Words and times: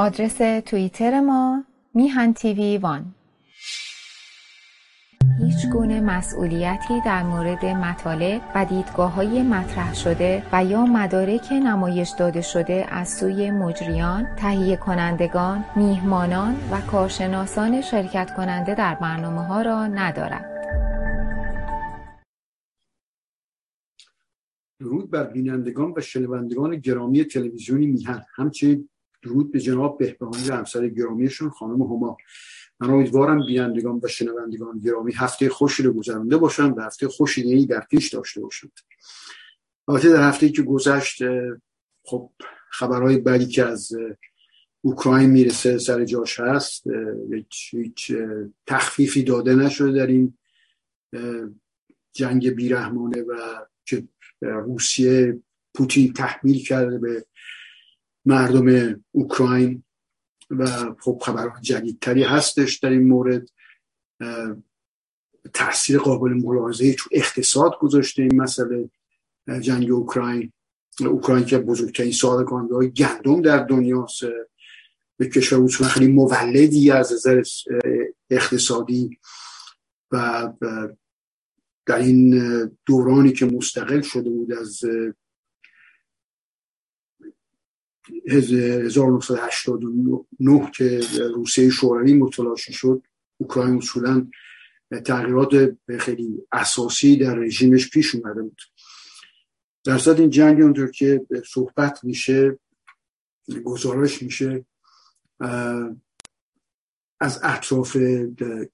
آدرس 0.00 0.62
توییتر 0.66 1.20
ما 1.20 1.64
میهن 1.94 2.32
تیوی 2.32 2.78
وان 2.78 3.14
هیچ 5.40 5.66
گونه 5.72 6.00
مسئولیتی 6.00 7.00
در 7.06 7.22
مورد 7.22 7.64
مطالب 7.64 8.40
و 8.54 8.64
دیدگاه 8.64 9.12
های 9.12 9.42
مطرح 9.42 9.94
شده 9.94 10.42
و 10.52 10.64
یا 10.64 10.84
مدارک 10.84 11.52
نمایش 11.52 12.10
داده 12.18 12.40
شده 12.40 12.86
از 12.90 13.08
سوی 13.08 13.50
مجریان، 13.50 14.26
تهیه 14.36 14.76
کنندگان، 14.76 15.64
میهمانان 15.76 16.56
و 16.70 16.80
کارشناسان 16.80 17.80
شرکت 17.80 18.34
کننده 18.36 18.74
در 18.74 18.94
برنامه 18.94 19.46
ها 19.46 19.62
را 19.62 19.86
ندارد. 19.86 20.46
درود 24.80 25.10
بر 25.10 25.24
بینندگان 25.24 25.94
و 25.96 26.00
شنوندگان 26.00 26.76
گرامی 26.76 27.24
تلویزیونی 27.24 27.86
میهن 27.86 28.22
همچنین 28.36 28.89
درود 29.22 29.52
به 29.52 29.60
جناب 29.60 29.98
بهبهانی 29.98 30.48
و 30.48 30.54
همسر 30.54 30.88
گرامیشون 30.88 31.50
خانم 31.50 31.82
هما. 31.82 32.16
من 32.80 32.90
امیدوارم 32.90 33.46
بینندگان 33.46 34.00
و 34.02 34.08
شنوندگان 34.08 34.78
گرامی 34.78 35.12
هفته 35.12 35.48
خوشی 35.48 35.82
رو 35.82 35.92
گذرانده 35.92 36.36
باشن 36.36 36.70
و 36.70 36.80
هفته 36.80 37.08
خوشی 37.08 37.42
ای 37.42 37.66
در 37.66 37.80
پیش 37.80 38.14
داشته 38.14 38.40
باشند. 38.40 38.72
البته 39.88 40.08
در 40.08 40.28
هفته 40.28 40.48
که 40.48 40.62
گذشت 40.62 41.22
خب 42.04 42.30
خبرهای 42.70 43.18
بدی 43.18 43.46
که 43.46 43.64
از 43.64 43.92
اوکراین 44.80 45.30
می‌رسه 45.30 45.78
سر 45.78 46.04
جاش 46.04 46.40
هست 46.40 46.84
هیچ 47.70 48.12
تخفیفی 48.66 49.22
داده 49.22 49.54
نشده 49.54 49.92
در 49.92 50.06
این 50.06 50.38
جنگ 52.12 52.50
بیرحمانه 52.50 53.22
و 53.22 53.34
که 53.84 54.08
روسیه 54.40 55.42
پوتین 55.74 56.12
تحمیل 56.12 56.64
کرده 56.64 56.98
به 56.98 57.26
مردم 58.30 59.00
اوکراین 59.12 59.84
و 60.50 60.66
خب 61.00 61.22
خبر 61.24 61.52
جدیدتری 61.60 62.22
هستش 62.22 62.78
در 62.78 62.90
این 62.90 63.08
مورد 63.08 63.48
تاثیر 65.54 65.98
قابل 65.98 66.32
ملاحظه 66.32 66.94
تو 66.94 67.08
اقتصاد 67.12 67.78
گذاشته 67.78 68.22
این 68.22 68.42
مسئله 68.42 68.90
جنگ 69.60 69.90
اوکراین. 69.90 70.52
اوکراین 71.00 71.44
که 71.44 71.58
بزرگترین 71.58 72.12
صادر 72.12 72.50
های 72.72 72.90
گندم 72.90 73.42
در 73.42 73.64
دنیاست. 73.64 74.22
به 75.16 75.28
کشور 75.28 75.64
اصولا 75.64 75.90
خیلی 75.90 76.12
مولدی 76.12 76.90
از 76.90 77.12
نظر 77.12 77.42
اقتصادی 78.30 79.18
و 80.10 80.48
در 81.86 81.98
این 81.98 82.40
دورانی 82.86 83.32
که 83.32 83.46
مستقل 83.46 84.00
شده 84.00 84.30
بود 84.30 84.52
از 84.52 84.80
1989 88.28 90.70
که 90.74 91.00
روسیه 91.34 91.70
شوروی 91.70 92.14
متلاشی 92.14 92.72
شد 92.72 93.02
اوکراین 93.36 93.76
اصولا 93.76 94.26
تغییرات 95.04 95.76
خیلی 95.98 96.42
اساسی 96.52 97.16
در 97.16 97.34
رژیمش 97.34 97.90
پیش 97.90 98.14
اومده 98.14 98.42
بود. 98.42 98.60
در 99.84 99.98
صورت 99.98 100.20
این 100.20 100.30
جنگ 100.30 100.62
اونطور 100.62 100.90
که 100.90 101.26
صحبت 101.46 102.04
میشه 102.04 102.58
گزارش 103.64 104.22
میشه 104.22 104.64
از 107.20 107.40
اطراف 107.42 107.96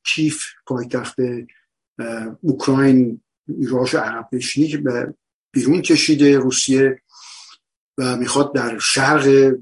کیف 0.04 0.42
پایتخت 0.66 1.16
اوکراین 2.40 3.20
راش 3.68 3.94
عقب 3.94 4.28
نشینی 4.32 4.68
که 4.68 4.82
بیرون 5.52 5.82
کشیده 5.82 6.38
روسیه 6.38 7.02
و 7.98 8.16
می‌خواد 8.16 8.54
در 8.54 8.78
شرق 8.78 9.54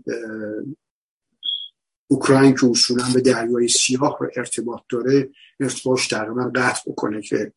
اوکراین 2.11 2.55
که 2.55 2.67
اصولا 2.67 3.05
به 3.15 3.21
دریای 3.21 3.69
سیاه 3.69 4.17
رو 4.21 4.31
ارتباط 4.37 4.81
داره 4.89 5.31
ارتباطش 5.61 6.09
تقریبا 6.09 6.51
قطع 6.55 6.91
بکنه 6.91 7.23
که 7.23 7.53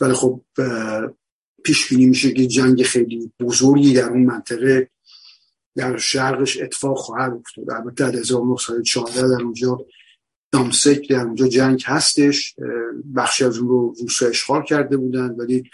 ولی 0.00 0.12
خب 0.12 0.40
پیش 1.64 1.88
بینی 1.88 2.06
میشه 2.06 2.32
که 2.32 2.46
جنگ 2.46 2.82
خیلی 2.82 3.32
بزرگی 3.40 3.94
در 3.94 4.08
اون 4.08 4.24
منطقه 4.24 4.90
در 5.76 5.96
شرقش 5.96 6.60
اتفاق 6.60 6.98
خواهد 6.98 7.32
افتاد. 7.32 7.70
البته 7.70 8.10
در 8.10 8.18
1914 8.18 9.20
در 9.20 9.42
اونجا 9.42 9.86
دامسک 10.52 11.08
در 11.10 11.20
اونجا 11.20 11.48
جنگ 11.48 11.82
هستش. 11.86 12.54
بخشی 13.16 13.44
از 13.44 13.58
اون 13.58 13.68
رو 13.68 13.94
روسا 14.00 14.26
اشغال 14.26 14.64
کرده 14.64 14.96
بودن 14.96 15.30
ولی 15.30 15.70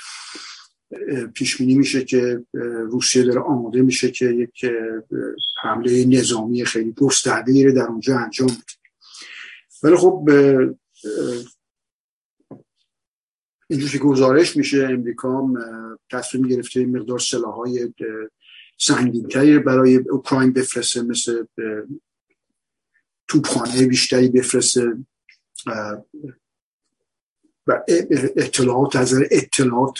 پیش 1.35 1.57
بینی 1.57 1.75
میشه 1.75 2.05
که 2.05 2.45
روسیه 2.91 3.23
داره 3.23 3.41
آماده 3.41 3.83
میشه 3.83 4.11
که 4.11 4.25
یک 4.25 4.67
حمله 5.63 6.05
نظامی 6.05 6.65
خیلی 6.65 6.93
گسترده 6.93 7.65
رو 7.67 7.73
در 7.73 7.87
اونجا 7.87 8.19
انجام 8.19 8.47
بده. 8.47 8.81
ولی 9.83 9.97
خب 9.97 10.29
اینجور 13.71 13.91
که 13.91 13.99
گزارش 13.99 14.57
میشه 14.57 14.89
امریکا 14.91 15.49
تصمیم 16.11 16.49
گرفته 16.49 16.81
این 16.81 16.97
مقدار 16.97 17.19
سلاحهای 17.19 17.95
سنگینتری 18.79 19.59
برای 19.59 19.97
اوکراین 19.97 20.53
بفرسته 20.53 21.03
مثل 21.03 21.45
توپخانه 23.29 23.87
بیشتری 23.87 24.29
بفرسته 24.29 24.97
و 27.67 27.81
اطلاعات 28.37 28.97
از 28.97 29.15
اطلاعات 29.31 29.99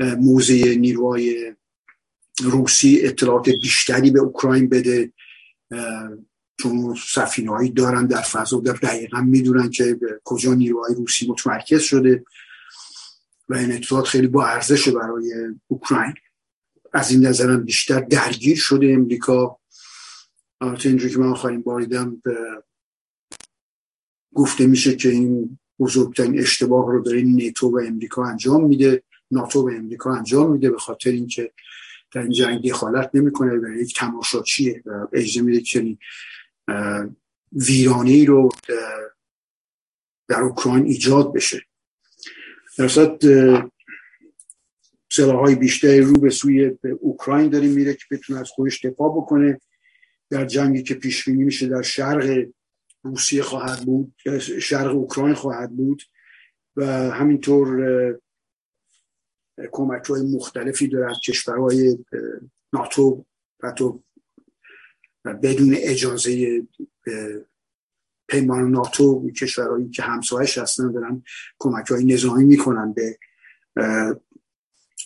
موزه 0.00 0.74
نیروهای 0.74 1.54
روسی 2.42 3.00
اطلاعات 3.02 3.48
بیشتری 3.48 4.10
به 4.10 4.20
اوکراین 4.20 4.68
بده. 4.68 5.12
چون 6.60 6.96
سفینه 7.08 7.68
دارن 7.68 8.06
در 8.06 8.22
فضا 8.22 8.60
در 8.60 8.72
دقیقا 8.72 9.20
می‌دونن 9.20 9.70
که 9.70 9.98
کجا 10.24 10.54
نیروهای 10.54 10.94
روسی 10.94 11.26
متمرکز 11.28 11.80
شده 11.80 12.24
و 13.48 13.54
این 13.54 13.72
اطلاعات 13.72 14.06
خیلی 14.06 14.26
با 14.26 14.46
ارزش 14.46 14.88
برای 14.88 15.34
اوکراین. 15.66 16.14
از 16.92 17.10
این 17.10 17.26
نظرم 17.26 17.64
بیشتر 17.64 18.00
درگیر 18.00 18.56
شده 18.56 18.92
امریکا. 18.92 19.58
البته 20.60 20.88
اینجور 20.88 21.10
که 21.10 21.18
من 21.18 21.28
آخرین 21.28 21.62
باریدم 21.62 22.22
گفته 24.34 24.66
میشه 24.66 24.96
که 24.96 25.08
این 25.08 25.58
بزرگترین 25.78 26.38
اشتباه 26.40 26.92
رو 26.92 27.02
داره 27.02 27.22
نیتو 27.22 27.68
و 27.68 27.80
امریکا 27.86 28.24
انجام 28.24 28.64
میده. 28.64 29.02
ناتو 29.30 29.64
به 29.64 29.76
امریکا 29.76 30.14
انجام 30.14 30.52
میده 30.52 30.70
به 30.70 30.78
خاطر 30.78 31.10
اینکه 31.10 31.52
در 32.12 32.20
این 32.20 32.32
جنگ 32.32 32.68
دخالت 32.68 33.10
نمی‌کنه 33.14 33.52
و 33.52 33.68
یک 33.80 33.98
تماشاچیه 33.98 34.82
و 34.86 35.06
اجازه 35.12 35.40
میده 35.40 35.60
که 35.60 35.96
ویرانی 37.52 38.26
رو 38.26 38.48
در 40.28 40.40
اوکراین 40.40 40.84
ایجاد 40.84 41.34
بشه. 41.34 41.62
در 42.78 42.88
صورت 42.88 43.24
سلاح 45.10 45.36
های 45.36 45.54
بیشتری 45.54 46.00
رو 46.00 46.12
به 46.12 46.30
سوی 46.30 46.76
اوکراین 47.00 47.50
داره 47.50 47.68
میره 47.68 47.94
که 47.94 48.04
بتونه 48.10 48.40
از 48.40 48.50
خودش 48.50 48.84
دفاع 48.84 49.16
بکنه. 49.16 49.60
در 50.30 50.44
جنگی 50.44 50.82
که 50.82 50.94
پیش 50.94 51.24
بینی 51.24 51.44
میشه 51.44 51.68
در 51.68 51.82
شرق 51.82 52.46
روسیه 53.02 53.42
خواهد 53.42 53.84
بود 53.84 54.14
شرق 54.60 54.94
اوکراین 54.94 55.34
خواهد 55.34 55.70
بود 55.70 56.02
و 56.76 56.86
همینطور 57.10 58.20
کمک 59.72 60.04
های 60.04 60.22
مختلفی 60.22 60.88
داره 60.88 61.10
از 61.10 61.16
کشورهای 61.26 61.98
ناتو 62.72 63.24
و 63.62 63.72
تو 63.72 64.02
بدون 65.24 65.74
اجازه 65.78 66.62
پیمان 68.28 68.70
ناتو 68.70 69.30
کشورهایی 69.30 69.90
که 69.90 70.02
همسایش 70.02 70.58
هستن 70.58 70.92
دارن 70.92 71.22
کمک 71.58 71.86
های 71.90 72.04
نظامی 72.04 72.44
می‌کنن 72.44 72.92
به 72.92 73.18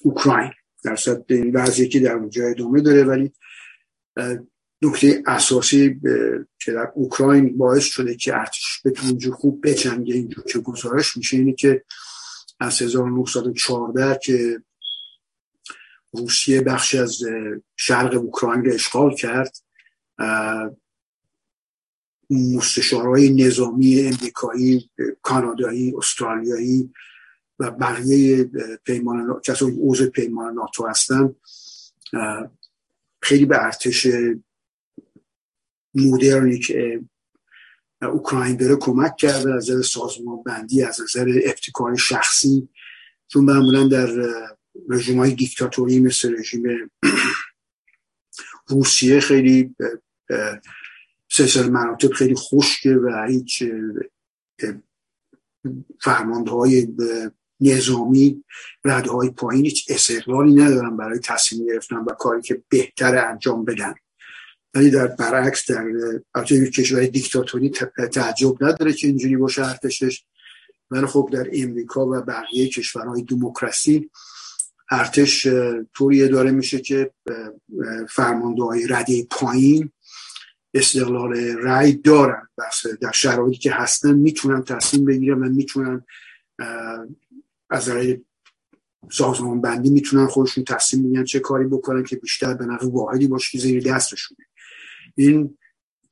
اوکراین. 0.02 0.52
در 0.84 0.96
صورت 0.96 1.24
این 1.30 1.56
وضعی 1.56 1.88
که 1.88 2.00
در 2.00 2.12
اونجا 2.12 2.46
ادامه 2.46 2.80
داره 2.80 3.04
ولی 3.04 3.32
نکته 4.82 5.22
اساسی 5.26 6.00
که 6.58 6.72
در 6.72 6.92
اوکراین 6.94 7.56
باعث 7.56 7.84
شده 7.84 8.14
که 8.14 8.34
ارتش 8.34 8.82
بتونه 8.84 9.30
خوب 9.30 9.68
بجنگه 9.68 10.14
اینجور 10.14 10.44
که 10.44 10.58
گزارش 10.58 11.16
میشه 11.16 11.36
اینه 11.36 11.52
که 11.52 11.84
از 12.60 12.82
1914 12.82 14.18
که 14.22 14.62
روسیه 16.12 16.60
بخشی 16.60 16.98
از 16.98 17.20
شرق 17.76 18.14
اوکراین 18.14 18.64
رو 18.64 18.74
اشغال 18.74 19.14
کرد 19.14 19.56
مستشارهای 22.30 23.46
نظامی 23.46 24.00
امریکایی 24.00 24.90
کانادایی 25.22 25.94
استرالیایی 25.96 26.92
و 27.58 27.70
بقیه 27.70 28.50
پیمان 28.84 29.40
کسایی 29.44 30.10
پیمان 30.10 30.54
ناتو 30.54 30.86
هستن 30.86 31.34
خیلی 33.22 33.44
به 33.44 33.64
ارتش 33.64 34.06
مدرنی 35.94 36.58
که 36.58 37.00
اوکراین 38.02 38.56
داره 38.56 38.76
کمک 38.76 39.16
کرده 39.16 39.54
از 39.54 39.70
نظر 39.70 39.82
سازمان 39.82 40.42
بندی 40.42 40.82
از 40.82 41.00
نظر 41.00 41.40
ابتکار 41.44 41.96
شخصی. 41.96 42.68
چون 43.28 43.44
معمولا 43.44 43.88
در 43.88 44.08
رژیم 44.88 45.18
های 45.18 45.34
دیکتاتوری 45.34 46.00
مثل 46.00 46.38
رژیم 46.38 46.62
روسیه 48.68 49.20
خیلی 49.20 49.74
سلسله 51.30 51.68
مراتب 51.68 52.12
خیلی 52.12 52.34
خشکه 52.34 52.96
و 52.96 53.26
هیچ 53.28 53.62
فرماندهای 56.00 56.88
نظامی 57.60 58.44
رده 58.84 59.10
های 59.10 59.30
پایین 59.30 59.64
هیچ 59.64 59.86
استقلالی 59.90 60.54
ندارن 60.54 60.96
برای 60.96 61.18
تصمیم 61.18 61.66
گرفتن 61.66 61.96
و 61.96 62.12
کاری 62.18 62.42
که 62.42 62.62
بهتر 62.68 63.28
انجام 63.30 63.64
بدن. 63.64 63.94
ولی 64.74 64.90
در 64.90 65.06
برعکس 65.06 65.70
در 65.70 65.84
یک 66.50 66.72
کشور 66.72 67.06
دیکتاتوری 67.06 67.70
تعجب 68.12 68.64
نداره 68.64 68.92
که 68.92 69.06
اینجوری 69.06 69.36
باشه 69.36 69.66
ارتشش 69.66 70.24
ولی 70.90 71.06
خب 71.06 71.28
در 71.32 71.46
امریکا 71.52 72.06
و 72.06 72.20
بقیه 72.20 72.68
کشورهای 72.68 73.22
دموکراسی 73.22 74.10
ارتش 74.90 75.46
طوری 75.94 76.24
اداره 76.24 76.50
میشه 76.50 76.80
که 76.80 77.10
فرمانده 78.08 78.62
های 78.62 78.86
رده 78.86 79.26
پایین 79.30 79.90
استقلال 80.74 81.36
رأی 81.36 81.92
دارن 81.92 82.48
بس 82.58 82.86
در 83.00 83.12
شرایطی 83.12 83.58
که 83.58 83.72
هستن 83.72 84.14
می‌تونن 84.14 84.64
تصمیم 84.64 85.04
بگیرن 85.04 85.42
و 85.42 85.48
می‌تونن 85.48 86.04
از 87.70 87.88
رأی 87.88 88.24
سازمان 89.10 89.60
بندی 89.60 89.90
می‌تونن 89.90 90.26
خودشون 90.26 90.64
تصمیم 90.64 91.04
بگیرن 91.04 91.24
چه 91.24 91.40
کاری 91.40 91.66
بکنن 91.66 92.04
که 92.04 92.16
بیشتر 92.16 92.54
به 92.54 92.66
نفع 92.66 92.86
واحدی 92.86 93.26
باشه 93.26 93.50
که 93.50 93.58
زیر 93.58 93.82
دستشونه. 93.82 94.47
این 95.18 95.58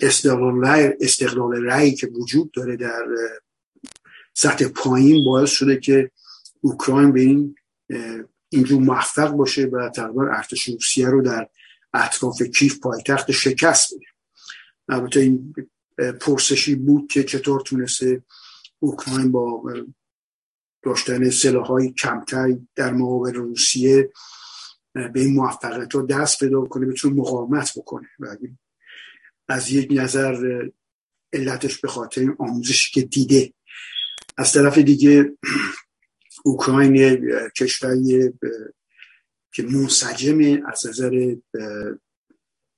استقلال 0.00 0.60
رأی 0.60 0.90
استقلال 1.00 1.64
رأی 1.64 1.94
که 1.94 2.06
وجود 2.06 2.50
داره 2.50 2.76
در 2.76 3.04
سطح 4.34 4.68
پایین 4.68 5.24
باعث 5.24 5.50
شده 5.50 5.76
که 5.76 6.10
اوکراین 6.60 7.12
به 7.12 7.20
این 7.20 7.54
اینجور 8.48 8.82
موفق 8.82 9.30
باشه 9.30 9.66
و 9.66 9.90
تقریبا 9.90 10.26
ارتش 10.26 10.68
روسیه 10.68 11.08
رو 11.08 11.22
در 11.22 11.48
اطراف 11.94 12.42
کیف 12.42 12.80
پایتخت 12.80 13.32
شکست 13.32 13.94
بده. 13.94 14.06
البته 14.88 15.20
این 15.20 15.54
پرسشی 16.20 16.74
بود 16.74 17.10
که 17.10 17.24
چطور 17.24 17.60
تونسته 17.60 18.22
اوکراین 18.78 19.32
با 19.32 19.62
داشتن 20.82 21.30
سلاح 21.30 21.66
های 21.66 21.92
کمتر 21.92 22.56
در 22.74 22.92
مقابل 22.92 23.34
روسیه 23.34 24.12
به 24.92 25.20
این 25.20 25.34
موفقیت 25.34 25.94
رو 25.94 26.06
دست 26.06 26.38
پیدا 26.38 26.64
کنه 26.64 26.86
بتونه 26.86 27.14
مقاومت 27.14 27.78
بکنه. 27.78 28.08
و 28.20 28.36
از 29.48 29.72
یک 29.72 29.88
نظر 29.90 30.68
علتش 31.32 31.78
به 31.78 31.88
خاطر 31.88 32.34
آموزشی 32.38 33.00
که 33.00 33.06
دیده. 33.06 33.52
از 34.36 34.52
طرف 34.52 34.78
دیگه 34.78 35.32
اوکراین 36.44 37.20
کشوری 37.56 38.32
که 39.52 39.62
منسجم 39.62 40.66
از 40.66 40.86
نظر 40.86 41.34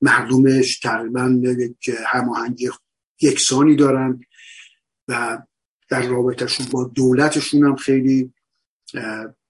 مردمش 0.00 0.79
تقریبا 0.79 1.41
یک 1.44 1.91
هماهنگی 2.06 2.71
یکسانی 3.21 3.76
دارن 3.76 4.21
و 5.09 5.43
در 5.88 6.06
رابطهشون 6.06 6.67
با 6.67 6.85
دولتشون 6.85 7.64
هم 7.64 7.76
خیلی 7.76 8.32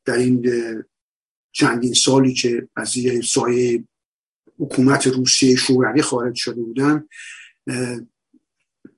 در 0.04 0.14
این 0.16 0.44
چندین 1.52 1.92
سالی 1.92 2.34
که 2.34 2.68
از 2.76 2.88
زیر 2.88 3.22
سایه 3.22 3.84
حکومت 4.58 5.06
روسیه 5.06 5.56
شوروی 5.56 6.02
خارج 6.02 6.34
شده 6.34 6.62
بودن 6.62 7.04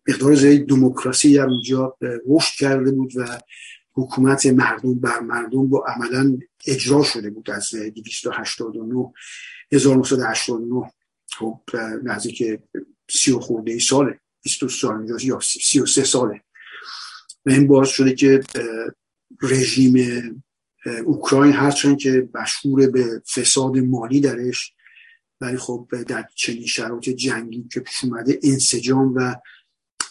مقدار 0.09 0.35
زیادی 0.35 0.59
دموکراسی 0.59 1.35
در 1.35 1.47
اونجا 1.47 1.97
رشد 2.29 2.55
کرده 2.59 2.91
بود 2.91 3.13
و 3.17 3.41
حکومت 3.93 4.47
مردم 4.47 4.95
بر 4.95 5.21
مردم 5.21 5.69
با 5.69 5.85
عملا 5.87 6.39
اجرا 6.67 7.03
شده 7.03 7.31
بود 7.31 7.51
از 7.51 7.71
289 7.71 9.13
1989 9.73 10.93
خب 11.33 11.61
نزدیک 12.03 12.61
سی 13.11 13.33
و 13.33 13.39
خورده 13.39 13.79
ساله 13.79 14.21
22 14.43 14.69
سال 14.69 15.21
یا 15.23 15.41
33 15.41 16.05
ساله. 16.05 16.41
و 17.47 17.51
این 17.51 17.67
باعث 17.67 17.89
شده 17.89 18.15
که 18.15 18.41
رژیم 19.43 19.95
اوکراین 21.05 21.53
هرچند 21.53 21.99
که 21.99 22.29
مشهور 22.35 22.91
به 22.91 23.23
فساد 23.35 23.77
مالی 23.79 24.21
درش 24.21 24.73
ولی 25.41 25.57
خب 25.57 25.89
در 26.09 26.29
چنین 26.35 26.67
شرایط 26.67 27.09
جنگی 27.09 27.69
که 27.73 27.81
پیش 27.81 28.05
اومده 28.05 28.39
انسجام 28.43 29.15
و 29.17 29.37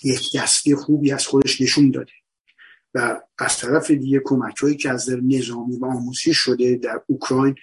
یک 0.03 0.21
دستی 0.35 0.75
خوبی 0.75 1.11
از 1.11 1.27
خودش 1.27 1.61
نشون 1.61 1.91
داده. 1.91 2.11
و 2.93 3.21
از 3.37 3.57
طرف 3.57 3.91
دیگه 3.91 4.21
کمک 4.23 4.57
هایی 4.57 4.77
که 4.77 4.89
از 4.89 5.09
در 5.09 5.19
نظامی 5.23 5.77
و 5.77 5.85
آموزشی 5.85 6.33
شده 6.33 6.75
در 6.75 7.01
اوکراین 7.07 7.55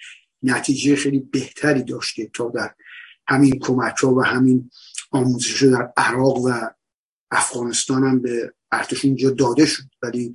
نتیجه 0.43 0.95
خیلی 0.95 1.19
بهتری 1.19 1.83
داشته 1.83 2.29
تا 2.33 2.49
در 2.49 2.75
همین 3.27 3.59
کمک 3.59 3.97
ها 3.97 4.13
و 4.13 4.21
همین 4.21 4.71
آموزش 5.11 5.63
در 5.63 5.93
عراق 5.97 6.37
و 6.37 6.51
افغانستان 7.31 8.03
هم 8.03 8.21
به 8.21 8.53
ارتش 8.71 9.05
اینجا 9.05 9.29
داده 9.29 9.65
شد. 9.65 9.83
ولی 10.01 10.33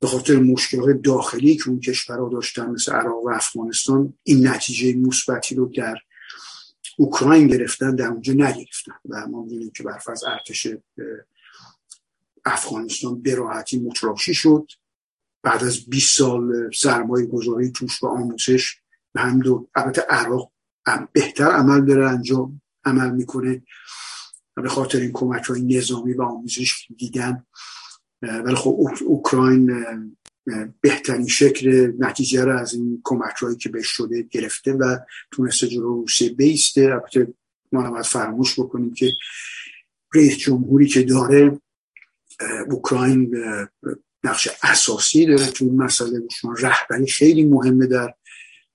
به 0.00 0.06
خاطر 0.06 0.36
مشکلات 0.36 1.02
داخلی 1.02 1.56
که 1.56 1.68
اون 1.68 1.80
کشورها 1.80 2.28
داشتن 2.28 2.70
مثل 2.70 2.92
عراق 2.92 3.24
و 3.24 3.28
افغانستان 3.28 4.14
این 4.22 4.48
نتیجه 4.48 4.94
مثبتی 4.96 5.54
رو 5.54 5.66
در 5.76 5.96
اوکراین 7.00 7.46
گرفتن 7.46 7.94
در 7.94 8.06
اونجا 8.06 8.32
نگرفتن 8.32 8.92
و 9.08 9.26
ما 9.26 9.42
می‌دونیم 9.42 9.70
که 9.70 9.82
برفرض 9.82 10.24
ارتش 10.24 10.66
افغانستان 12.44 13.22
به 13.22 13.34
راحتی 13.34 13.90
شد. 14.18 14.66
بعد 15.42 15.64
از 15.64 15.84
20 15.86 16.18
سال 16.18 16.70
سرمایه 16.72 17.26
گذاری 17.26 17.70
توش 17.70 18.02
و 18.02 18.06
آموزش 18.06 18.76
به 19.12 19.20
هم 19.20 19.40
دو 19.40 19.68
البته 19.74 20.02
عراق 20.02 20.52
بهتر 21.12 21.50
عمل 21.50 21.84
داره 21.84 22.10
انجام 22.10 22.60
عمل 22.84 23.10
می‌کنه. 23.10 23.62
به 24.54 24.68
خاطر 24.68 24.98
این 24.98 25.12
کمک 25.12 25.44
های 25.44 25.62
نظامی 25.62 26.12
و 26.12 26.22
آموزش 26.22 26.86
دیدن 26.96 27.46
ولی 28.22 28.54
خب 28.54 28.76
اوکراین 29.06 29.70
بهترین 30.80 31.26
شکل 31.26 31.92
نتیجه 31.98 32.44
را 32.44 32.60
از 32.60 32.74
این 32.74 33.00
کمک 33.04 33.36
هایی 33.36 33.56
که 33.56 33.68
بهش 33.68 33.86
شده 33.86 34.22
گرفته 34.22 34.72
و 34.72 34.96
تونسته 35.30 35.68
جلو 35.68 35.94
روسیه 35.94 36.28
بیسته. 36.28 36.84
البته 36.84 37.34
ما 37.72 37.82
نباید 37.82 38.04
فراموش 38.04 38.60
بکنیم 38.60 38.94
که 38.94 39.12
رئیس 40.14 40.36
جمهوری 40.36 40.86
که 40.86 41.02
داره 41.02 41.60
اوکراین 42.70 43.36
نقش 44.24 44.48
اساسی 44.62 45.26
داره 45.26 45.46
تو 45.46 45.64
این 45.64 45.76
مسئله. 45.76 46.22
شما 46.30 46.52
رهبری 46.52 47.06
خیلی 47.06 47.44
مهمه 47.44 47.86
در 47.86 48.14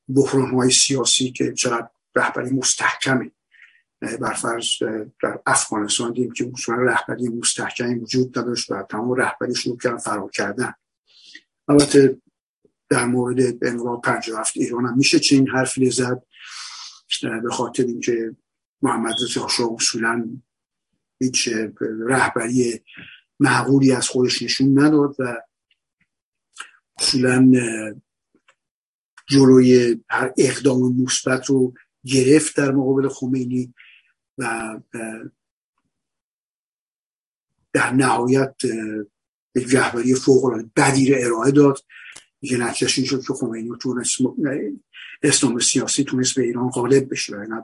بحران 0.09 0.51
های 0.51 0.71
سیاسی 0.71 1.31
که 1.31 1.53
چقدر 1.53 1.89
رهبری 2.15 2.49
مستحکمه. 2.49 3.31
برفرض 4.01 4.67
در 5.23 5.39
افغانستان 5.45 6.13
دیم 6.13 6.31
که 6.31 6.51
اصولا 6.53 6.83
رهبری 6.83 7.29
مستحکمی 7.29 7.95
وجود 7.95 8.39
نداشت 8.39 8.71
و 8.71 8.83
تمام 8.89 9.13
رهبری 9.13 9.55
شروع 9.55 9.77
کردن 9.77 9.97
فرار 9.97 10.29
کردن. 10.29 10.73
البته 11.67 12.21
در 12.89 13.05
مورد 13.05 13.39
انقلاب 13.65 14.01
57 14.01 14.57
ایران 14.57 14.85
هم 14.85 14.97
میشه 14.97 15.19
چنین 15.19 15.47
حرفی 15.47 15.89
زد. 15.91 16.23
به 17.43 17.49
خاطر 17.51 17.83
اینکه 17.83 18.35
محمد 18.81 19.13
رضا 19.23 19.47
شاه 19.47 19.73
اصولا 19.73 20.41
هیچ 21.19 21.49
رهبری 22.07 22.83
معقولی 23.39 23.91
از 23.91 24.09
خودش 24.09 24.41
نشون 24.41 24.79
نداد 24.79 25.15
و 25.19 25.41
اصولا 26.99 27.51
جلوی 29.27 29.97
هر 30.09 30.33
اقدام 30.37 31.01
مثبت 31.01 31.45
رو 31.45 31.73
گرفت 32.05 32.57
در 32.57 32.71
مقابل 32.71 33.07
خمینی 33.07 33.73
و 34.37 34.73
در 37.73 37.93
نهایت 37.93 38.55
یک 39.55 39.75
رهبری 39.75 40.15
فوق 40.15 40.45
العاده 40.45 40.69
بدی 40.75 41.13
رو 41.13 41.17
ارائه 41.25 41.51
داد. 41.51 41.79
یه 42.41 42.57
نتیجهش 42.57 42.97
این 42.97 43.07
شد 43.07 43.21
که 43.27 43.33
خمینی 43.33 43.69
تونست 43.79 44.17
اسلام 45.23 45.59
سیاسی 45.59 46.03
تونست 46.03 46.35
به 46.35 46.43
ایران 46.43 46.69
غالب 46.69 47.11
بشه. 47.11 47.35
و 47.35 47.61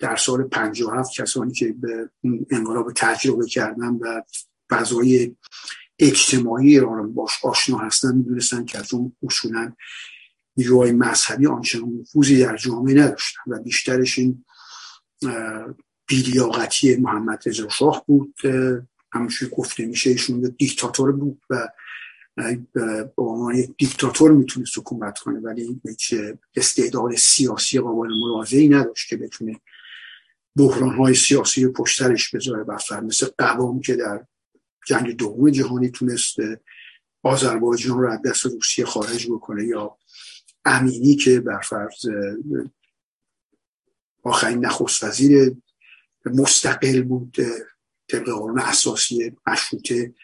در 0.00 0.16
سال 0.16 0.42
57 0.42 1.12
کسانی 1.12 1.52
که 1.52 1.74
به 1.80 2.10
انقلاب 2.50 2.92
تجربه 2.92 3.46
کردن 3.46 3.88
و 3.88 4.22
فضای 4.70 5.36
اجتماعی 5.98 6.68
ایران 6.68 7.14
باش 7.14 7.30
آشنا 7.44 7.78
هستن 7.78 8.14
می‌دونستن 8.14 8.64
که 8.64 8.78
از 8.78 8.94
اون 8.94 9.16
اصولا 9.22 9.72
نیروهای 10.56 10.92
مذهبی 10.92 11.46
آنچنان 11.46 11.92
نفوذی 12.00 12.40
در 12.40 12.56
جامعه 12.56 12.94
نداشتن 12.94 13.40
و 13.46 13.62
بیشترش 13.62 14.18
این 14.18 14.44
بیلیاقتی 16.06 16.96
محمد 16.96 17.42
رضا 17.46 17.68
شاه 17.68 18.04
بود 18.06 18.34
همونجوری 19.12 19.52
گفته 19.56 19.86
میشه 19.86 20.10
ایشون 20.10 20.54
دیکتاتور 20.58 21.12
بود 21.12 21.42
و 21.50 21.68
به 22.74 23.12
عنوان 23.16 23.54
یک 23.54 23.70
دیکتاتور 23.78 24.32
می‌تونست 24.32 24.78
حکومت 24.78 25.18
کنه 25.18 25.40
ولی 25.40 25.80
هیچ 25.84 26.14
استعداد 26.56 27.14
سیاسی 27.14 27.80
قابل 27.80 28.08
ملاحظه 28.08 28.68
نداشت 28.70 29.08
که 29.08 29.16
بتونه 29.16 29.60
بحران 30.56 30.94
های 30.94 31.14
سیاسی 31.14 31.68
پشترش 31.68 32.34
بذاره 32.34 32.64
بفر 32.64 33.00
مثل 33.00 33.26
قوام 33.38 33.80
که 33.80 33.96
در 33.96 34.26
جنگ 34.86 35.16
دوم 35.16 35.50
جهانی 35.50 35.90
تونست 35.90 36.36
آذربایجان 37.22 37.98
رو 37.98 38.10
از 38.10 38.22
دست 38.22 38.46
روسیه 38.46 38.84
خارج 38.84 39.26
بکنه 39.30 39.64
یا 39.64 39.96
امینی 40.64 41.16
که 41.16 41.40
برفرض 41.40 42.06
آخرین 44.22 44.66
نخست 44.66 45.04
وزیر 45.04 45.56
مستقل 46.26 47.02
بود 47.02 47.36
طبق 48.10 48.30
قانون 48.30 48.60
اساسی 48.60 49.36
مشروطه 49.46 50.14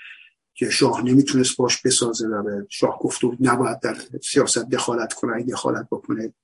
که 0.55 0.71
شاه 0.71 1.03
نمی‌تونست 1.03 1.57
باش 1.57 1.83
بسازه 1.83 2.29
و 2.29 2.43
به 2.43 2.67
شاه 2.71 2.99
گفته 2.99 3.27
بود 3.27 3.39
نباید 3.41 3.81
در 3.81 3.97
سیاست 4.23 4.71
دخالت 4.71 5.13
کنه 5.13 5.43
دخالت 5.43 5.87
بکنه 5.91 6.35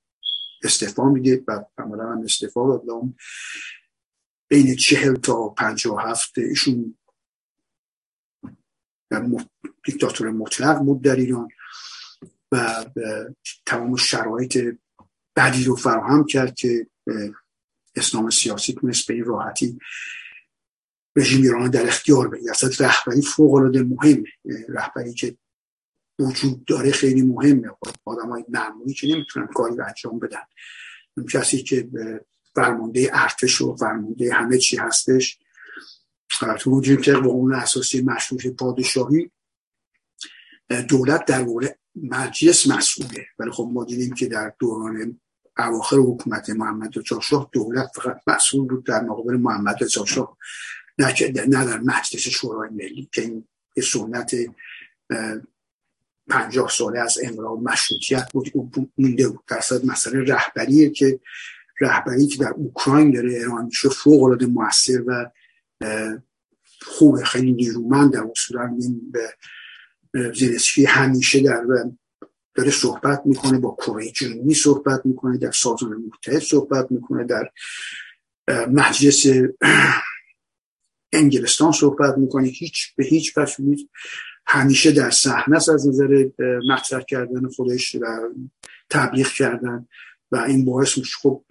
استعفا 0.63 1.09
میده 1.09 1.43
و 1.47 1.65
عملا 1.77 2.11
هم 2.11 2.21
استعفا 2.23 2.77
داد. 2.77 3.03
بین 4.49 4.75
چهل 4.75 5.15
تا 5.15 5.49
پنجاه 5.49 6.09
هفت 6.09 6.37
ایشون 6.37 6.97
دیکتاتور 9.85 10.31
مطلق 10.31 10.79
بود 10.79 11.03
در 11.03 11.15
ایران 11.15 11.47
و 12.51 12.85
تمام 13.65 13.95
شرایط 13.95 14.77
بدی 15.35 15.63
رو 15.63 15.75
فراهم 15.75 16.25
کرد 16.25 16.55
که 16.55 16.87
اسلام 17.95 18.29
سیاسی 18.29 18.73
تونست 18.73 19.07
به 19.07 19.13
این 19.13 19.25
راحتی 19.25 19.79
رژیم 21.15 21.41
ایران 21.41 21.69
در 21.69 21.87
اختیار 21.87 22.27
بگیره. 22.27 22.51
اصلا 22.51 22.87
رهبری 22.87 23.21
فوق 23.21 23.53
العاده 23.53 23.83
مهمه. 23.83 24.29
رهبری 24.69 25.13
که 25.13 25.37
وجود 26.19 26.65
داره 26.65 26.91
خیلی 26.91 27.21
مهمه. 27.21 27.69
آدم 28.05 28.29
های 28.29 28.45
معمولی 28.49 28.93
که 28.93 29.07
نمی‌تونن 29.07 29.47
کاری 29.47 29.75
رو 29.75 29.85
انجام 29.87 30.19
بدن. 30.19 30.41
کسی 31.33 31.63
که 31.63 31.89
فرمانده 32.55 33.09
ارتش 33.13 33.61
و 33.61 33.75
فرمانده 33.75 34.33
همه 34.33 34.57
چی 34.57 34.77
هستش 34.77 35.39
تو 36.59 36.71
وجود 36.71 37.01
که 37.01 37.15
اون 37.15 37.53
اساسی 37.53 38.01
مشروط 38.01 38.47
پادشاهی 38.47 39.31
دولت 40.89 41.25
در 41.25 41.43
مورد 41.43 41.79
مجلس 41.95 42.67
مسئوله. 42.67 43.25
ولی 43.39 43.51
خب 43.51 43.69
ما 43.73 43.83
دیدیم 43.83 44.13
که 44.13 44.27
در 44.27 44.53
دوران 44.59 45.19
اواخر 45.57 45.97
حکومت 45.97 46.49
محمد 46.49 47.01
چاشاه 47.01 47.49
دولت 47.51 47.87
فقط 47.95 48.21
مسئول 48.27 48.67
بود 48.67 48.85
در 48.85 49.01
مقابل 49.01 49.37
محمد 49.37 49.87
چاشاه 49.87 50.37
نه, 50.97 51.13
نه 51.47 51.65
در 51.65 51.79
مجلس 51.79 52.27
شورای 52.27 52.69
ملی 52.69 53.09
که 53.13 53.21
این 53.21 53.47
سنت 53.83 54.35
پنجاه 56.29 56.69
ساله 56.69 56.99
از 56.99 57.17
انقلاب 57.23 57.63
مشروطیت 57.63 58.31
بود 58.33 58.51
مونده 58.97 59.27
بود. 59.27 59.45
در 59.47 59.61
مسئله 59.83 60.33
رهبریه 60.33 60.89
که 60.89 61.19
رهبری 61.81 62.27
که 62.27 62.43
در 62.43 62.53
اوکراین 62.55 63.11
داره 63.11 63.29
ایران 63.29 63.65
میشه 63.65 63.89
فوق 63.89 64.23
العاده 64.23 64.45
موثر 64.45 65.03
و 65.07 65.31
خوب 66.81 67.23
خیلی 67.23 67.51
نیرومند 67.51 68.13
در 68.13 68.23
اصولا 68.31 68.77
به 69.11 69.33
زیلسکی 70.33 70.85
همیشه 70.85 71.39
در 71.39 71.63
داره 72.55 72.71
صحبت 72.71 73.21
می‌کنه 73.25 73.59
با 73.59 73.77
کره 73.79 74.11
جنوبی 74.11 74.53
صحبت 74.53 75.05
می‌کنه 75.05 75.37
در 75.37 75.51
سازمان 75.51 76.03
متحد 76.13 76.39
صحبت 76.39 76.91
می‌کنه 76.91 77.23
در 77.23 77.49
مجلس 78.67 79.25
انگلستان 81.13 81.71
صحبت 81.71 82.17
می‌کنه 82.17 82.47
هیچ 82.47 82.95
به 82.95 83.05
هیچ 83.05 83.37
وجه 83.37 83.55
همیشه 84.47 84.91
در 84.91 85.09
صحنه 85.09 85.55
از 85.55 85.87
نظر 85.87 86.29
مطرح 86.69 87.01
کردن 87.01 87.47
خودش 87.47 87.95
و 87.95 88.05
تبلیغ 88.89 89.27
کردن 89.27 89.87
و 90.31 90.37
این 90.37 90.65
باعث 90.65 90.97
میشه 90.97 91.15
خب 91.21 91.43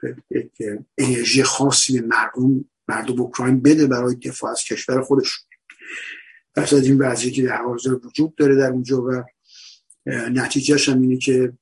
انرژی 0.98 1.42
خاصی 1.42 2.00
به 2.00 2.06
مردم 2.06 2.64
مردم 2.88 3.20
اوکراین 3.20 3.62
بده 3.62 3.86
برای 3.86 4.14
دفاع 4.14 4.50
از 4.50 4.64
کشور 4.64 5.02
خودش. 5.02 5.40
پس 6.54 6.72
از 6.72 6.86
این 6.86 6.98
وضعی 6.98 7.30
که 7.30 7.42
در 7.42 7.62
حال 7.62 7.78
وجود 8.04 8.34
داره 8.34 8.56
در 8.56 8.70
اونجا 8.70 9.02
و 9.02 9.24
نتیجهش 10.06 10.88
هم 10.88 11.02
اینه 11.02 11.16
که 11.16 11.52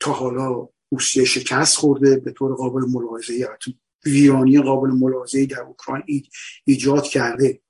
تا 0.00 0.12
حالا 0.12 0.68
روسیه 0.90 1.24
شکست 1.24 1.76
خورده 1.76 2.16
به 2.16 2.32
طور 2.32 2.54
قابل 2.54 2.80
ملاحظه 2.88 3.48
ویرانی 4.06 4.62
قابل 4.62 4.90
ملاحظه 4.90 5.46
در 5.46 5.60
اوکراین 5.60 6.26
ایجاد 6.64 7.04
کرده. 7.04 7.60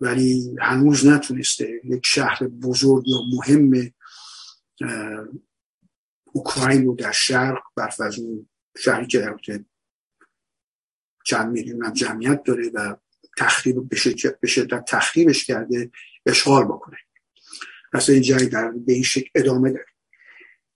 ولی 0.00 0.56
هنوز 0.60 1.06
نتونسته 1.06 1.80
یک 1.84 2.06
شهر 2.06 2.46
بزرگ 2.46 3.04
یا 3.08 3.16
مهم 3.32 3.92
اوکراین 6.32 6.84
رو 6.84 6.94
در 6.94 7.12
شرق 7.12 7.62
برف 7.76 8.00
از 8.00 8.18
اون 8.18 8.48
شهری 8.76 9.06
که 9.06 9.18
در 9.18 9.36
چند 11.24 11.52
میلیون 11.52 11.84
هم 11.84 11.92
جمعیت 11.92 12.42
داره 12.42 12.70
و 12.74 12.96
تخریب 13.38 13.88
به 14.40 14.46
شدت 14.46 14.84
تخریبش 14.84 15.44
کرده 15.44 15.90
اشغال 16.26 16.64
بکنه. 16.64 16.96
پس 17.92 18.10
این 18.10 18.22
جنگ 18.22 18.48
در 18.48 18.70
به 18.70 18.92
این 18.92 19.02
شکل 19.02 19.30
ادامه 19.34 19.70
داره. 19.70 19.86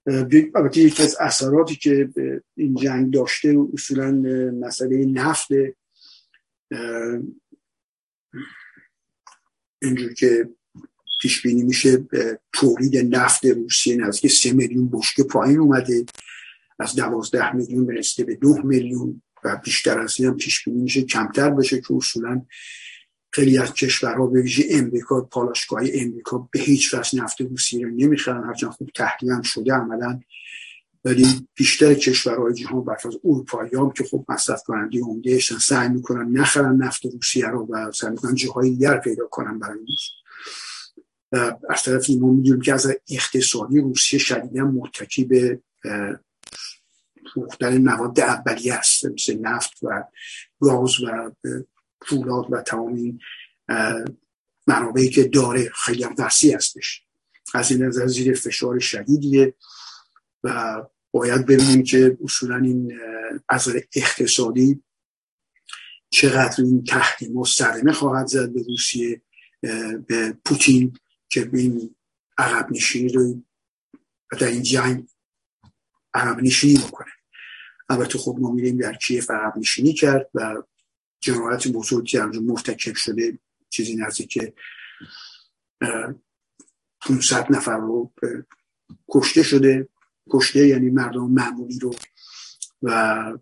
البته 0.06 0.80
یکی 0.80 1.02
از 1.02 1.16
اثراتی 1.20 1.76
که 1.76 2.10
این 2.56 2.74
جنگ 2.74 3.12
داشته 3.14 3.56
اصولا 3.72 4.10
مسئله 4.52 5.06
نفت 5.06 5.48
اینجور 9.82 10.12
که 10.14 10.48
پیش 11.20 11.42
بینی 11.42 11.62
میشه 11.62 12.06
تولید 12.52 13.14
نفت 13.14 13.44
روسیه 13.44 13.96
نزدیک 13.96 14.32
سه 14.32 14.52
میلیون 14.52 14.90
بشکه 14.90 15.22
پایین 15.22 15.58
اومده. 15.58 16.04
از 16.78 16.94
دوازده 16.94 17.56
میلیون 17.56 17.86
برسته 17.86 18.24
به 18.24 18.34
دو 18.34 18.62
میلیون 18.64 19.22
و 19.44 19.60
بیشتر 19.64 19.98
از 19.98 20.14
این 20.18 20.28
هم 20.28 20.36
پیش 20.36 20.64
بینی 20.64 20.82
میشه 20.82 21.02
کمتر 21.02 21.50
بشه 21.50 21.80
که 21.80 21.94
اصولا 21.94 22.46
خیلی 23.32 23.58
از 23.58 23.72
کشورها 23.72 24.26
به 24.26 24.42
ویژه 24.42 24.64
امریکا 24.70 25.20
پالاشگاه 25.20 25.82
امریکا 25.94 26.48
به 26.52 26.60
هیچ 26.60 26.94
وجه 26.94 27.22
نفت 27.22 27.40
روسیه 27.40 27.86
رو 27.86 27.92
نمی‌خرن 27.92 28.44
هرچند 28.44 28.70
خوب 28.70 28.90
تحریم 28.94 29.30
هم 29.32 29.42
شده 29.42 29.72
عملا. 29.72 30.20
ولی 31.04 31.48
بیشتر 31.54 31.94
کشورهای 31.94 32.54
جهان 32.54 32.84
برف 32.84 33.06
از 33.06 33.14
اروپایی 33.24 33.70
هم 33.74 33.90
که 33.90 34.04
خب 34.04 34.24
مصرف 34.28 34.62
کننده 34.62 35.00
عمده 35.00 35.38
سعی 35.38 35.88
می‌کنن 35.88 36.38
نخرن 36.38 36.76
نفت 36.76 37.06
روسیه 37.06 37.46
رو 37.46 37.66
و 37.70 37.92
سعی 37.92 38.10
می‌کنن 38.10 38.34
جاهای 38.34 38.70
دیگر 38.70 38.98
پیدا 38.98 39.26
کنن 39.30 39.58
برای 39.58 39.86
از 41.68 41.82
طرف 41.84 42.10
ما 42.10 42.32
می‌دونیم 42.32 42.60
که 42.60 42.72
از 42.72 42.86
اقتصادی 43.10 43.80
روسیه 43.80 44.18
شدیدا 44.18 44.64
متکی 44.64 45.24
به 45.24 45.60
فروختن 47.34 47.78
مواد 47.78 48.20
اولیه 48.20 48.74
است 48.74 49.04
مثل 49.04 49.38
نفت 49.38 49.78
و 49.82 50.04
گاز 50.60 51.00
و 51.00 51.30
فولاد 52.06 52.46
و 52.50 52.62
تمام 52.62 52.94
این 52.94 53.20
منابعی 54.66 55.10
که 55.10 55.24
داره 55.24 55.70
خیلی 55.74 56.04
هم 56.04 56.14
وسیع 56.18 56.56
هستش. 56.56 57.02
از 57.54 57.70
این 57.70 57.82
نظر 57.82 58.06
زیر 58.06 58.34
فشار 58.34 58.78
شدیدیه 58.78 59.54
و 60.44 60.82
باید 61.10 61.46
ببینیم 61.46 61.82
که 61.82 62.18
اصولا 62.24 62.56
این 62.56 63.00
از 63.48 63.68
اقتصادی 63.96 64.82
چقدر 66.10 66.64
این 66.64 66.84
تحریم 66.84 67.42
صدمه 67.44 67.92
خواهد 67.92 68.26
زد 68.26 68.52
به 68.52 68.62
روسیه 68.62 69.22
به 70.06 70.38
پوتین 70.44 70.98
که 71.28 71.44
به 71.44 71.60
این 71.60 71.94
عقب 72.38 72.72
نشینی 72.72 73.08
رو 73.08 73.42
در 74.40 74.46
این 74.46 74.62
جنگ 74.62 75.08
عقب 76.14 76.42
نشینی 76.42 76.78
بکنه. 76.78 77.10
البته 77.88 78.18
خب 78.18 78.36
ما 78.40 78.50
میریم 78.50 78.76
در 78.76 78.94
کیف 78.94 79.30
عقب 79.30 79.58
نشینی 79.58 79.92
کرد 79.92 80.30
و 80.34 80.62
جنایت 81.22 81.68
بزرگی 81.68 82.18
در 82.18 82.26
مرتکب 82.26 82.94
شده 82.94 83.38
چیزی 83.70 83.96
نزدیک 83.96 84.38
500 87.00 87.46
نفر 87.50 87.76
رو 87.76 88.12
کشته 89.08 89.42
شده. 89.42 89.88
کشته 90.30 90.66
یعنی 90.66 90.90
مردم 90.90 91.30
معمولی 91.30 91.78
رو 91.78 91.94
و 92.82 93.38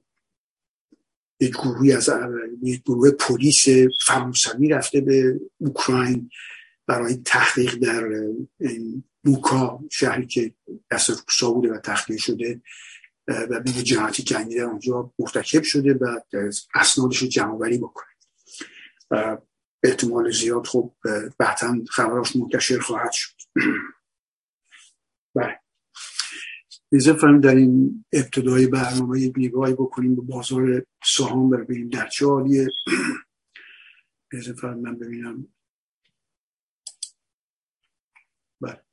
یک 1.41 1.53
گروهی 1.53 1.93
از 1.93 2.11
یک 2.63 2.83
گروه 2.83 3.11
پلیس 3.11 3.67
فرانسوی 4.07 4.69
رفته 4.69 5.01
به 5.01 5.41
اوکراین 5.59 6.31
برای 6.87 7.17
تحقیق 7.25 7.75
در 7.75 8.09
بوکا 9.25 9.81
شهری 9.91 10.27
که 10.27 10.55
دست 10.91 11.11
روسا 11.11 11.51
بوده 11.51 11.73
و 11.73 11.79
تخلیه 11.79 12.19
شده. 12.19 12.61
و 13.31 13.61
به 13.61 13.71
جنایتی 13.71 14.23
جنگی 14.23 14.57
در 14.57 14.65
اونجا 14.65 15.13
مرتکب 15.19 15.63
شده 15.63 15.95
و 15.95 16.21
اسنادش 16.75 17.19
رو 17.19 17.29
جمع 17.29 17.59
بکنه. 17.79 18.07
و 19.11 19.39
احتمال 19.83 20.31
زیاد 20.31 20.67
خب 20.67 20.95
بعدا 21.39 21.85
خبراش 21.91 22.37
منتشر 22.37 22.79
خواهد 22.79 23.13
شد. 23.13 23.35
بله. 25.35 25.61
فرم 27.13 27.41
در 27.41 27.55
این 27.55 28.05
ابتدای 28.13 28.67
برنامه 28.67 29.21
یک 29.21 29.33
بکنیم 29.75 30.15
به 30.15 30.23
بازار 30.23 30.87
سهام 31.05 31.51
ببینیم 31.51 31.89
در 31.89 32.09
چه 32.09 32.27
حالیه. 32.27 32.69
فرم 34.61 34.79
من 34.79 34.99
ببینم. 34.99 35.49
بله. 38.61 38.90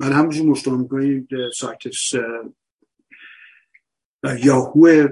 من 0.00 0.12
همونجور 0.12 0.46
مشتاق 0.46 0.78
می‌کنید 0.78 1.28
سایت 1.54 1.78
یاهو 4.44 5.08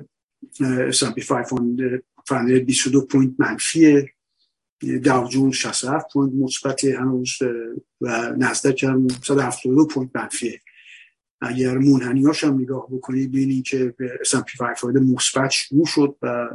S&P 0.90 1.26
500 1.26 2.64
22 2.64 3.07
point 3.06 3.35
منفیه 3.38 4.11
داو 5.05 5.28
جونز 5.28 5.50
67 5.50 6.12
point 6.12 6.32
مثبت 6.35 6.85
هنوز 6.85 7.38
و 8.00 8.35
نزدک 8.38 8.85
هم 8.85 9.09
172 9.09 9.87
point 9.87 10.11
منفیه 10.16 10.61
اگر 11.40 11.78
منحنیاش 11.78 12.45
هم 12.45 12.61
نگاه 12.61 12.87
بکنید 12.90 13.31
ببینید 13.31 13.64
که 13.64 13.95
S&P 14.25 14.59
500 14.59 14.99
مثبت 14.99 15.50
شروع 15.50 15.87
شد 15.87 16.16
و 16.23 16.49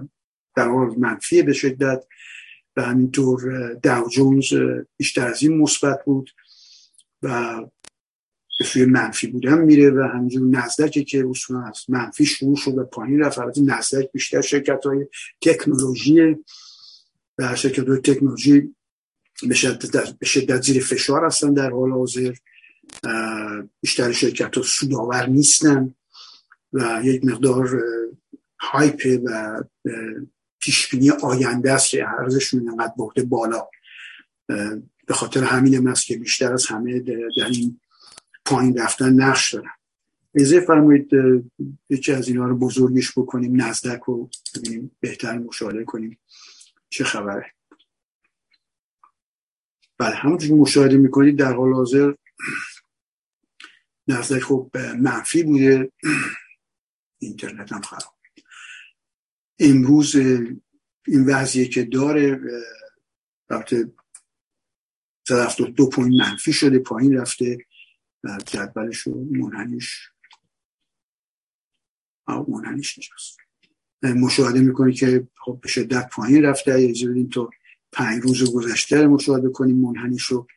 در 0.56 0.68
حال 0.68 0.96
منفی 0.98 1.42
به 1.42 1.54
شدت 1.54 2.04
و 2.76 2.82
همینطور 2.82 3.74
داو 3.74 4.10
جونز 4.10 4.54
بیشتر 4.98 5.28
از 5.28 5.44
این 5.44 5.58
مثبت 5.58 6.06
بود. 6.06 6.30
و 7.24 7.62
به 8.60 8.66
سوی 8.66 8.86
منفی 8.86 9.28
بودن 9.28 9.62
میره 9.62 9.92
و 9.92 10.10
همینجور 10.14 10.48
نزدک 10.48 10.92
که 10.92 11.26
اصولا 11.30 11.62
از 11.62 11.86
منفی 11.90 12.26
شروع 12.26 12.56
شد 12.56 12.78
و 12.78 12.84
پایین 12.84 13.20
رفت 13.20 13.40
البته 13.40 13.62
نزدک 13.62 14.12
بیشتر 14.12 14.42
شرکت 14.42 14.86
های 14.86 15.08
تکنولوژی 15.42 16.36
و 17.38 17.56
شرکت 17.56 17.88
های 17.88 17.98
تکنولوژی 17.98 18.76
به 19.48 19.56
شدت, 19.56 20.18
به 20.20 20.26
شدت 20.26 20.62
زیر 20.62 20.84
فشار 20.84 21.26
هستن 21.26 21.54
در 21.54 21.70
حال 21.70 21.92
حاضر. 21.92 22.34
بیشتر 23.82 24.12
شرکت 24.12 24.58
ها 24.58 24.64
سودآور 24.64 25.26
نیستن 25.26 25.96
و 26.74 27.02
یک 27.04 27.26
مقدار 27.26 27.84
هایپ 28.60 29.20
و 29.26 29.62
پیشبینی 30.60 31.10
آینده 31.10 31.72
است 31.72 31.90
که 31.90 32.08
ارزششون 32.20 32.70
انقدر 32.70 32.94
برده 32.98 33.24
بالا. 33.24 33.68
به 35.12 35.18
خاطر 35.18 35.44
همین 35.44 35.74
هم 35.74 35.88
است 35.88 36.06
که 36.06 36.18
بیشتر 36.18 36.54
از 36.54 36.66
همه 36.66 37.00
در 37.00 37.46
این 37.46 37.80
پایین 38.46 38.78
رفتن 38.78 39.14
نقش 39.14 39.54
دارن. 39.54 39.70
ایزه 40.36 40.60
فرمایید 40.60 41.10
یکی 41.90 42.12
از 42.12 42.28
اینا 42.28 42.46
رو 42.46 42.58
بزرگش 42.58 43.12
بکنیم 43.18 43.62
نزدک 43.62 44.10
و 44.10 44.30
ببینیم 44.56 44.92
بهتر 45.00 45.38
مشاهده 45.38 45.84
کنیم. 45.84 46.20
چه 46.90 47.04
خبره؟ 47.04 47.54
بله 49.98 50.16
همونجور 50.16 50.50
که 50.50 50.56
مشاهده 50.56 50.98
می‌کنید 50.98 51.40
در 51.40 51.54
حال 51.54 51.74
حاضر 51.74 52.14
نزدک 54.08 54.44
خب 54.44 54.72
منفی 54.78 55.44
بوده. 55.44 55.92
اینترنت 57.18 57.72
هم 57.72 57.82
خراب 57.82 58.16
امروز 59.60 60.16
این 61.08 61.26
وضعیه 61.26 61.68
که 61.68 61.84
داره 61.84 62.40
البته 63.50 63.92
172 65.32 65.90
پوینت 65.90 66.28
منفی 66.28 66.54
شده 66.54 66.80
پایین 66.80 67.18
رفته 67.18 67.58
جدولش 68.46 69.08
و 69.08 69.26
منحنیش 69.32 70.10
منحنیش 72.28 72.98
نجاست 72.98 73.38
مشاهده 74.04 74.62
می‌کنی 74.62 74.94
که 74.94 75.28
خب 75.46 75.60
به 75.62 75.68
شدت 75.70 76.10
پایین 76.10 76.44
رفته. 76.44 76.74
اجازه 76.74 77.12
بدیم 77.12 77.30
تا 77.30 77.50
پنج 77.92 78.24
روز 78.24 78.54
گذشته 78.54 79.02
رو 79.02 79.10
مشاهده 79.10 79.50
کنیم 79.50 79.76
منحنیش 79.76 80.24
رو. 80.24 80.48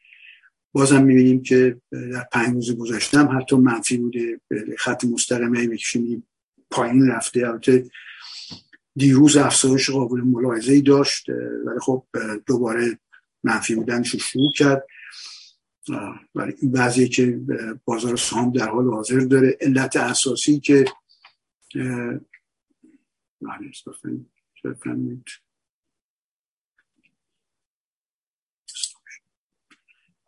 بازم 0.72 1.04
می‌بینیم 1.04 1.42
که 1.42 1.80
در 1.90 2.28
پنج 2.32 2.54
روز 2.54 2.76
گذشته 2.78 3.18
هم 3.18 3.38
حتی 3.38 3.56
منفی 3.56 3.96
بوده. 3.96 4.40
خط 4.78 5.04
مستقیمه 5.04 5.68
بکشیم 5.68 6.26
پایین 6.70 7.08
رفته. 7.08 7.46
البته 7.46 7.90
دیروز 8.96 9.36
افزایش 9.36 9.90
قابل 9.90 10.20
ملاحظه 10.20 10.72
ای 10.72 10.82
داشت 10.82 11.28
ولی 11.66 11.80
خب 11.80 12.06
دوباره 12.46 12.98
منفی 13.44 13.74
بودنش 13.74 14.10
رو 14.10 14.18
شروع 14.18 14.52
کرد. 14.52 14.86
ولی 16.34 16.54
این 16.60 16.72
بعضی 16.72 17.08
که 17.08 17.40
بازار 17.84 18.16
سهام 18.16 18.52
در 18.52 18.68
حال 18.68 18.90
حاضر 18.90 19.18
داره. 19.18 19.58
علت 19.60 19.96
اساسی 19.96 20.60
که 20.60 20.84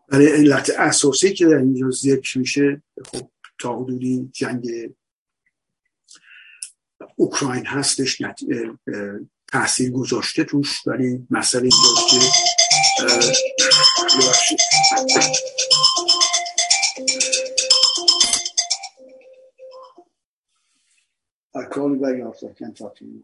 ولی 0.09 0.27
علت 0.27 0.71
اساسی 0.79 1.35
که 1.35 1.47
در 1.47 1.57
اینجا 1.57 1.91
ذکر 1.91 2.39
میشه 2.39 2.83
خب 3.05 3.31
تا 3.59 3.77
حدودی 3.77 4.31
جنگ 4.33 4.69
اوکراین 7.17 7.67
هستش 7.67 8.23
تاثیر 9.47 9.91
گذاشته 9.91 10.45
توش. 10.45 10.87
ولی 10.87 11.27
مسئله 11.31 11.63
اینجاست 11.63 12.11
که 12.11 12.66
I 12.99 13.03
call 21.71 21.91
you 21.91 22.01
back 22.01 22.17
after 22.27 22.49
I 22.49 22.53
can't 22.59 22.75
talk 22.77 22.97
to 22.97 23.05
you. 23.05 23.23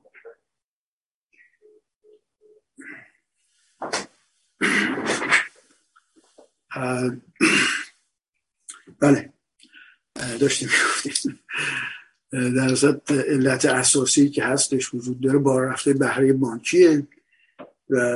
بله 9.01 9.33
داشتیم 10.41 10.69
در 12.33 13.01
علت 13.11 13.65
اساسی 13.65 14.31
که 14.31 14.45
هستش 14.45 14.95
وجود 14.95 15.21
داره 15.21 15.39
با 15.39 15.61
رفته 15.61 15.93
بهره 15.93 16.33
بانکیه 16.33 17.07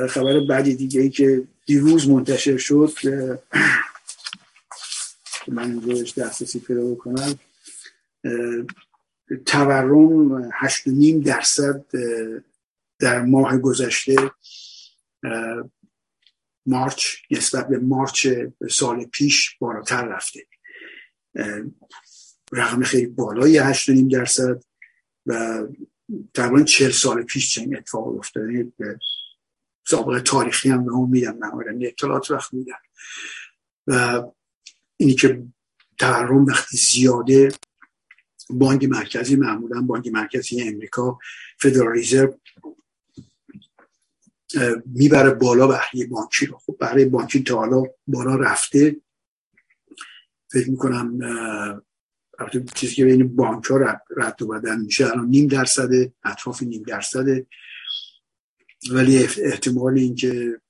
خبر 0.08 0.40
بعدی 0.48 0.74
دیگه 0.74 1.00
ای 1.00 1.10
که 1.10 1.42
دیروز 1.66 2.08
منتشر 2.08 2.56
شد 2.56 2.92
من 5.48 5.70
اینجا 5.70 6.22
دسترسی 6.22 6.60
پیدا 6.60 6.94
بکنم 6.94 7.38
تورم 9.46 10.50
هشت 10.52 10.88
نیم 10.88 11.20
درصد 11.20 11.84
در 12.98 13.22
ماه 13.22 13.58
گذشته 13.58 14.30
مارچ 16.66 17.16
نسبت 17.30 17.68
به 17.68 17.78
مارچ 17.78 18.28
سال 18.70 19.04
پیش 19.04 19.56
بالاتر 19.58 20.04
رفته. 20.04 20.46
رقم 22.52 22.82
خیلی 22.82 23.06
بالای 23.06 23.58
هشت 23.58 23.90
نیم 23.90 24.08
درصد 24.08 24.64
و 25.26 25.62
تقریبا 26.34 26.62
چهل 26.62 26.90
سال 26.90 27.22
پیش 27.22 27.54
چنین 27.54 27.76
اتفاق 27.76 28.18
افتاده 28.18 28.72
سابقه 29.88 30.20
تاریخی 30.20 30.70
هم 30.70 30.84
به 30.84 30.92
اون 30.92 31.10
میدن 31.10 31.38
من 31.38 31.78
اطلاعات 31.82 32.30
وقت 32.30 32.54
میدن. 32.54 32.74
و 33.86 34.22
اینی 34.96 35.14
که 35.14 35.42
تورم 35.98 36.44
وقتی 36.44 36.76
زیاده 36.76 37.48
بانک 38.50 38.84
مرکزی 38.84 39.36
معمولا 39.36 39.80
بانک 39.80 40.06
مرکزی 40.06 40.62
امریکا 40.62 41.18
فدرال 41.58 41.92
ریزرو 41.92 42.40
می‌بره 44.86 45.30
بالا 45.30 45.66
بهره 45.66 46.06
بانکی 46.10 46.46
رو. 46.46 46.58
خب 46.58 46.76
بهره 46.80 47.06
بانکی 47.06 47.42
تا 47.42 47.56
حالا 47.56 47.82
بالا 48.06 48.36
رفته. 48.36 48.96
فکر 50.52 50.70
می‌کنم 50.70 51.18
چیزی 52.74 52.94
که 52.94 53.04
بین 53.04 53.36
بانک 53.36 53.64
ها 53.64 53.76
رد 54.16 54.42
و 54.42 54.46
بدن 54.46 54.80
میشه 54.80 55.06
الان 55.06 55.28
نیم 55.28 55.46
درصده 55.46 56.12
اطراف 56.24 56.62
نیم 56.62 56.82
درصده. 56.82 57.46
ولی 58.90 59.18
احتمال 59.18 59.98
اینکه 59.98 60.60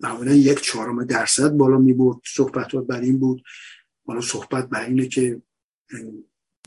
معمولا 0.00 0.32
یک 0.32 0.60
چهارم 0.60 1.04
درصد 1.04 1.48
بالا 1.48 1.78
می 1.78 1.92
برد 1.92 2.16
صحبت 2.24 2.72
بر 2.72 3.00
این 3.00 3.18
بود. 3.18 3.42
حالا 4.06 4.20
صحبت 4.20 4.68
بر 4.68 4.84
اینه 4.84 5.08
که 5.08 5.42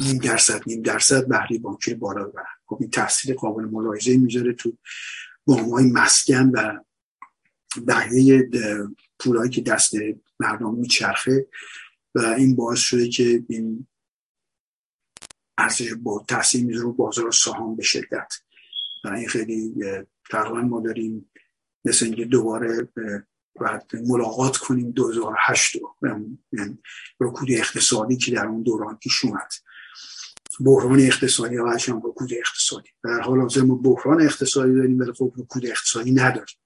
نیم 0.01 0.17
درصد 0.17 0.61
نیم 0.67 0.81
درصد 0.81 1.27
بهره 1.27 1.57
بانکی 1.57 1.93
بالا 1.93 2.23
ببرن 2.23 2.45
خب 2.65 2.77
این 2.81 2.89
تاثیر 2.89 3.35
قابل 3.35 3.65
ملاحظه 3.65 4.17
می‌ذاره 4.17 4.53
تو 4.53 4.77
های 5.47 5.91
مسکن 5.91 6.51
و 6.53 6.79
بقیه 7.87 8.49
پولایی 9.19 9.49
که 9.49 9.61
دست 9.61 9.93
مردم 10.39 10.75
میچرخه 10.75 11.47
و 12.15 12.19
این 12.19 12.55
باعث 12.55 12.79
شده 12.79 13.09
که 13.09 13.43
این 13.49 13.87
ارزش 15.57 15.93
با 15.93 16.25
تاثیر 16.27 16.65
می‌ذاره 16.65 16.85
رو 16.85 16.93
بازار 16.93 17.31
سهام 17.31 17.75
به 17.75 17.83
شدت. 17.83 18.33
و 19.03 19.07
این 19.07 19.27
خیلی 19.27 19.73
تقریبا 20.29 20.61
ما 20.61 20.81
داریم 20.81 21.31
مثل 21.85 22.05
اینکه 22.05 22.25
دوباره 22.25 22.87
باید 23.55 23.81
ملاقات 24.07 24.57
کنیم 24.57 24.91
2008 24.91 25.75
یعنی 26.53 26.79
رکود 27.19 27.51
اقتصادی 27.51 28.17
که 28.17 28.31
در 28.31 28.45
اون 28.45 28.63
دوران 28.63 28.97
پیش 28.97 29.25
اومد. 29.25 29.51
بحران 30.65 30.99
اقتصادی 30.99 31.57
و 31.57 31.67
هم 31.67 31.97
رکود 31.97 32.29
اقتصادی. 32.33 32.89
در 33.03 33.19
حال 33.19 33.39
حاضر 33.39 33.61
ما 33.61 33.75
بحران 33.75 34.21
اقتصادی 34.21 34.75
داریم 34.75 34.99
ولی 34.99 35.11
خب 35.11 35.33
رکود 35.37 35.65
اقتصادی 35.65 36.11
نداریم. 36.11 36.57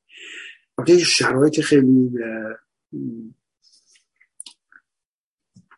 وقتی 0.77 0.99
شرایط 0.99 1.61
خیلی 1.61 2.11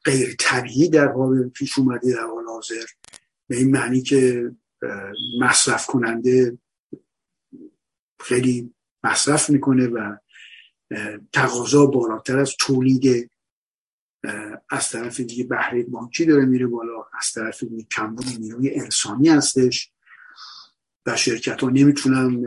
غیر 0.05 0.35
طبیعی 0.39 0.89
در 0.89 1.07
حال 1.07 1.49
پیش 1.49 1.77
اومده 1.77 2.13
در 2.13 2.25
حال 2.25 2.45
حاضر. 2.45 2.85
به 3.47 3.57
این 3.57 3.71
معنی 3.71 4.01
که 4.01 4.51
مصرف 5.41 5.85
کننده 5.85 6.57
خیلی 8.19 8.73
مصرف 9.03 9.49
می‌کنه 9.49 9.87
و 9.87 10.15
تقاضا 11.33 11.85
بالاتر 11.85 12.39
از 12.39 12.55
تولید 12.59 13.31
از 14.69 14.89
طرف 14.89 15.19
دیگه 15.19 15.43
بهره 15.43 15.83
بانکی 15.83 16.25
داره 16.25 16.45
میره 16.45 16.67
بالا 16.67 17.05
از 17.19 17.31
طرف 17.33 17.63
دیگه 17.63 17.87
کمبود 17.91 18.25
نیروی 18.39 18.69
انسانی 18.69 19.29
هستش 19.29 19.91
و 21.05 21.15
شرکت 21.15 21.63
ها 21.63 21.69
نمی‌تونن 21.69 22.43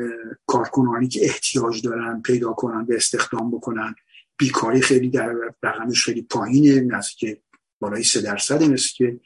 کارکنانی 0.46 1.08
که 1.08 1.24
احتیاج 1.24 1.82
دارن 1.82 2.22
پیدا 2.22 2.52
کنن 2.52 2.84
به 2.84 2.96
استخدام 2.96 3.50
بکنن. 3.50 3.94
بیکاری 4.36 4.80
خیلی 4.80 5.10
در 5.10 5.34
رقمش 5.62 6.04
خیلی 6.04 6.22
پایینه 6.22 6.80
نزدیک 6.80 7.40
بالای 7.80 8.02
سه 8.02 8.20
درصد 8.20 8.62
مثل 8.62 8.88
که 8.94 9.20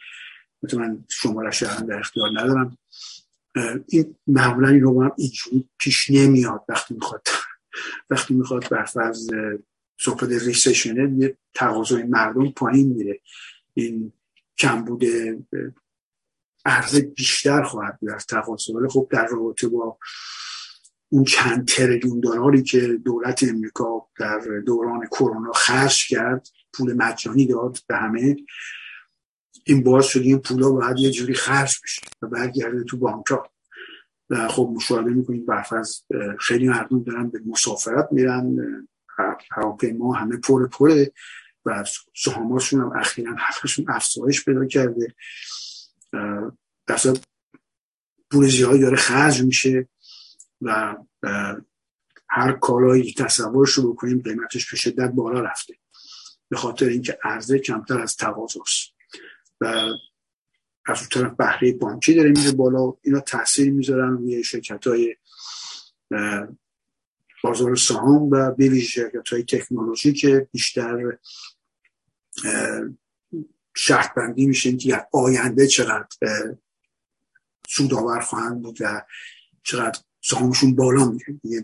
من 0.72 1.04
شمارش 1.08 1.62
در 1.62 1.98
اختیار 1.98 2.28
ندارم. 2.40 2.78
این 3.88 4.16
معمولا 4.26 4.68
این 4.68 4.80
رو 4.80 5.02
هم 5.02 5.12
اینجوری 5.18 5.68
پیش 5.78 6.10
نمیاد 6.10 6.64
وقتی 6.68 6.94
می‌خواد 6.94 7.28
وقتی 8.10 8.34
می‌خواد 8.34 8.68
برفرض 8.68 9.30
صحبت 10.00 10.22
ریسشنه 10.22 11.14
یه 11.18 11.36
تقاضای 11.54 12.02
مردم 12.02 12.50
پایین 12.50 12.88
میره. 12.88 13.20
این 13.74 14.12
کمبود 14.58 15.04
عرضه 16.64 17.00
بیشتر 17.00 17.62
خواهد 17.62 17.98
بود 18.00 18.10
از 18.10 18.26
تقاضا. 18.26 18.72
ولی 18.72 18.88
خب 18.88 19.08
در 19.10 19.26
رابطه 19.26 19.68
با 19.68 19.98
اون 21.08 21.24
چند 21.24 21.68
تریلیون 21.68 22.20
دلاری 22.20 22.62
که 22.62 22.98
دولت 23.04 23.42
امریکا 23.42 24.08
در 24.18 24.38
دوران 24.66 25.06
کرونا 25.06 25.52
خرج 25.52 26.06
کرد 26.08 26.48
پول 26.72 26.92
مجانی 26.92 27.46
داد 27.46 27.78
به 27.86 27.96
همه. 27.96 28.36
این 29.64 29.82
باعث 29.82 30.06
شد 30.06 30.20
این 30.20 30.38
پولا 30.38 30.70
باید 30.70 30.98
یه 30.98 31.10
جوری 31.10 31.34
خرج 31.34 31.76
بشه 31.84 32.02
و 32.22 32.26
برگرده 32.26 32.84
تو 32.84 32.96
بانک 32.96 33.26
ها. 33.26 33.52
و 34.30 34.48
خب 34.48 34.72
مشاهده 34.74 35.10
می‌کنید 35.10 35.46
برفرض 35.46 36.00
خیلی 36.40 36.68
مردم 36.68 37.02
دارن 37.02 37.30
به 37.30 37.40
مسافرت 37.46 38.08
میرن 38.10 38.56
هواپیما 39.50 40.12
همه 40.12 40.36
پر 40.36 40.68
پره 40.68 41.12
و 41.64 41.84
سهاماشون 42.16 42.80
هم 42.80 42.92
اخیرا 42.96 43.34
حقشون 43.34 43.86
افزایش 43.88 44.44
پیدا 44.44 44.66
کرده. 44.66 45.14
در 46.86 46.98
پول 48.30 48.48
زیادی 48.48 48.78
داره 48.80 48.96
خرج 48.96 49.42
میشه 49.42 49.88
و 50.60 50.96
هر 52.28 52.52
کالایی 52.52 53.14
تصورش 53.18 53.70
رو 53.72 53.92
بکنیم 53.92 54.22
قیمتش 54.22 54.70
به 54.70 54.76
شدت 54.76 55.10
بالا 55.10 55.40
رفته. 55.40 55.74
به 56.48 56.56
خاطر 56.56 56.86
اینکه 56.86 57.18
عرضه 57.24 57.58
کمتر 57.58 58.00
از 58.00 58.16
تقاضاست. 58.16 58.91
و 59.62 59.66
از 60.86 60.98
اون 60.98 61.08
طرف 61.10 61.36
بهره 61.36 61.72
بانکی 61.72 62.14
داره 62.14 62.30
میره 62.30 62.52
بالا. 62.52 62.94
اینا 63.02 63.20
تاثیر 63.20 63.72
می‌ذارن 63.72 64.10
روی 64.10 64.44
شرکت 64.44 64.86
های 64.86 65.16
بازار 67.44 67.76
سهام 67.76 68.30
و 68.30 68.50
به 68.50 68.80
شرکت 68.80 69.28
های 69.28 69.42
تکنولوژی 69.42 70.12
که 70.12 70.48
بیشتر 70.52 71.18
شرط 73.76 74.14
بندی 74.14 74.46
میشه 74.46 74.76
که 74.76 75.06
آینده 75.12 75.66
چقدر 75.66 76.08
سودآور 77.68 78.20
خواهند 78.20 78.62
بود 78.62 78.78
و 78.80 79.02
چقدر 79.62 80.00
سهامشون 80.20 80.74
بالا 80.74 81.04
میره. 81.04 81.62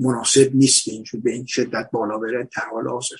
مناسب 0.00 0.50
نیست 0.54 0.84
که 0.84 1.18
به 1.18 1.30
این 1.30 1.46
شدت 1.46 1.90
بالا 1.92 2.18
بره. 2.18 2.48
در 2.56 2.62
حال 2.72 2.88
حاضر. 2.88 3.16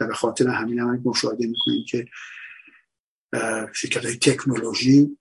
و 0.00 0.06
به 0.06 0.14
خاطر 0.14 0.48
همین 0.48 0.78
هم 0.78 1.02
مشاهده 1.04 1.46
می‌کنیم 1.46 1.84
که 1.88 2.06
شرکت 3.72 4.04
های 4.04 4.16
تکنولوژی 4.16 5.18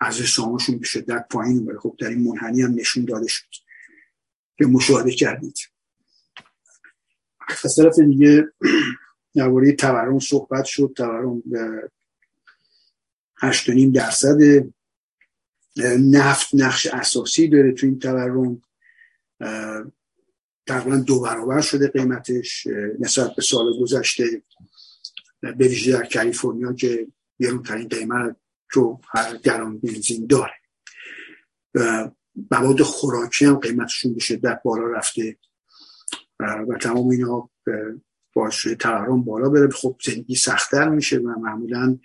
از 0.00 0.14
سهامشون 0.14 0.78
به 0.78 0.86
شدت 0.86 1.26
پایین 1.30 1.66
ولی 1.66 1.78
خب 1.78 1.96
در 1.98 2.08
این 2.08 2.28
منحنی 2.28 2.62
هم 2.62 2.74
نشون 2.74 3.04
داده 3.04 3.28
شد 3.28 3.46
که 4.58 4.66
مشاهده 4.66 5.10
کردید 5.10 5.58
از 7.64 7.76
طرف 7.76 7.98
دیگه 7.98 8.48
درباره 9.34 9.72
تورم 9.72 10.18
صحبت 10.18 10.64
شد 10.64 10.92
تورم 10.96 11.42
نیم 13.68 13.92
درصد 13.92 14.38
نفت 16.00 16.48
نقش 16.54 16.86
اساسی 16.86 17.48
داره 17.48 17.72
تو 17.72 17.86
این 17.86 17.98
تورم 17.98 18.62
تقریبا 20.66 20.96
دو 20.96 21.20
برابر 21.20 21.60
شده 21.60 21.88
قیمتش 21.88 22.66
نسبت 22.98 23.34
به 23.36 23.42
سال 23.42 23.80
گذشته 23.80 24.42
به 25.52 25.68
ویژه 25.68 25.92
در 25.92 26.06
کالیفرنیا 26.06 26.72
که 26.72 27.06
گرونترین 27.40 27.88
قیمت 27.88 28.36
رو 28.72 29.00
هر 29.08 29.36
گران 29.36 29.78
بنزین 29.78 30.26
داره. 30.26 30.54
مواد 32.50 32.82
خوراکی 32.82 33.44
هم 33.44 33.54
قیمتشون 33.54 34.14
به 34.14 34.20
شدت 34.20 34.60
بالا 34.64 34.86
رفته 34.86 35.36
و 36.40 36.78
تمام 36.80 37.08
اینا 37.08 37.50
باعث 38.32 38.66
تورم 38.66 39.24
بالا 39.24 39.48
بره. 39.48 39.70
خب 39.70 39.96
زندگی 40.04 40.34
سختتر 40.34 40.88
میشه 40.88 41.18
و 41.18 41.38
معمولا 41.40 41.98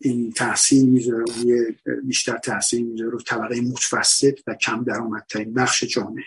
این 0.00 0.32
تحصیل 0.32 0.88
می‌ذاره 0.88 1.24
روی 1.36 1.76
بیشتر 2.04 2.38
تحصیل 2.38 2.86
می‌ذاره 2.86 3.10
رو 3.10 3.20
طبقه 3.20 3.60
متوسط 3.60 4.40
و 4.46 4.54
کم 4.54 4.84
درآمدترین 4.84 5.54
بخش 5.54 5.84
جامعه. 5.84 6.24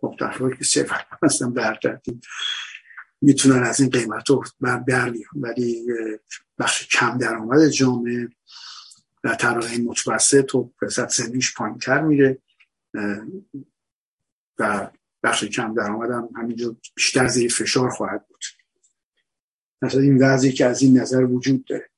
خب 0.00 0.14
در 0.20 0.56
که 0.58 0.64
صفر 0.64 1.04
هستن 1.22 1.52
برترتیم 1.52 2.20
می‌تونن 3.20 3.62
از 3.62 3.80
این 3.80 3.90
قیمت 3.90 4.30
رو 4.30 4.44
برلی 4.60 5.24
ولی 5.34 5.86
بخش 6.58 6.88
کم 6.88 7.18
درآمد 7.18 7.68
جامعه 7.68 8.28
و 9.24 9.34
طبقه 9.34 9.78
متوسط 9.78 10.54
و 10.54 10.72
رسد 10.82 11.08
سنیش 11.08 11.54
پایین 11.54 11.78
تر 11.78 12.00
میره 12.00 12.38
و 14.58 14.90
بخش 15.22 15.44
کم 15.44 15.74
درآمد 15.74 16.10
هم 16.10 16.28
همینجا 16.36 16.76
بیشتر 16.94 17.28
زیر 17.28 17.52
فشار 17.52 17.90
خواهد 17.90 18.28
بود. 18.28 18.44
مثلا 19.82 20.00
این 20.00 20.22
وضعی 20.22 20.52
که 20.52 20.66
از 20.66 20.82
این 20.82 20.98
نظر 20.98 21.24
وجود 21.24 21.64
داره. 21.64 21.90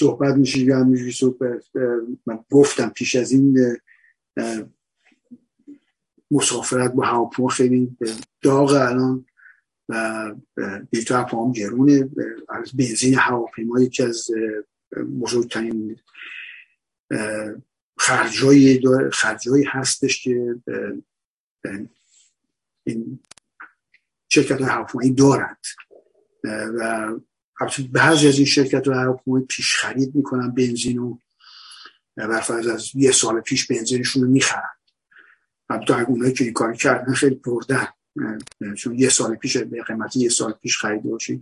صحبت 0.00 0.34
میشه 0.34 0.58
یا 0.58 0.78
همینجوری 0.78 1.12
صحبت 1.12 1.64
من 2.26 2.44
گفتم 2.50 2.88
پیش 2.88 3.16
از 3.16 3.32
این 3.32 3.76
مسافرت 6.30 6.92
با 6.92 7.04
هواپیما 7.04 7.48
خیلی 7.48 7.96
داغ 8.42 8.70
الان 8.70 9.26
و 9.88 10.34
بیلتو 10.90 11.14
هواپیما 11.14 11.52
گرونه. 11.52 12.08
از 12.48 12.76
بنزین 12.76 13.14
هواپیما 13.14 13.80
یکی 13.80 14.02
از 14.02 14.30
بزرگترین 15.20 15.96
خرجایی 17.98 18.80
خرجایی 19.12 19.64
هستش 19.64 20.22
که 20.22 20.56
این 22.84 23.20
شرکت 24.28 24.60
هواپیمایی 24.60 25.10
دارند. 25.10 25.66
و 26.44 27.12
بعضی 27.92 28.28
از 28.28 28.36
این 28.36 28.46
شرکت 28.46 28.88
ها 28.88 28.94
هواپیمایی 28.94 29.44
پیش 29.44 29.76
خرید 29.76 30.14
می‌کنن 30.14 30.50
بنزین 30.50 30.98
و 30.98 31.18
برفرض 32.16 32.66
از 32.66 32.90
یه 32.94 33.12
سال 33.12 33.40
پیش 33.40 33.66
بنزینشون 33.66 34.22
رو 34.22 34.28
می‌خرن. 34.28 34.70
اگه 35.68 36.10
اونایی 36.10 36.32
که 36.32 36.44
این 36.44 36.52
کاری 36.52 36.76
کردن 36.76 37.12
خیلی 37.12 37.34
بردن. 37.34 37.88
چون 38.76 38.98
یه 38.98 39.08
سال 39.08 39.34
پیش 39.34 39.56
به 39.56 39.82
قیمت 39.82 40.16
یه 40.16 40.28
سال 40.28 40.52
پیش 40.52 40.78
خریده 40.78 41.08
باشید 41.08 41.40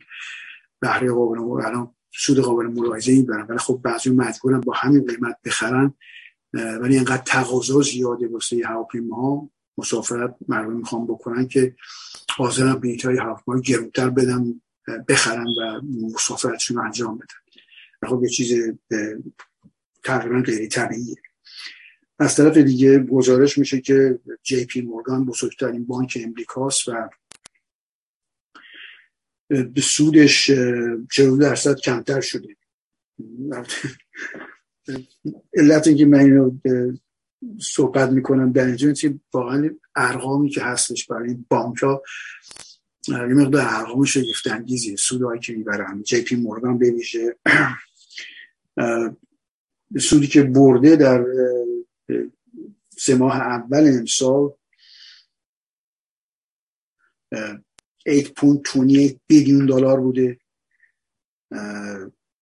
بهره 0.80 1.12
قابل 1.12 1.38
الان 1.38 1.94
سود 2.14 2.38
قابل 2.38 2.66
ملاحظه 2.66 3.12
این 3.12 3.26
برن 3.26 3.46
ولی 3.48 3.58
خب 3.58 3.80
بعضی 3.84 4.10
مجبورن 4.10 4.60
با 4.60 4.72
همین 4.72 5.06
قیمت 5.06 5.36
بخرن. 5.44 5.94
ولی 6.52 6.94
اینقدر 6.94 7.22
تقاضا 7.26 7.80
زیاده 7.80 8.28
واسه 8.28 8.62
ها 9.10 9.50
مسافرت 9.78 10.36
مردم 10.48 10.72
می‌خوام 10.72 11.06
بکنن 11.06 11.48
که 11.48 11.76
حاضرن 12.36 12.74
بلیط 12.74 13.04
های 13.04 13.18
هواپیما 13.18 13.60
گرونتر 13.60 14.10
بدن. 14.10 14.60
بخرن 15.08 15.46
و 15.46 15.80
مسافرتشون 16.14 16.76
رو 16.76 16.84
انجام 16.84 17.18
بدن 17.18 18.08
خب 18.08 18.22
یه 18.22 18.28
چیز 18.28 18.76
تقریبا 20.04 20.40
غیر 20.40 20.68
طبیعیه. 20.68 21.16
از 22.18 22.36
طرف 22.36 22.56
دیگه 22.56 22.98
گزارش 22.98 23.58
میشه 23.58 23.80
که 23.80 24.18
جی 24.42 24.64
پی 24.64 24.80
مورگان 24.80 25.24
بزرگترین 25.24 25.86
بانک 25.86 26.18
امریکاست 26.24 26.88
و 26.88 27.08
به 29.48 29.80
سودش 29.80 30.50
40 31.12 31.38
درصد 31.40 31.76
کمتر 31.76 32.20
شده. 32.20 32.56
علت 35.54 35.86
اینکه 35.86 36.06
من 36.06 36.18
اینو 36.18 36.58
صحبت 37.60 38.10
می‌کنم 38.10 38.52
در 38.52 38.66
اینجا 38.66 38.92
واقعا 39.32 39.70
ارقامی 39.96 40.50
که 40.50 40.62
هستش 40.62 41.06
برای 41.06 41.34
بانک 41.48 41.78
ها 41.78 42.02
یه 43.08 43.16
مقدار 43.16 43.66
ارقام 43.68 44.04
شگفت 44.04 44.46
انگیزی 44.46 44.96
سودهایی 44.96 45.40
که 45.40 45.52
می‌برن. 45.52 46.02
جی 46.02 46.22
پی 46.22 46.36
مورگان 46.36 46.78
بمیشه 46.78 47.36
سودی 50.08 50.26
که 50.26 50.42
برده 50.42 50.96
در 50.96 51.24
سه 52.98 53.14
ماه 53.14 53.36
اول 53.36 53.98
امسال 53.98 54.52
8.28 58.08 59.16
بیلیون 59.26 59.66
دلار 59.66 60.00
بوده. 60.00 60.38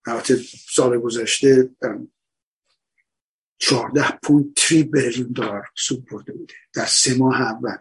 البته 0.06 0.36
سال 0.68 0.98
گذشته 0.98 1.70
14 3.58 4.18
پوند 4.22 4.54
تری 4.56 4.82
بیلیون 4.82 5.32
دلار 5.32 5.68
سود 5.76 6.04
برده 6.04 6.32
بوده 6.32 6.54
در 6.74 6.86
سه 6.86 7.14
ماه 7.14 7.40
اول. 7.40 7.78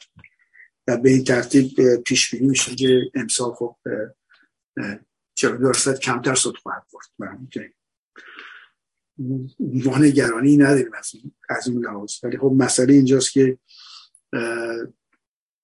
و 0.87 0.97
به 0.97 1.09
این 1.09 1.23
ترتیب 1.23 1.95
پیش 1.95 2.35
بینی 2.35 2.47
میشه 2.47 2.75
که 2.75 3.01
امسال 3.13 3.53
خب 3.53 3.75
42 5.33 5.67
درصد 5.67 5.99
کمتر 5.99 6.35
سود 6.35 6.57
خواهد 6.57 6.83
برد. 6.93 7.73
ما 9.59 9.97
نگرانی 9.97 10.57
نداریم 10.57 10.93
از 10.93 11.11
از 11.49 11.67
اون 11.67 11.85
لحاظ. 11.85 12.13
ولی 12.23 12.37
خب 12.37 12.53
مسئله 12.57 12.93
اینجاست 12.93 13.31
که 13.31 13.57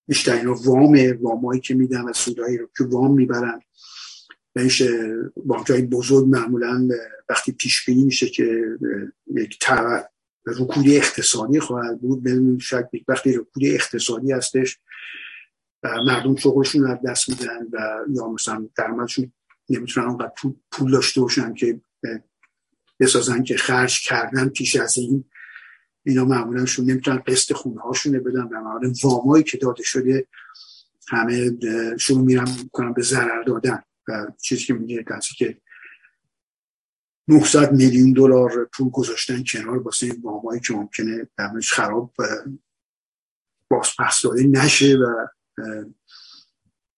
بیشتر 0.07 0.33
اینا 0.33 0.53
وام 0.53 1.17
وامایی 1.21 1.61
که 1.61 1.73
میدن 1.73 2.01
و 2.01 2.13
سودایی 2.13 2.57
رو 2.57 2.69
که 2.77 2.83
وام 2.83 3.13
می‌برن. 3.13 3.61
بهش 4.53 4.83
بانک 5.45 5.71
بزرگ 5.71 6.27
معمولا 6.27 6.89
وقتی 7.29 7.51
پیش 7.51 7.85
بینی 7.85 8.03
میشه 8.03 8.29
که 8.29 8.65
یک 9.35 9.59
رکود 10.45 10.85
اقتصادی 10.87 11.59
خواهد 11.59 12.01
بود 12.01 12.23
بدون 12.23 12.59
شک 12.59 12.89
وقتی 13.07 13.33
رکود 13.33 13.63
اقتصادی 13.63 14.31
هستش 14.31 14.79
مردم 15.83 16.35
شغلشون 16.35 16.83
رو 16.83 16.97
دست 17.05 17.29
میدن 17.29 17.67
و 17.71 18.05
یا 18.09 18.27
مثلا 18.27 18.69
درآمدشون 18.75 19.31
نمی‌تونن 19.69 20.07
اونقدر 20.07 20.31
پول 20.71 20.91
داشته 20.91 21.21
باشن 21.21 21.53
که 21.53 21.81
بسازن 22.99 23.43
که 23.43 23.57
خرج 23.57 23.99
کردن 24.07 24.49
پیش 24.49 24.75
از 24.75 24.97
این 24.97 25.25
اینا 26.03 26.25
معمولا 26.25 26.65
شون 26.65 26.85
نمی‌تونن 26.85 27.17
قسط 27.17 27.53
خونه 27.53 27.81
هاشونه 27.81 28.19
بدن 28.19 28.41
و 28.41 28.61
معمولا 28.61 28.93
وامایی 29.03 29.43
که 29.43 29.57
داده 29.57 29.83
شده 29.83 30.27
همه 31.07 31.51
شروع 31.99 32.25
میرن 32.25 32.47
کنن 32.71 32.93
به 32.93 33.01
ضرر 33.01 33.43
دادن 33.43 33.83
و 34.07 34.27
چیزی 34.41 34.63
که 34.63 34.73
میگه 34.73 35.03
کسی 35.03 35.35
که 35.35 35.57
900 37.27 37.71
میلیون 37.71 38.13
دلار 38.13 38.69
پول 38.73 38.89
گذاشتن 38.89 39.43
کنار 39.43 39.77
واسه 39.77 40.05
این 40.05 40.21
وامایی 40.21 40.61
که 40.61 40.73
ممکنه 40.73 41.27
درمش 41.37 41.73
خراب 41.73 42.13
باز 43.69 43.89
پس 43.99 44.21
داده 44.21 44.43
نشه 44.43 44.95
و 44.95 45.27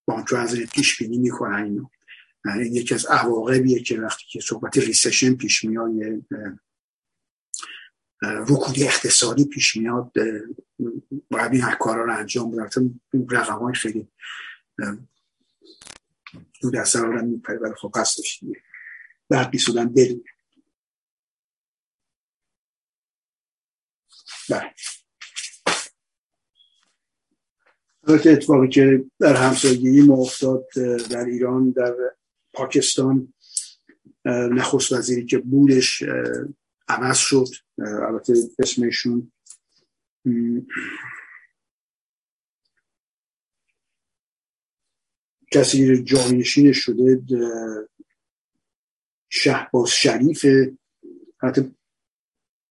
بانک 0.06 0.34
از 0.34 0.56
پیش 0.56 0.98
بینی 0.98 1.18
می‌کنن. 1.18 1.64
اینو 1.64 1.88
این 2.46 2.76
یکی 2.76 2.94
از 2.94 3.06
عواقبیه 3.06 3.84
که 3.84 4.02
وقتی 4.02 4.24
که 4.30 4.40
صحبت 4.40 4.78
ریسشن 4.78 5.34
پیش 5.34 5.64
میاد 5.64 5.92
رکود 8.22 8.76
اقتصادی 8.80 9.46
پیش 9.46 9.76
میاد 9.76 10.12
باید 11.32 11.54
این 11.54 11.64
کارا 11.80 12.06
رو 12.06 12.18
انجام 12.18 12.52
بدن. 12.52 13.00
رقم 13.30 13.60
های 13.60 13.74
خیلی 13.74 14.08
دو 16.62 16.72
دسته 16.72 17.00
رو 17.00 17.26
میپره 17.26 17.58
ولی 17.58 17.74
خب 17.74 17.92
هستش 17.96 18.40
دیگه. 18.40 18.62
بعد 19.30 19.52
بیسودن 19.52 19.94
بدونه 19.94 20.24
بله. 24.50 24.74
اتفاقی 28.08 28.68
که 28.68 29.06
در 29.20 29.36
همسایگی 29.36 30.02
ما 30.02 30.16
افتاد 30.18 30.66
در 31.10 31.26
ایران 31.26 31.72
در 31.72 31.96
پاکستان 32.54 33.34
نخست 34.26 34.92
وزیری 34.92 35.26
که 35.26 35.38
بودش 35.38 36.04
عوض 36.88 37.18
شد. 37.18 37.48
البته 37.78 38.34
اسمشون 38.60 39.32
کسی 45.52 46.04
جانشین 46.04 46.72
شده 46.74 47.22
شهباز 49.34 49.90
شریف 49.90 50.46
حتی 51.42 51.76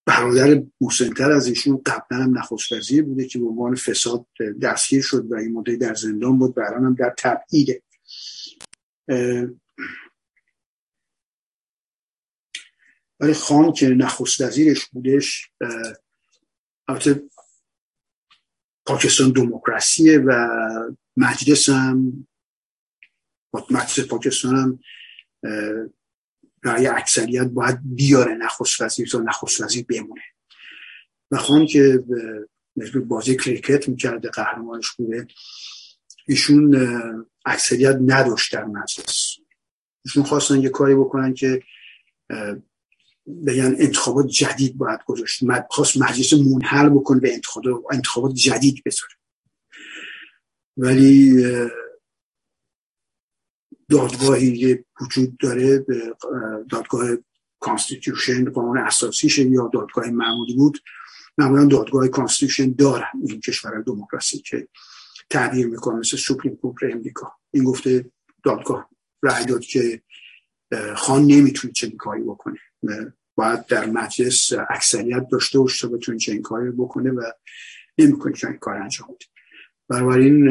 برادر 0.07 0.63
محسنتر 0.81 1.33
از 1.33 1.47
ایشون 1.47 1.83
قبلا 1.87 2.19
هم 2.19 2.39
نخست 2.39 2.73
وزیر 2.73 3.05
بوده 3.05 3.27
که 3.27 3.39
به 3.39 3.45
عنوان 3.47 3.75
فساد 3.75 4.27
دستگیر 4.63 5.03
شد 5.03 5.33
و 5.33 5.35
این 5.35 5.53
مدت 5.53 5.79
در 5.79 5.95
زندان 5.95 6.39
بود 6.39 6.59
و 6.59 6.63
هم 6.63 6.95
در 6.95 7.15
تبعیده 7.19 7.83
ولی 13.21 13.35
خان 13.35 13.73
که 13.73 13.89
نخست 13.89 14.41
وزیرش 14.41 14.87
بودش 14.87 15.51
البته 16.89 17.23
پاکستان 18.87 19.33
دموکراسیه 19.33 20.19
و 20.19 20.49
مجلس 21.17 21.69
هم 21.69 22.27
مجلس 23.71 24.01
پاکستان 24.01 24.57
هم 24.57 24.79
رای 26.63 26.87
اکثریت 26.87 27.47
باید 27.47 27.79
بیاره 27.85 28.35
نخست 28.35 28.81
وزیر 28.81 29.09
تا 29.09 29.19
نخست 29.19 29.61
وزیر 29.61 29.85
بمونه. 29.89 30.23
و 31.31 31.37
خان 31.37 31.67
که 31.67 32.05
بازی 33.09 33.37
کریکت 33.37 33.89
می‌کرده 33.89 34.29
قهرمانش 34.29 34.91
بوده 34.91 35.27
ایشون 36.29 36.77
اکثریت 37.45 37.97
نداشت 38.07 38.53
در 38.53 38.65
مجلس. 38.65 39.37
ایشون 40.05 40.23
خواستن 40.23 40.63
یه 40.63 40.69
کاری 40.69 40.95
بکنن 40.95 41.35
که 41.35 41.63
بگن 43.47 43.77
انتخابات 43.79 44.27
جدید 44.27 44.77
باید 44.77 45.01
گذاشت. 45.07 45.41
خواست 45.71 45.97
مجلس 45.97 46.33
منحل 46.33 46.89
بکنه 46.89 47.21
به 47.21 47.41
انتخابات 47.91 48.35
جدید 48.35 48.83
بذاره. 48.87 49.13
ولی 50.77 51.45
دادگاهی 53.93 54.85
وجود 55.01 55.37
داره 55.39 55.87
دادگاه 56.71 57.09
constitution 57.61 58.51
قانون 58.51 58.79
اساسیش 58.79 59.39
یا 59.39 59.71
دادگاه 59.73 60.11
معمولی 60.11 60.55
بود. 60.55 60.79
معمولا 61.39 61.65
دادگاه 61.65 62.09
constitution 62.09 62.73
دارن 62.73 63.11
این 63.29 63.41
کشور 63.41 63.81
دموکراسی 63.81 64.39
که 64.39 64.69
تعبیر 65.31 65.67
می‌کنه 65.67 65.99
مثل 65.99 66.17
سوپریم 66.17 66.57
کورت 66.57 66.83
امریکا. 66.83 67.33
این 67.51 67.65
گفته 67.65 68.11
دادگاه 68.45 68.91
رای 69.23 69.45
داد 69.45 69.61
که 69.61 70.03
خان 70.97 71.23
نمی‌تونه 71.23 71.73
چنین 71.73 71.97
کاری 71.97 72.23
بکنه. 72.23 72.59
باید 73.35 73.67
در 73.67 73.87
مجلس 73.87 74.53
اکثریت 74.71 75.29
داشته 75.33 75.59
تا 75.81 75.89
بتونه 75.89 76.19
چنین 76.19 76.43
کاری 76.43 76.71
بکنه 76.71 77.11
و 77.11 77.23
نمی‌کنه 77.99 78.33
چنین 78.33 78.57
کار 78.57 78.75
انجام 78.75 79.09
بده. 79.09 79.27
بنابراین 79.89 80.49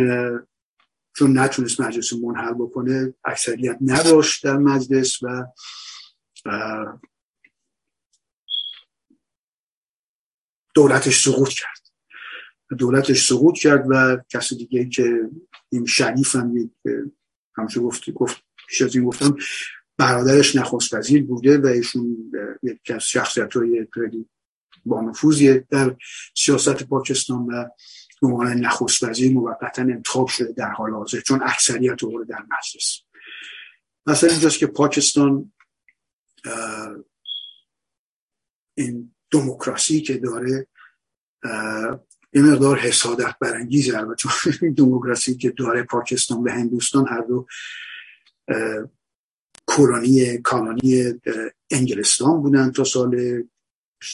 چون 1.15 1.39
نتونست 1.39 1.81
مجلس 1.81 2.13
منحل 2.13 2.53
بکنه 2.53 3.13
اکثریت 3.25 3.77
نداشت 3.81 4.43
در 4.43 4.57
مجلس 4.57 5.23
و 5.23 5.45
دولتش 10.73 11.23
سقوط 11.23 11.49
کرد. 11.49 11.81
دولتش 12.79 13.27
سقوط 13.27 13.57
کرد 13.57 13.85
و 13.89 14.17
کسی 14.29 14.55
دیگه 14.55 14.89
که 14.89 15.29
این 15.69 15.85
شریف 15.85 16.35
هم 16.35 16.71
همچه 17.57 17.79
گفت 17.79 18.11
گفت 18.11 18.43
پیش 18.67 18.81
از 18.81 18.95
این 18.95 19.05
گفتم 19.05 19.37
برادرش 19.97 20.55
نخست 20.55 20.93
وزیر 20.93 21.23
بوده 21.23 21.57
و 21.57 21.65
ایشون 21.65 22.31
یکی 22.63 22.93
از 22.93 23.03
شخصیت 23.03 23.53
های 23.53 23.87
خیلی 23.93 24.29
با 24.85 25.13
در 25.69 25.95
سیاست 26.37 26.83
پاکستان 26.83 27.45
و 27.45 27.65
به 28.21 28.27
عنوان 28.27 28.53
نخست 28.53 29.03
وزیر 29.03 29.33
موقتا 29.33 29.81
انتخاب 29.81 30.27
شده 30.27 30.51
در 30.51 30.71
حال 30.71 30.91
حاضر 30.91 31.19
چون 31.19 31.39
اکثریت 31.43 32.03
رو 32.03 32.25
در 32.25 32.39
مجلس. 32.41 33.01
مثلا 34.05 34.29
اینجاست 34.29 34.59
که 34.59 34.67
پاکستان 34.67 35.53
این 38.77 39.15
دموکراسی 39.31 40.01
که 40.01 40.17
داره 40.17 40.67
یه 42.33 42.41
مقدار 42.41 42.79
حسادت 42.79 43.35
برانگیز 43.39 43.93
البته 43.93 44.29
دموکراسی 44.77 45.37
که 45.37 45.49
داره 45.49 45.83
پاکستان 45.83 46.43
و 46.43 46.49
هندوستان 46.49 47.07
هر 47.07 47.21
دو 47.21 47.47
کلونی 49.67 50.37
کانونی 50.37 51.13
انگلستان 51.71 52.41
بودن 52.41 52.71
تا 52.71 52.83
سال 52.83 53.43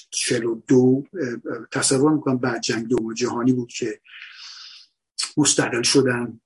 42 0.10 1.04
تصور 1.72 2.12
می‌کنم 2.12 2.38
بعد 2.38 2.62
جنگ 2.62 2.88
دوم 2.88 3.14
جهانی 3.14 3.54
بود 3.54 3.68
که 3.68 4.00
مستقل 5.38 5.82
شدن 5.82 6.40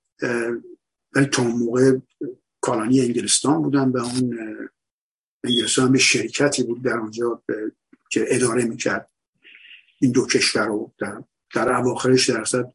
ولی 1.15 1.25
تا 1.25 1.41
اون 1.41 1.51
موقع 1.51 1.97
کالانی 2.61 3.01
انگلستان 3.01 3.61
بودن 3.61 3.89
و 3.89 3.97
اون 3.97 4.37
انگلستان 5.43 5.87
هم 5.87 5.97
شرکتی 5.97 6.63
بود 6.63 6.83
در 6.83 6.97
اونجا 6.97 7.43
که 8.09 8.25
اداره 8.27 8.65
می‌کرد 8.65 9.09
این 10.01 10.11
دو 10.11 10.25
کشور 10.25 10.65
رو. 10.65 10.93
در, 10.97 11.23
در 11.55 11.73
اواخرش 11.73 12.29
درصد 12.29 12.73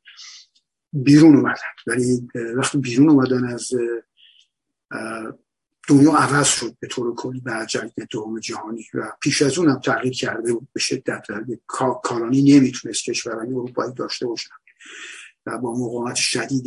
بیرون 0.93 1.37
اومدن. 1.37 1.61
ولی 1.87 2.29
وقتی 2.57 2.79
بیرون 2.79 3.11
اومدن 3.11 3.45
از 3.45 3.73
دنیا 5.89 6.13
عوض 6.13 6.47
شد 6.47 6.77
به 6.81 6.89
طور 6.89 7.15
کلی 7.15 7.41
بعد 7.41 7.69
جنگ 7.69 7.91
دوم 8.11 8.41
جهانی 8.41 8.87
و 8.95 9.13
پیش 9.21 9.43
از 9.43 9.59
اون 9.59 9.69
هم 9.69 9.81
تغییر 9.81 10.15
کرده 10.15 10.53
بود 10.53 10.69
به 10.73 10.81
شدت 10.81 11.27
کالانی 12.03 12.43
نمی‌تونست 12.43 13.05
کشورهای 13.05 13.49
اروپایی 13.49 13.93
داشته 13.93 14.27
باشن. 14.27 14.51
و 15.47 15.59
با 15.59 15.73
مقاومت 15.73 16.15
شدید 16.15 16.67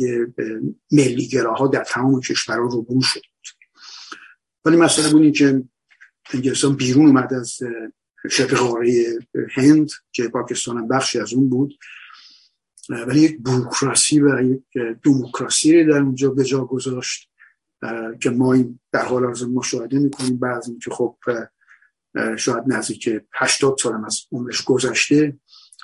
ملیگراها 0.92 1.66
در 1.66 1.84
تمام 1.84 2.20
کشورها 2.20 2.62
رو 2.62 3.02
شد. 3.02 3.20
ولی 4.64 4.76
مسئله 4.76 5.12
بود 5.12 5.22
این 5.22 5.32
که 5.32 5.62
انگلستان 6.34 6.76
بیرون 6.76 7.06
اومد 7.06 7.34
از 7.34 7.58
شبه 8.30 8.56
قاره 8.56 9.18
هند 9.50 9.90
که 10.12 10.28
پاکستان 10.28 10.78
هم 10.78 10.88
بخشی 10.88 11.18
از 11.20 11.32
اون 11.32 11.48
بود. 11.48 11.78
ولی 12.88 13.20
یک 13.20 13.38
بروکراسی 13.38 14.20
و 14.20 14.42
یک 14.42 14.62
دموکراسی 15.04 15.84
در 15.84 15.98
اونجا 15.98 16.30
به 16.30 16.44
جا 16.44 16.64
گذاشت. 16.64 17.29
که 18.20 18.30
ما 18.30 18.56
در 18.92 19.04
حال 19.04 19.24
حاضر 19.24 19.46
مشاهده 19.46 19.98
می‌کنیم 19.98 20.38
بعضی 20.38 20.78
که 20.78 20.90
خب 20.90 21.16
شاید 22.36 22.64
نزدیک 22.66 23.08
80 23.34 23.76
سال 23.78 24.04
از 24.06 24.20
عمرش 24.32 24.64
گذشته 24.64 25.38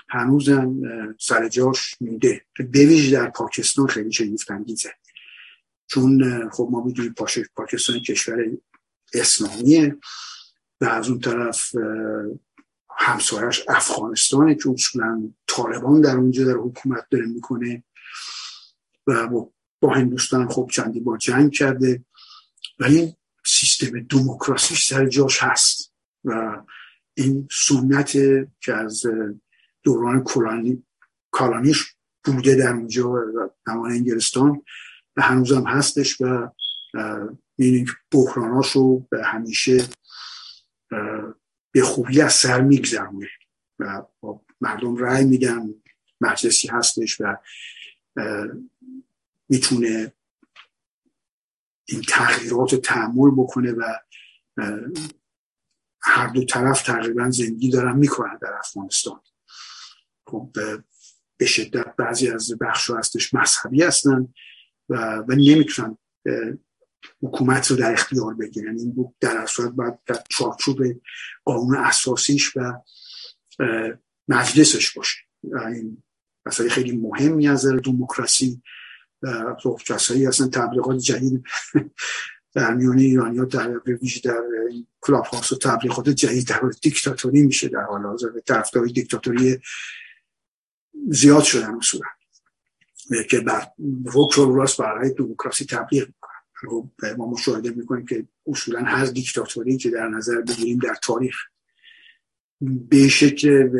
هنوزم 0.08 0.82
سر 1.20 1.48
جاش 1.48 1.96
میده. 2.00 2.42
بویژه 2.74 3.16
در 3.16 3.30
پاکستان 3.30 3.86
خیلی 3.86 4.12
شگفت 4.12 4.50
انگیزه 4.50 4.90
چون 5.86 6.48
خب 6.50 6.68
ما 6.70 6.84
می‌دونیم 6.84 7.14
پاکستان 7.54 8.00
کشور 8.00 8.36
اسلامیه 9.14 9.96
و 10.80 10.84
از 10.84 11.08
اون 11.08 11.20
طرف 11.20 11.70
همسایش 12.98 13.64
افغانستانه 13.68 14.54
که 14.54 14.70
اصولا 14.70 15.32
طالبان 15.46 16.00
در 16.00 16.16
اونجا 16.16 16.44
در 16.44 16.56
حکومت 16.56 17.06
داره 17.10 17.26
می‌کنه 17.26 17.84
و 19.06 19.26
با 19.26 19.52
هندوستان 19.82 20.48
خب 20.48 20.70
چندی 20.72 21.00
با 21.00 21.16
جنگ 21.16 21.52
کرده. 21.52 22.04
ولی 22.78 23.16
سیستم 23.46 24.00
دموکراسیش 24.00 24.86
سر 24.86 25.06
جاش 25.08 25.42
هست 25.42 25.92
و 26.24 26.62
این 27.14 27.48
سنت 27.52 28.12
که 28.60 28.74
از 28.74 29.02
دوران 29.82 30.24
کلانی 30.24 30.82
کالانیش 31.30 31.94
بوده 32.24 32.54
در 32.54 32.72
اونجا 32.72 33.14
زمان 33.66 33.90
انگلستان 33.90 34.62
و 35.16 35.22
هنوزم 35.22 35.66
هستش 35.66 36.20
و 36.20 36.48
این 37.56 37.88
بحراناش 38.10 38.70
رو 38.70 39.06
به 39.10 39.24
همیشه 39.24 39.88
به 41.72 41.82
خوبی 41.82 42.20
از 42.20 42.32
سر 42.32 42.60
میگذرونه 42.60 43.28
و 43.78 44.02
مردم 44.60 44.96
رأی 44.96 45.24
میدن 45.24 45.74
مجلسی 46.20 46.68
هستش 46.68 47.20
و 47.20 47.36
می‌تونه 49.48 50.12
این 51.88 52.02
تغییرات 52.02 52.74
تحمل 52.74 53.30
بکنه 53.30 53.72
و 53.72 53.82
هر 56.02 56.26
دو 56.26 56.44
طرف 56.44 56.82
تقریبا 56.82 57.30
زندگی 57.30 57.70
دارن 57.70 57.96
می‌کنن 57.96 58.38
در 58.42 58.54
افغانستان. 58.58 59.20
خب 60.26 60.50
به 61.36 61.46
شدت 61.46 61.96
بعضی 61.96 62.30
از 62.30 62.58
بخش 62.60 62.90
هستش 62.90 63.34
مذهبی 63.34 63.82
هستن 63.82 64.34
و, 64.88 65.16
و 65.28 65.32
نمی‌تونن 65.32 65.98
حکومت 67.22 67.70
رو 67.70 67.76
در 67.76 67.92
اختیار 67.92 68.34
بگیرن. 68.34 68.78
این 68.78 68.92
بود 68.92 69.14
در 69.20 69.36
اصل 69.36 69.68
باید 69.68 69.98
در 70.06 70.22
چارچوب 70.28 70.82
قانون 71.44 71.76
اساسیش 71.76 72.56
و 72.56 72.72
مجلسش 74.28 74.92
باشه. 74.92 75.18
این 75.42 76.02
مسئله 76.46 76.68
خیلی 76.68 76.96
مهمی 76.96 77.48
از 77.48 77.66
دموکراسی 77.66 78.62
و 79.22 79.56
کسایی 79.86 80.24
هستن 80.24 80.50
تبلیغات 80.50 80.98
جدید 80.98 81.44
در 82.54 82.74
میان 82.74 82.98
ایرانی 82.98 83.38
ها 83.38 83.44
در 83.44 83.78
ویژه 83.78 84.20
در 84.20 84.42
کلاب 85.00 85.24
هاست 85.24 85.52
و 85.52 85.56
تبلیغات 85.56 86.08
جدید 86.08 86.48
در 86.48 86.60
دیکتاتوری 86.82 87.42
میشه 87.42 87.68
در 87.68 87.82
حال 87.82 88.02
حاضر 88.02 88.28
طرفدار 88.46 88.86
دیکتاتوری 88.86 89.58
زیاد 91.10 91.42
شدن 91.42 91.74
اصولا. 91.74 92.06
که 93.30 93.40
بر 93.40 93.66
روک 94.04 94.38
و 94.38 94.56
راست 94.56 94.80
برای 94.80 95.10
دموکراسی 95.10 95.64
تبلیغ 95.64 96.06
می‌کنن. 96.06 96.30
خب، 96.52 96.90
ما 97.18 97.26
مشاهده 97.30 97.70
می‌کنیم 97.70 98.06
که 98.06 98.26
اصولا 98.46 98.84
هر 98.84 99.06
دیکتاتوری 99.06 99.76
که 99.76 99.90
در 99.90 100.08
نظر 100.08 100.40
بگیریم 100.40 100.78
در 100.78 100.94
تاریخ 101.02 101.36
به 102.60 103.08
شکل 103.08 103.70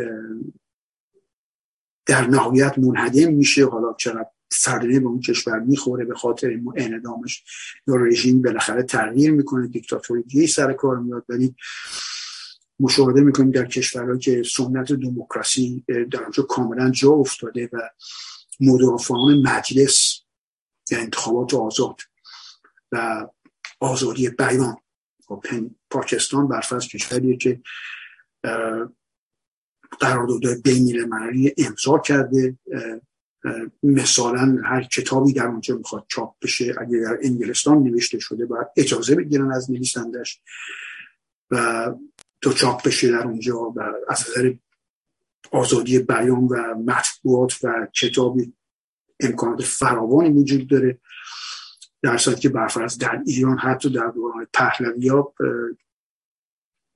در 2.06 2.26
نهایت 2.26 2.78
منهدم 2.78 3.32
میشه. 3.32 3.66
حالا 3.66 3.94
چقدر 3.98 4.30
صدمه 4.56 5.00
به 5.00 5.06
اون 5.06 5.20
کشور 5.20 5.58
می‌خوره 5.58 6.04
به 6.04 6.14
خاطر 6.14 6.60
انعدامش 6.76 7.44
یا 7.86 7.96
رژیم 7.96 8.42
بالاخره 8.42 8.82
تغییر 8.82 9.30
می‌کنه 9.30 9.66
دیکتاتوری 9.66 10.22
دیگه 10.22 10.46
سر 10.46 10.72
کار 10.72 10.98
میاد. 10.98 11.24
ولی 11.28 11.54
مشاهده 12.80 13.20
می‌کنیم 13.20 13.50
در 13.50 13.66
کشورها 13.66 14.16
که 14.16 14.42
سنت 14.42 14.92
دموکراسی 14.92 15.84
در 16.10 16.22
اونجا 16.22 16.42
کاملا 16.42 16.90
جا 16.90 17.10
افتاده 17.10 17.68
و 17.72 17.80
مدافعان 18.60 19.42
مجلس 19.42 20.20
انتخابات 20.90 21.54
آزاد 21.54 22.00
و 22.92 23.26
آزادی 23.80 24.28
بیان 24.28 24.76
پاکستان 25.90 26.48
برفرض 26.48 26.86
کشوریه 26.86 27.36
که 27.36 27.60
قرارداد 30.00 30.62
بین 30.64 31.00
المللی 31.00 31.54
امضا 31.58 31.98
کرده. 31.98 32.58
مثلا 33.82 34.58
هر 34.64 34.82
کتابی 34.82 35.32
در 35.32 35.46
اونجا 35.46 35.76
می‌خواد 35.76 36.04
چاپ 36.08 36.34
بشه 36.42 36.74
اگر 36.80 36.98
در 36.98 37.18
انگلستان 37.22 37.82
نوشته 37.82 38.18
شده 38.18 38.46
باید 38.46 38.66
اجازه 38.76 39.14
بگیرن 39.14 39.52
از 39.52 39.70
نویسندش 39.70 40.40
و 41.50 41.86
تو 42.40 42.52
چاپ 42.52 42.86
بشه 42.86 43.10
در 43.10 43.24
اونجا 43.24 43.56
و 43.58 43.80
از 44.08 44.24
نظر 44.30 44.54
آزادی 45.50 45.98
بیان 45.98 46.44
و 46.44 46.74
مطبوعات 46.74 47.64
و 47.64 47.86
کتابی 48.00 48.52
امکانات 49.20 49.62
فراوانی 49.62 50.30
وجود 50.30 50.68
داره. 50.68 50.98
در 52.02 52.16
صورتی 52.16 52.40
که 52.40 52.48
برفرض 52.48 52.98
در 52.98 53.22
ایران 53.26 53.58
حتی 53.58 53.90
در 53.90 54.08
دوران 54.08 54.46
پهلوی 54.52 55.10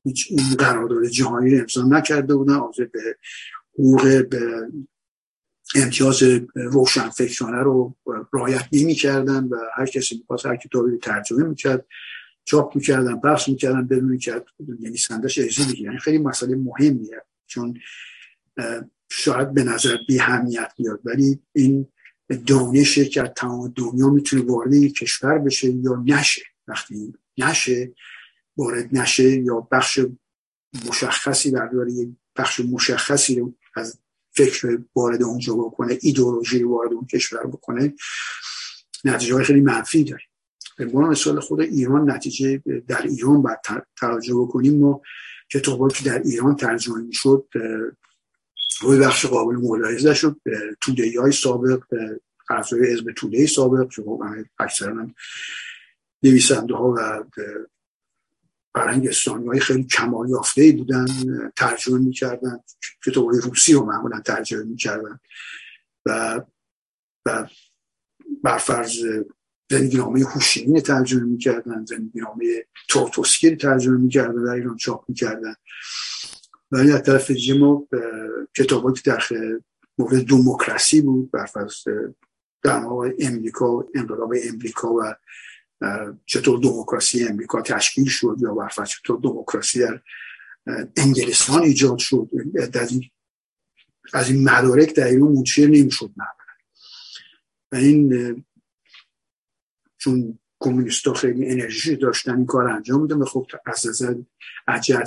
هیچ 0.04 0.26
این 0.30 0.54
قرارداد 0.58 1.04
جهانی 1.04 1.58
امضا 1.58 1.82
نکرده 1.82 2.34
بودن 2.34 2.54
آزاد 2.54 2.90
به 2.90 3.16
حقوق 3.72 4.28
به 4.28 4.68
امتیاز 5.74 6.22
روشن 6.54 7.08
فکرانه 7.08 7.62
رو 7.62 7.96
رایت 8.32 8.68
نمی 8.72 8.94
کردن 8.94 9.44
و 9.44 9.56
هر 9.74 9.86
کسی 9.86 10.16
می‌خواست 10.18 10.46
هر 10.46 10.56
کتابی 10.56 10.96
ترجمه 10.96 11.44
می‌کرد 11.44 11.86
چاپ 12.44 12.76
می‌کردن 12.76 13.20
بخش 13.20 13.48
می‌کردن 13.48 13.86
بدون 13.86 14.18
نویسندش 14.80 15.38
اجازه 15.38 15.70
بگیرن 15.70 15.84
یعنی 15.84 15.98
خیلی 15.98 16.18
مسئله 16.18 16.56
مهمیه. 16.56 17.22
چون 17.46 17.78
شاید 19.10 19.54
به 19.54 19.64
نظر 19.64 19.96
بی 20.08 20.18
همیت 20.18 20.72
بیاد. 20.76 21.00
ولی 21.04 21.38
این 21.52 21.86
دانشه 22.46 23.04
که 23.04 23.22
از 23.22 23.28
تمام 23.36 23.72
دنیا 23.76 24.10
می‌تونه 24.10 24.42
وارد 24.42 24.74
یک 24.74 24.94
کشور 24.94 25.38
بشه 25.38 25.70
یا 25.70 26.02
نشه 26.06 26.42
وقتی 26.68 27.14
نشه 27.38 27.92
وارد 28.56 28.88
نشه 28.92 29.30
یا 29.30 29.68
بخش 29.72 30.00
مشخصی 30.88 31.50
در 31.50 31.70
یک 31.88 32.08
بخش 32.36 32.60
مشخصی 32.60 33.40
رو 33.40 33.54
فکر 34.32 34.78
وارد 34.96 35.22
اونجا 35.22 35.54
بکنه 35.54 35.98
ایدئولوژی 36.00 36.62
وارد 36.62 36.92
اون 36.92 37.06
کشور 37.06 37.46
بکنه 37.46 37.94
نتیجه 39.04 39.34
های 39.34 39.44
خیلی 39.44 39.60
منفی 39.60 40.04
داره. 40.04 40.22
به 40.78 40.84
مثال 40.84 41.40
خود 41.40 41.60
ایران 41.60 42.10
نتیجه 42.10 42.62
در 42.88 43.02
ایران 43.02 43.42
باید 43.42 43.58
توجه 43.96 44.34
بکنیم. 44.34 44.78
ما 44.78 45.00
کتابایی 45.52 45.94
که 45.94 46.04
در 46.04 46.18
ایران 46.18 46.56
ترجمه 46.56 47.02
می‌شد 47.02 47.48
روی 48.80 48.98
بخش 48.98 49.26
قابل 49.26 49.56
ملاحظه 49.56 50.14
شد 50.14 50.40
توده 50.80 51.20
های 51.20 51.32
سابق 51.32 51.82
اعضای 52.50 52.92
حزب 52.92 53.12
توده 53.16 53.46
سابق 53.46 53.90
که 53.90 54.02
خب 54.02 54.22
اکثرا 54.58 55.10
نویسنده 56.22 56.74
ها 56.74 56.94
و 56.96 57.24
فرهنگستانی 58.74 59.46
های 59.46 59.60
خیلی 59.60 59.84
کمال 59.84 60.28
یافته 60.30 60.72
بودن 60.72 61.06
ترجمه 61.56 61.98
می‌کردن 61.98 62.60
کتاب 63.06 63.30
های 63.30 63.40
روسی 63.40 63.72
رو 63.72 63.84
معمولا 63.84 64.20
ترجمه 64.20 64.62
می‌کردن. 64.62 65.20
و 66.06 66.40
و 67.26 67.46
برفرض 68.44 68.96
زندگی 69.70 69.96
نامه 69.96 70.24
هوشینین 70.24 70.80
ترجمه 70.80 71.22
می‌کردن 71.22 71.84
زندگی 71.84 72.20
نامه 72.20 72.44
تورتوسکی 72.88 73.56
ترجمه 73.56 73.96
می‌کردن 73.96 74.44
در 74.44 74.50
ایران 74.50 74.76
چاپ 74.76 75.04
می‌کردن. 75.08 75.54
ولی 76.70 76.92
از 76.92 77.02
طرف 77.02 77.30
دیگه 77.30 77.54
ما 77.54 77.88
کتاب 78.56 78.94
که 78.94 79.02
در 79.10 79.22
مورد 79.98 80.26
دموکراسی 80.26 81.00
بود 81.00 81.30
برفرض 81.30 81.74
در 82.62 82.84
امریکا 83.20 83.88
انقلاب 83.94 84.34
امریکا 84.44 84.94
و 84.94 85.14
چطور 86.26 86.60
دموکراسی 86.60 87.24
امریکا 87.24 87.62
تشکیل 87.62 88.08
شد 88.08 88.36
یا 88.40 88.54
برفرض 88.54 88.88
چطور 88.88 89.20
دموکراسی 89.22 89.78
در 89.80 90.00
انگلستان 90.96 91.62
ایجاد 91.62 91.98
شد 91.98 92.30
از 94.12 94.30
این 94.30 94.48
مدارک 94.48 94.94
در 94.94 95.04
ایران 95.04 95.32
منشیر 95.32 95.68
نمی‌شد 95.68 96.10
و 97.72 97.76
این 97.76 98.44
چون 99.98 100.38
کمونیست 100.60 101.12
خیلی 101.12 101.48
انرژی 101.48 101.96
داشتن 101.96 102.36
این 102.36 102.46
کار 102.46 102.68
انجام 102.68 103.02
میدن 103.02 103.16
و 103.16 103.24
خب 103.24 103.46
از 103.66 103.86
نظر 103.86 104.14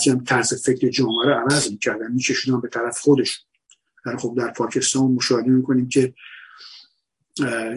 هم 0.08 0.24
طرز 0.24 0.64
فکر 0.64 0.90
جامعه 0.90 1.26
رو 1.26 1.34
عوض 1.34 1.72
می‌کردن 1.72 2.12
میکشیدن 2.12 2.62
به 2.62 2.68
طرف 2.68 3.00
خودش 3.00 3.46
در 4.06 4.18
خب 4.18 4.36
در 4.38 4.52
پاکستان 4.52 5.12
مشاهده 5.12 5.50
می‌کنیم 5.50 5.90
که 5.90 6.14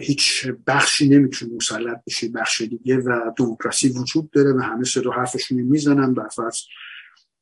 هیچ 0.01 0.47
بخشی 0.67 1.09
نمی‌تونه 1.09 1.55
مسلط 1.55 2.03
بشه 2.07 2.29
بخش 2.29 2.61
دیگه 2.61 2.97
و 2.97 3.31
دموکراسی 3.37 3.89
وجود 3.89 4.31
داره 4.31 4.53
و 4.53 4.59
همه 4.59 4.83
صدا 4.83 5.11
حرفشون 5.11 5.61
می‌زنن 5.61 6.13
بر 6.13 6.27
فرض 6.27 6.57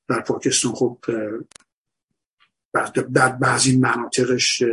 در 0.08 0.22
پاکستان 0.22 0.74
خب 0.74 1.00
در 3.14 3.30
بعضی 3.30 3.78
مناطقش 3.78 4.64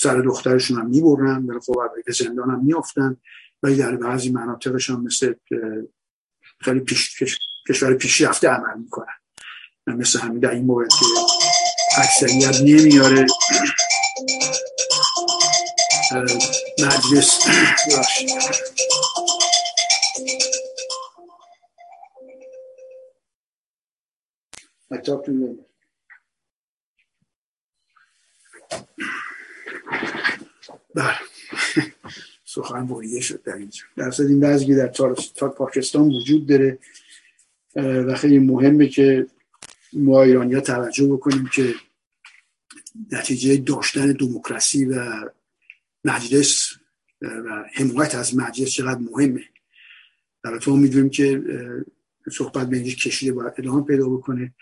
سر 0.00 0.20
دخترشون 0.20 0.78
هم 0.78 0.86
می‌برن 0.86 1.46
ولی 1.46 1.60
خب 1.60 1.74
به 2.06 2.12
زندان 2.12 2.50
هم 2.50 2.64
میافتن 2.64 3.16
ولی 3.62 3.76
در 3.76 3.96
بعضی 3.96 4.30
مناطقش 4.30 4.90
هم 4.90 5.02
مثل 5.02 5.34
خیلی 6.60 6.80
پیش، 6.80 7.18
کشور 7.68 7.94
پیشرفته 7.94 8.48
عمل 8.48 8.78
می‌کنن. 8.78 9.06
مثل 9.86 10.18
همین 10.18 10.40
در 10.40 10.50
این 10.50 10.64
مورد 10.64 10.88
که 10.88 11.04
اکثریت 11.98 12.60
نمیاره. 12.60 13.26
مجلس. 16.12 17.46
بله. 30.94 31.14
سخن 32.44 32.86
بریه 32.86 33.20
شد 33.20 33.42
در 33.42 33.54
اینجا. 33.54 33.82
در 33.96 34.12
این 34.18 34.40
بعضی 34.40 34.74
در 34.74 34.88
تا 35.36 35.48
پاکستان 35.48 36.08
وجود 36.08 36.46
داره 36.46 36.78
و 37.76 38.14
خیلی 38.14 38.38
مهمه 38.38 38.88
که 38.88 39.26
ما 39.92 40.22
ایرانی 40.22 40.60
توجه 40.60 41.06
بکنیم 41.06 41.50
که 41.54 41.74
نتیجه 43.12 43.56
داشتن 43.56 44.12
دموکراسی 44.12 44.84
و 44.84 45.28
مجلس 46.06 46.72
و 47.20 47.64
حمایت 47.74 48.14
از 48.14 48.36
مجلس 48.36 48.70
چقدر 48.70 49.00
مهمه. 49.00 49.44
در 50.44 50.58
ما 50.66 50.76
می‌دونیم 50.76 51.10
که 51.10 51.42
صحبت 52.32 52.68
به 52.68 52.82
کشیده 52.82 53.32
باید 53.32 53.52
ادامه 53.58 53.84
پیدا 53.84 54.08
بکنه. 54.08 54.54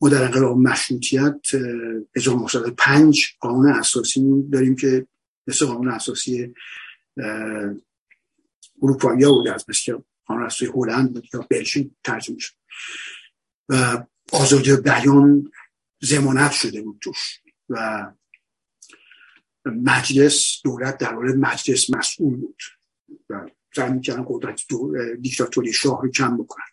ما 0.00 0.08
در 0.08 0.24
انقلاب 0.24 0.58
مشروطیت 0.58 1.40
1905 2.16 3.26
قانون 3.40 3.72
اساسی 3.72 4.48
داریم 4.52 4.76
که 4.76 5.06
مثل 5.46 5.66
قانون 5.66 5.88
اساسی 5.88 6.54
اروپایی 8.82 9.24
ها 9.24 9.32
بوده 9.32 9.54
از 9.54 9.64
مثل 9.68 9.98
قانون 10.26 10.44
اساسی 10.46 10.72
هلند 10.74 11.12
بود 11.12 11.28
یا 11.34 11.46
بلژیک 11.50 11.90
ترجمه 12.04 12.38
شد. 12.38 12.54
و 13.68 14.04
آزادی 14.32 14.76
بیان 14.76 15.52
زمانت 16.00 16.52
شده 16.52 16.82
بود 16.82 16.98
توش. 17.00 17.40
و 17.68 18.06
مجلس 19.64 20.60
دولت 20.64 20.98
در 20.98 21.14
مورد 21.14 21.36
مجلس 21.36 21.90
مسئول 21.90 22.36
بود. 22.36 22.62
و 23.30 23.50
سعی 23.76 23.90
می‌کردن 23.90 24.24
قدرت 24.28 24.60
دیکتاتوری 25.20 25.72
شاه 25.72 26.02
رو 26.02 26.10
کم 26.10 26.36
بکنن. 26.36 26.64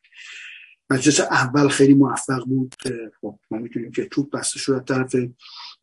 مجلس 0.89 1.19
اول 1.19 1.67
خیلی 1.67 1.93
موفق 1.93 2.45
بود. 2.45 2.75
خب 3.21 3.39
ما 3.51 3.57
می‌تونیم 3.57 3.91
که 3.91 4.05
توپ 4.05 4.31
بسته 4.31 4.59
شد 4.59 4.85
طرف 4.85 5.15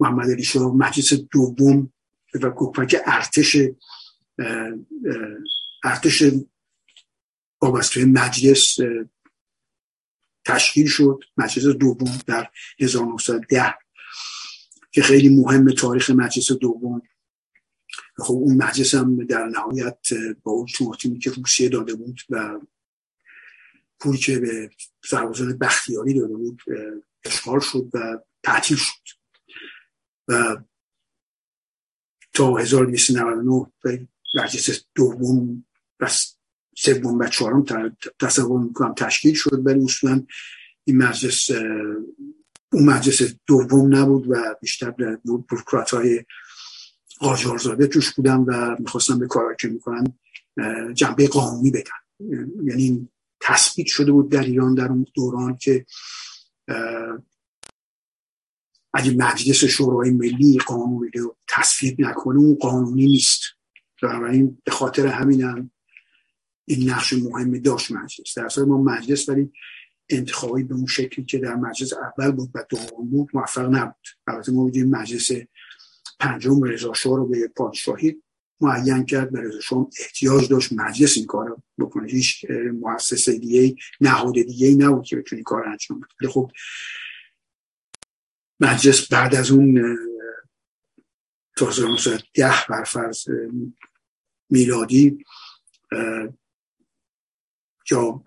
محمد 0.00 0.30
علی 0.30 0.44
شاه. 0.44 0.76
مجلس 0.76 1.12
دوم 1.12 1.92
و 2.42 2.84
که 2.84 3.02
ارتش 3.06 3.56
ارتش 5.84 6.24
وابسته 7.62 8.04
مجلس 8.04 8.76
تشکیل 10.44 10.86
شد. 10.86 11.20
مجلس 11.36 11.76
دوم 11.76 12.18
در 12.26 12.50
1910 12.80 13.74
که 14.94 15.02
خیلی 15.02 15.28
مهم 15.28 15.70
تاریخ 15.70 16.10
مجلس 16.10 16.52
دوم. 16.52 17.02
خب 18.16 18.34
اون 18.34 18.56
مجلس 18.56 18.94
هم 18.94 19.24
در 19.24 19.46
نهایت 19.46 20.08
با 20.42 20.52
اون 20.52 21.18
که 21.18 21.30
روسیه 21.30 21.68
داده 21.68 21.94
بود 21.94 22.20
و 22.30 22.60
پولی 24.00 24.18
که 24.18 24.38
به 24.38 24.70
سربازان 25.04 25.58
بختیاری 25.58 26.14
داده 26.14 26.34
بود 26.34 26.62
اشغال 27.24 27.60
شد 27.60 27.90
و 27.94 28.18
تعطیل 28.42 28.76
شد. 28.76 29.18
و 30.28 30.56
تا 32.32 32.56
1299 32.56 33.66
مجلس 34.34 34.84
دوم 34.94 35.64
و 36.00 36.10
سوم 36.76 37.18
و 37.18 37.28
چهارم 37.28 37.64
تصور 38.20 38.60
می‌کنم 38.60 38.94
تشکیل 38.94 39.34
شد 39.34 39.62
ولی 39.64 39.84
اصولا 39.84 40.26
این 40.84 40.96
مجلس 40.96 41.50
اون 42.74 42.84
مجلس 42.84 43.22
دوم 43.46 43.96
نبود 43.96 44.30
و 44.30 44.54
بیشتر 44.60 44.90
بروکرات 45.48 45.90
های 45.90 46.24
آجارزاده 47.20 47.86
توش 47.86 48.14
بودن 48.14 48.36
و 48.36 48.76
می‌خواستن 48.78 49.18
به 49.18 49.26
کارهایی 49.26 49.56
که 49.60 49.68
می‌کنن 49.68 50.18
جنبه 50.94 51.28
قانونی 51.28 51.70
بدن. 51.70 52.36
یعنی 52.64 53.08
تثبیت 53.40 53.86
شده 53.86 54.12
بود 54.12 54.30
در 54.30 54.42
ایران 54.42 54.74
در 54.74 54.88
اون 54.88 55.06
دوران 55.14 55.56
که 55.56 55.86
اگه 58.94 59.16
مجلس 59.16 59.64
شورای 59.64 60.10
ملی 60.10 60.58
قانونی 60.66 61.10
رو 61.10 61.36
تصویب 61.48 62.00
نکنه 62.00 62.38
اون 62.38 62.54
قانونی 62.54 63.06
نیست. 63.06 63.40
بنابراین 64.02 64.62
به 64.64 64.70
خاطر 64.70 65.06
همینم 65.06 65.70
این 66.64 66.90
نقش 66.90 67.12
مهمی 67.12 67.60
داشت 67.60 67.90
مجلس. 67.92 68.38
در 68.38 68.64
ما 68.64 68.82
مجلس 68.82 69.28
ولی 69.28 69.52
انتخابی 70.08 70.62
به 70.62 70.74
اون 70.74 70.86
شکلی 70.86 71.24
که 71.24 71.38
در 71.38 71.54
مجلس 71.54 71.92
اول 71.92 72.30
بود 72.30 72.50
و 72.54 72.64
دوم 72.68 73.10
بود 73.10 73.30
موفق 73.34 73.68
نبود. 73.68 74.06
البته 74.26 74.52
ما 74.52 74.62
بودیم 74.62 74.90
مجلس 74.90 75.30
پنجم 76.20 76.62
رضا 76.62 76.92
رو 77.04 77.26
به 77.26 77.48
پادشاهی 77.48 78.22
معین 78.60 79.04
کرد 79.04 79.34
و 79.34 79.36
رضا 79.36 79.88
احتیاج 80.00 80.48
داشت 80.48 80.72
مجلس 80.72 81.16
این 81.16 81.26
کار 81.26 81.62
بکنه. 81.78 82.08
هیچ 82.08 82.44
مؤسسه 82.80 83.38
دیگه 83.38 83.76
نهاد 84.00 84.34
دیگه 84.34 84.74
نبود 84.74 85.04
که 85.04 85.16
بتونی 85.16 85.42
کار 85.42 85.68
انجام 85.68 86.00
بده. 86.20 86.30
خب 86.30 86.50
مجلس 88.60 89.12
بعد 89.12 89.34
از 89.34 89.50
اون 89.50 89.98
تا 91.56 91.66
1910 91.66 92.52
برفرض 92.68 93.24
میلادی 94.50 95.24
یا 97.90 98.22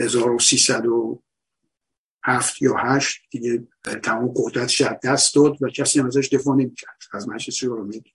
1307 0.00 2.62
یا 2.62 2.76
8 2.76 3.22
دیگه 3.30 3.66
تمام 4.02 4.32
قدرتش 4.36 4.80
از 4.80 4.96
دست 5.04 5.34
داد 5.34 5.62
و 5.62 5.68
کسی 5.68 6.00
هم 6.00 6.06
ازش 6.06 6.28
دفاع 6.32 6.56
نمی‌کرد. 6.56 6.98
از 7.12 7.28
مجلس 7.28 7.64
می‌دید؟ 7.64 8.14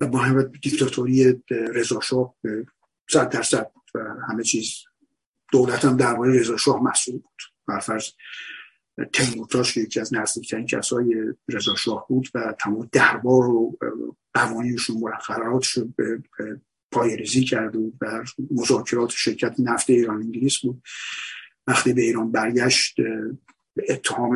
و 0.00 0.06
با 0.06 0.18
همه 0.18 0.42
دیکتاتوری 0.42 1.42
رضا 1.50 2.00
شاه 2.00 2.34
صد 3.10 3.28
درصد 3.28 3.72
بود 3.72 3.84
و 3.94 3.98
همه 4.28 4.42
چیز 4.42 4.74
دولت 5.52 5.84
هم 5.84 5.96
درباره 5.96 6.40
رضا 6.40 6.56
شاه 6.56 6.82
مسئول 6.82 7.18
بود. 7.18 7.42
برفرض 7.66 8.08
تیمورتاش 9.12 9.74
که 9.74 9.80
یکی 9.80 10.00
از 10.00 10.14
نزدیکترین 10.14 10.66
کسای 10.66 11.34
رضا 11.48 11.74
شاه 11.74 12.06
بود 12.08 12.28
و 12.34 12.54
تمام 12.60 12.88
دربار 12.92 13.48
و 13.48 13.78
قوانینشون 14.34 14.96
مقرراتش 14.96 15.78
به 16.90 16.98
پای 16.98 17.16
ریزی 17.16 17.44
کرد 17.44 17.76
و 17.76 17.92
در 18.00 18.24
مذاکرات 18.50 19.10
شرکت 19.10 19.54
نفت 19.58 19.90
ایران 19.90 20.16
انگلیس 20.16 20.58
بود. 20.58 20.82
وقتی 21.66 21.92
به 21.92 22.02
ایران 22.02 22.32
برگشت 22.32 22.96
به 23.74 23.86
اتهام 23.88 24.34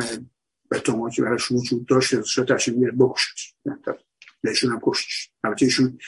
به 0.69 0.77
اتهامی 0.77 1.11
که 1.11 1.21
براش 1.21 1.51
وجود 1.51 1.85
داشت 1.85 2.13
رضا 2.13 2.43
تصمیم 2.43 2.79
میره 2.79 2.91
بکشت 2.91 3.55
بهشون 4.41 4.71
هم 4.71 4.79
کشتش 4.83 5.29
البته 5.43 5.65
ایشون 5.65 5.99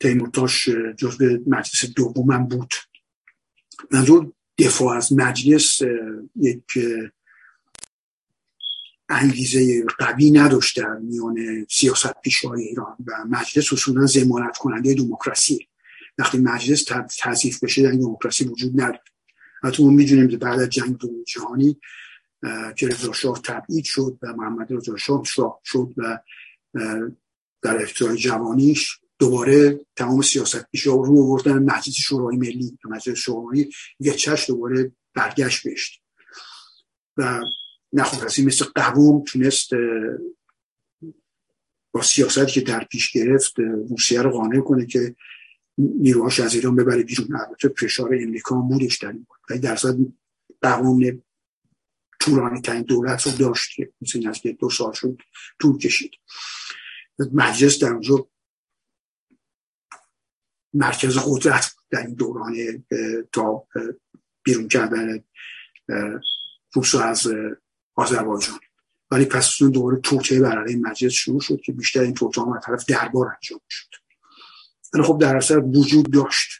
تیمورتاش 0.00 0.68
جزء 0.96 1.38
مجلس 1.46 1.84
دوم 1.96 2.44
بود. 2.44 2.74
منظور 3.90 4.32
دفاع 4.58 4.96
از 4.96 5.12
مجلس 5.12 5.82
یک 6.36 6.62
انگیزه 9.08 9.84
قوی 9.98 10.30
نداشته 10.30 10.82
در 10.82 10.94
میان 10.94 11.66
سیاست 11.70 12.20
پیشهای 12.22 12.62
ایران 12.62 12.96
و 13.06 13.12
مجلس 13.28 13.72
اصولا 13.72 14.06
زمانت 14.06 14.56
کننده 14.56 14.94
دموکراسی. 14.94 15.68
وقتی 16.18 16.38
مجلس 16.38 16.84
تضیف 17.20 17.64
بشه 17.64 17.82
در 17.82 17.90
دموکراسی 17.90 18.44
وجود 18.44 18.80
نداره. 18.80 19.02
حتی 19.62 19.84
ما 19.84 19.90
می‌دونیم 19.90 20.28
که 20.28 20.36
بعد 20.36 20.60
از 20.60 20.68
جنگ 20.68 20.98
دوم 20.98 21.24
جهانی 21.24 21.80
که 22.76 22.88
رضا 22.88 23.12
شاه 23.12 23.40
تبعید 23.42 23.84
شد 23.84 24.18
و 24.22 24.32
محمد 24.32 24.72
رضا 24.72 24.96
شاه 24.96 25.22
شد 25.64 25.94
و 25.96 26.18
در 27.62 27.82
افتای 27.82 28.16
جوانیش 28.16 28.98
دوباره 29.18 29.80
تمام 29.96 30.22
سیاست 30.22 30.70
پیشا 30.70 30.94
رو 30.94 31.22
آوردن. 31.22 31.58
مجلس 31.58 31.94
شورای 31.94 32.36
ملی 32.36 32.78
مجلس 32.84 33.18
شورای 33.18 33.70
یه 34.00 34.12
چش 34.14 34.50
دوباره 34.50 34.92
برگشت 35.14 35.68
بشت 35.68 36.02
و 37.16 37.40
نخواهد 37.92 38.40
مثل 38.40 38.64
قوم 38.64 39.24
تونست 39.24 39.70
با 41.92 42.02
سیاستی 42.02 42.46
که 42.46 42.60
در 42.60 42.84
پیش 42.84 43.10
گرفت 43.12 43.58
روسیه 43.88 44.22
رو 44.22 44.30
قانع 44.30 44.60
کنه 44.60 44.86
که 44.86 45.16
نیروهاش 45.78 46.40
از 46.40 46.54
ایران 46.54 46.76
ببره 46.76 47.02
بیرون. 47.02 47.36
البته 47.36 47.68
فشار 47.68 48.14
امریکا 48.14 48.54
بودش 48.54 48.98
در 48.98 49.08
این 49.08 49.26
بود 49.28 50.18
در 50.60 50.76
قوم 50.76 51.22
طولانی 52.20 52.60
ترین 52.60 52.82
دولت 52.82 53.26
رو 53.26 53.32
داشت 53.32 53.76
که 53.76 53.92
مثل 54.00 54.28
از 54.28 54.40
دو 54.58 54.70
سال 54.70 54.92
شد 54.92 55.18
طول 55.60 55.78
کشید. 55.78 56.10
مجلس 57.32 57.78
در 57.78 57.88
اونجا 57.88 58.28
مرکز 60.74 61.18
قدرت 61.18 61.74
در 61.90 62.06
این 62.06 62.14
دوران 62.14 62.84
تا 63.32 63.66
بیرون 64.42 64.68
کردن 64.68 65.24
روس 66.74 66.94
از 66.94 67.26
آذربایجان. 67.98 68.58
ولی 69.10 69.24
پس 69.24 69.62
اون 69.62 69.70
دوباره 69.70 70.00
توطعه 70.00 70.40
بر 70.40 70.58
علیه 70.58 70.76
مجلس 70.76 71.12
شروع 71.12 71.40
شد 71.40 71.60
که 71.60 71.72
بیشتر 71.72 72.00
این 72.00 72.14
توطعه 72.14 72.56
از 72.56 72.62
طرف 72.66 72.84
دربار 72.84 73.26
انجام 73.26 73.60
شد. 73.68 73.88
ولی 74.94 75.02
خب 75.02 75.18
در 75.20 75.36
اثر 75.36 75.58
وجود 75.58 76.12
داشت. 76.12 76.50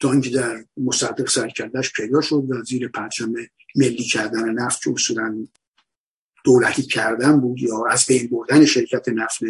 تا 0.00 0.12
اینکه 0.12 0.30
در 0.30 0.64
مصدق 0.76 1.28
سرکردش 1.28 1.92
پیدا 1.92 2.20
شد 2.20 2.44
و 2.48 2.64
زیر 2.64 2.88
پرچم 2.88 3.34
ملی 3.76 4.04
کردن 4.04 4.50
نفت 4.50 4.82
که 4.82 4.90
اصولا 4.90 5.46
دولتی 6.44 6.82
کردن 6.82 7.40
بود 7.40 7.62
یا 7.62 7.86
از 7.90 8.06
بین 8.06 8.26
بردن 8.26 8.64
شرکت 8.64 9.08
نفت 9.08 9.40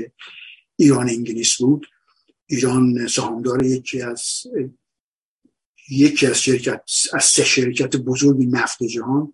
ایران 0.76 1.08
انگلیس 1.08 1.56
بود 1.56 1.86
ایران 2.46 3.06
سهامدار 3.06 3.62
یکی 3.62 4.02
از 4.02 4.42
یکی 5.90 6.26
از 6.26 6.42
شرکت 6.42 6.82
از 7.12 7.24
سه 7.24 7.44
شرکت 7.44 7.96
بزرگ 7.96 8.46
نفت 8.50 8.82
جهان 8.82 9.32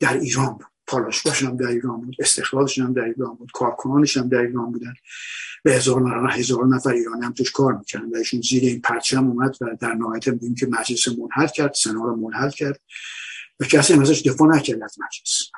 در 0.00 0.18
ایران 0.18 0.52
بود. 0.52 0.66
پالاشگاهش 0.86 1.42
هم 1.42 1.56
در 1.56 1.66
ایران 1.66 2.00
بود 2.00 2.16
استخراجش 2.18 2.78
هم 2.78 2.92
در 2.92 3.02
ایران 3.02 3.34
بود 3.34 3.50
کارکنانش 3.52 4.16
هم 4.16 4.28
در 4.28 4.38
ایران 4.38 4.72
بودن. 4.72 4.94
به 5.62 5.74
هزار 5.74 6.00
نفر 6.00 6.38
هزار 6.38 6.66
نفر 6.66 6.90
ایرانی 6.90 7.24
هم 7.24 7.32
توش 7.32 7.52
کار 7.52 7.72
می‌کنن 7.72 8.10
و 8.10 8.16
ایشون 8.16 8.40
زیر 8.40 8.62
این 8.62 8.80
پرچم 8.80 9.26
اومد 9.26 9.56
و 9.60 9.76
در 9.80 9.94
نهایت 9.94 10.28
بودیم 10.28 10.54
که 10.54 10.66
مجلس 10.66 11.08
منحل 11.08 11.46
کرد 11.46 11.74
سنا 11.74 12.04
رو 12.04 12.16
منحل 12.16 12.50
کرد 12.50 12.80
و 13.60 13.64
کسی 13.64 13.92
هم 13.92 14.00
ازش 14.00 14.22
دفاع 14.22 14.56
نکرد 14.56 14.82
از 14.82 14.96
مجلس. 14.98 15.50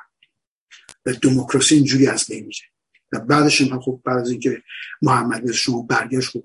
و 1.05 1.13
دموکراسی 1.13 1.75
اینجوری 1.75 2.07
از 2.07 2.25
بین 2.29 2.45
میره 2.45 2.67
و 3.11 3.19
بعدش 3.19 3.61
هم 3.61 3.79
خب 3.79 4.01
بعد 4.05 4.17
از 4.17 4.29
اینکه 4.29 4.63
محمد 5.01 5.51
شما 5.51 5.81
برگشت 5.81 6.29
خب 6.29 6.43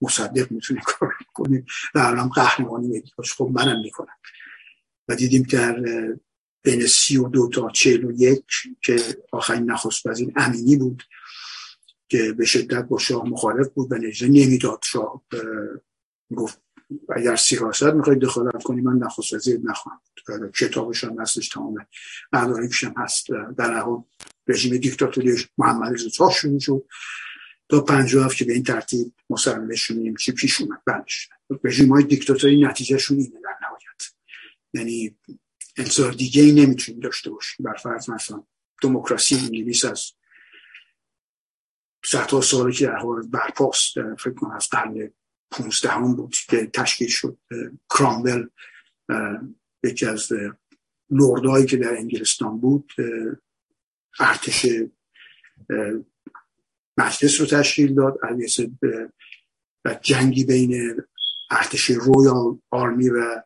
مصدق 0.00 0.52
می‌تونه 0.52 0.80
کار 0.84 1.12
کنه 1.34 1.64
و 1.94 1.98
الان 1.98 2.28
قهرمانی 2.28 2.88
میگه 2.88 3.06
خب 3.36 3.50
منم 3.52 3.80
می‌کنم. 3.82 4.16
و 5.08 5.14
دیدیم 5.14 5.42
در 5.42 5.84
بین 6.68 6.86
سی 6.86 7.16
و 7.16 7.28
دو 7.28 7.48
تا 7.48 7.70
چهل 7.70 8.04
و 8.04 8.12
یک 8.12 8.44
که 8.84 9.16
آخرین 9.32 9.70
نخست 9.70 10.06
وزیر 10.06 10.32
امینی 10.36 10.76
بود 10.76 11.02
که 12.08 12.32
به 12.32 12.44
شدت 12.44 12.84
با 12.84 12.98
شاه 12.98 13.28
مخالف 13.28 13.68
بود 13.68 13.92
و 13.92 13.94
نجده 13.94 14.28
نمی‌داد. 14.28 14.80
شاه 14.84 15.22
گفت 16.36 16.62
اگر 17.16 17.36
سیاست 17.36 17.82
می‌خواید 17.82 18.18
دخالت 18.18 18.62
کنی 18.62 18.80
من 18.80 18.92
نخست 18.92 19.32
وزیر 19.32 19.60
نخواهم 19.64 20.00
کتابش 20.54 21.04
هم 21.04 21.20
هستش 21.20 21.48
تمام 21.48 21.86
مدارکش 22.32 22.84
هم 22.84 22.94
هست. 22.96 23.26
در 23.58 23.80
حال 23.80 24.04
رژیم 24.48 24.76
دیکتاتوری 24.76 25.36
محمد 25.58 25.94
رضا 25.94 26.30
شروع 26.30 26.58
شد. 26.58 26.84
تا 27.68 27.80
پنجاه 27.80 28.34
که 28.34 28.44
به 28.44 28.52
این 28.52 28.62
ترتیب 28.62 29.12
مسلمه 29.30 29.76
شونیم 29.76 30.16
چی 30.16 30.32
پیش 30.32 30.60
اومد؟ 30.60 30.78
بعدش. 30.86 31.28
رژیم 31.64 31.92
های 31.92 32.04
دیکتاتوری 32.04 32.64
نتیجه 32.64 32.98
شون 32.98 33.18
اینه 33.18 33.40
در 33.44 33.56
نهایت. 33.62 34.12
یعنی 34.74 35.16
انتظار 35.78 36.12
دیگه 36.12 36.42
ای 36.42 36.52
نمی‌تونیم 36.52 37.00
داشته 37.00 37.30
باشیم. 37.30 37.66
بر 37.66 37.74
فرض 37.74 38.10
مثلا 38.10 38.44
دموکراسی 38.82 39.36
انگلیس 39.36 39.84
از 39.84 40.12
صدها 42.04 42.40
سالی 42.40 42.72
که 42.72 42.86
در 42.86 42.96
حال 42.96 43.26
برپاست 43.26 43.94
فکر 44.18 44.34
کنم 44.34 44.50
از 44.50 44.68
قرن 44.68 45.12
پونزدهم 45.50 46.16
بود 46.16 46.34
که 46.48 46.66
تشکیل 46.66 47.08
شد 47.08 47.38
کرامبل 47.90 48.46
یکی 49.84 50.06
از 50.06 50.32
لوردهایی 51.10 51.66
که 51.66 51.76
در 51.76 51.96
انگلستان 51.96 52.60
بود 52.60 52.92
ارتش 54.20 54.66
مجلس 56.98 57.40
رو 57.40 57.46
تشکیل 57.46 57.94
داد. 57.94 58.18
و 59.84 59.98
جنگی 60.02 60.44
بین 60.44 61.02
ارتش 61.50 61.84
royal 61.84 62.58
army 62.70 63.08
و 63.08 63.42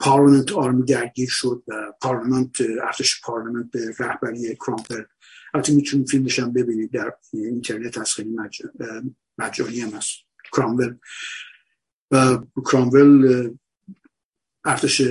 parliament 0.00 0.52
army 0.52 0.84
درگیر 0.84 1.28
شد 1.28 1.62
و 1.68 1.92
parliament 2.00 2.60
ارتش 2.60 3.20
parliament 3.20 3.70
به 3.70 3.94
رهبری 3.98 4.56
کرامول. 4.56 5.02
البته 5.54 5.72
می‌تونید 5.72 6.08
فیلمش 6.08 6.38
هم 6.38 6.52
ببینید 6.52 6.90
در 6.90 7.12
اینترنت 7.32 7.98
از 7.98 8.12
خیلی 8.12 8.36
مجانی 9.38 9.80
هم 9.80 9.90
هست. 9.90 10.12
کرامول 10.52 10.96
و 12.10 12.38
کرامول 12.70 13.50
ارتش 14.64 15.02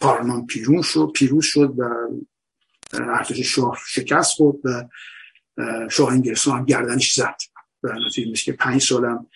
پارلمان 0.00 0.46
پیروز 0.46 0.86
شد 0.86 1.10
پیروز 1.14 1.44
شد 1.44 1.74
و 1.78 1.84
ارتش 2.92 3.40
شاه 3.40 3.78
شکست 3.86 4.32
خورد 4.32 4.56
و 4.64 4.88
شاه 5.90 6.12
انگلستان 6.12 6.58
هم 6.58 6.64
گردنش 6.64 7.14
زد. 7.14 7.36
و 7.82 7.92
نتیجه 8.06 8.44
که 8.44 8.52
پنج 8.52 8.82
سالم 8.82 9.26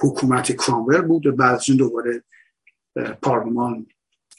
حکومت 0.00 0.56
کرامول 0.56 1.00
بود 1.00 1.26
و 1.26 1.32
بعد 1.32 1.54
از 1.54 1.76
دوباره 1.76 2.24
پارلمان 3.22 3.86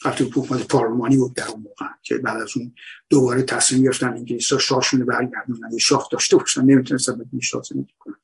وقتی 0.05 0.23
حکومت 0.23 0.67
پارلمانی 0.67 1.17
بود 1.17 1.35
در 1.35 1.47
اون 1.47 1.61
موقع 1.61 1.85
که 2.03 2.17
بعد 2.17 2.41
از 2.41 2.51
اون 2.57 2.75
دوباره 3.09 3.43
تصمیم 3.43 3.83
گرفتن 3.83 4.09
انگلیس 4.09 4.53
ها 4.53 4.59
شاهشون 4.59 5.05
برگردونن 5.05 5.71
یه 5.71 5.79
شاه 5.79 6.07
داشته 6.11 6.37
باشن. 6.37 6.61
نمی‌تونستن 6.61 7.13
بدون 7.13 7.39
شاه 7.39 7.63
زندگی 7.63 7.93
کنن. 7.99 8.15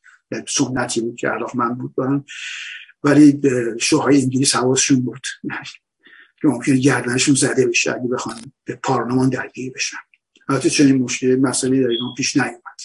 سنتی 0.47 1.01
بود 1.01 1.15
که 1.15 1.27
علاق 1.27 1.55
من 1.55 1.73
بود 1.73 1.95
برن 1.95 2.23
ولی 3.03 3.41
شاه 3.79 4.03
های 4.03 4.21
انگلیس 4.21 4.55
حواسشون 4.55 5.01
بود. 5.01 5.21
که 6.41 6.47
ممکنه 6.47 6.77
گردنشون 6.77 7.35
زده 7.35 7.67
بشه 7.67 7.91
اگه 7.91 8.07
بخوان 8.07 8.35
به 8.63 8.75
پارلمان 8.75 9.29
درگیر 9.29 9.73
بشن. 9.73 9.97
البته 10.49 10.69
چنین 10.69 10.97
مشکل 10.97 11.35
مسئله 11.35 11.81
در 11.81 11.87
ایران 11.87 12.13
پیش 12.17 12.37
نیومد. 12.37 12.81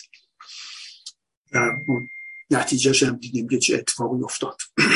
نتیجهش 2.51 3.03
هم 3.03 3.17
دیدیم 3.17 3.49
که 3.49 3.59
چه 3.59 3.75
اتفاقی 3.75 4.23
افتاد. 4.25 4.57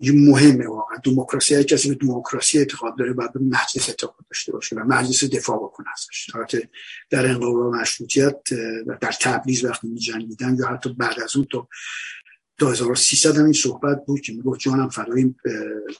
مهمه 0.00 0.68
واقعا. 0.68 0.98
دموکراسی 1.04 1.54
های 1.54 1.64
کسی 1.64 1.88
به 1.88 1.94
دموکراسی 1.94 2.58
اعتقاد 2.58 2.98
داره 2.98 3.12
باید 3.12 3.30
مجلس 3.40 3.88
اعتقاد 3.88 4.26
داشته 4.30 4.52
باشه 4.52 4.76
و 4.76 4.84
مجلس 4.84 5.24
دفاع 5.24 5.56
بکنه 5.56 5.86
ازش. 5.92 6.30
در 7.10 7.26
انقلاب 7.26 7.74
مشروطیت 7.74 8.40
و 8.86 8.96
در 9.00 9.12
تبریز 9.12 9.64
وقتی 9.64 9.88
می 9.88 9.98
جنگیدن 9.98 10.56
یا 10.56 10.66
حتی 10.66 10.92
بعد 10.92 11.20
از 11.20 11.36
اون 11.36 11.46
تا 11.52 11.68
2300 12.58 13.36
هم 13.36 13.44
این 13.44 13.52
صحبت 13.52 14.06
بود 14.06 14.20
که 14.20 14.32
می‌گفت 14.32 14.60
جانم 14.60 14.88
فدای 14.88 15.34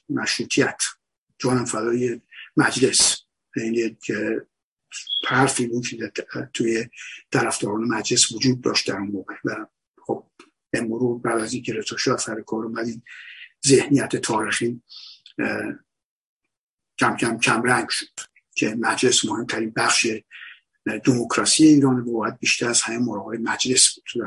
مشروطیت 0.08 0.82
جانم 1.38 1.64
فدای 1.64 2.20
مجلس. 2.56 3.18
یعنی 3.56 3.96
حرفی 5.26 5.66
بود 5.66 5.86
که 5.86 6.12
توی 6.52 6.88
طرفداران 7.32 7.84
مجلس 7.84 8.32
وجود 8.32 8.60
داشت 8.60 8.88
در 8.88 8.96
اون 8.96 9.08
موقع. 9.08 9.34
و 9.44 9.66
خب 10.06 10.26
امرو 10.72 11.18
بعد 11.18 11.40
از 11.40 11.52
اینکه 11.52 11.72
رضا 11.72 11.96
شاه 11.96 12.18
سر 12.18 12.40
کار 12.40 12.64
اومدیم 12.64 13.04
ذهنیت 13.66 14.16
تاریخی 14.16 14.82
کم 16.98 17.16
کم 17.16 17.38
کم 17.38 17.62
رنگ 17.62 17.88
شد 17.88 18.06
که 18.54 18.74
مجلس 18.78 19.24
مهمترین 19.24 19.70
بخش 19.70 20.06
دموکراسی 21.04 21.66
ایران 21.66 22.00
و 22.00 22.12
باید 22.12 22.38
بیشتر 22.38 22.68
از 22.68 22.82
همه 22.82 22.98
مراقب 22.98 23.40
مجلس 23.40 23.94
بود 23.94 24.24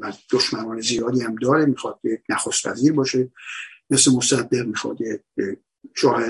و 0.00 0.12
دشمنان 0.30 0.80
زیادی 0.80 1.22
هم 1.22 1.34
داره 1.34 1.66
می‌خواد 1.66 2.00
نخست 2.28 2.66
وزیر 2.66 2.92
باشه 2.92 3.30
مثل 3.90 4.12
مصدق 4.12 4.66
می‌خواد 4.66 4.98
شاه 5.96 6.22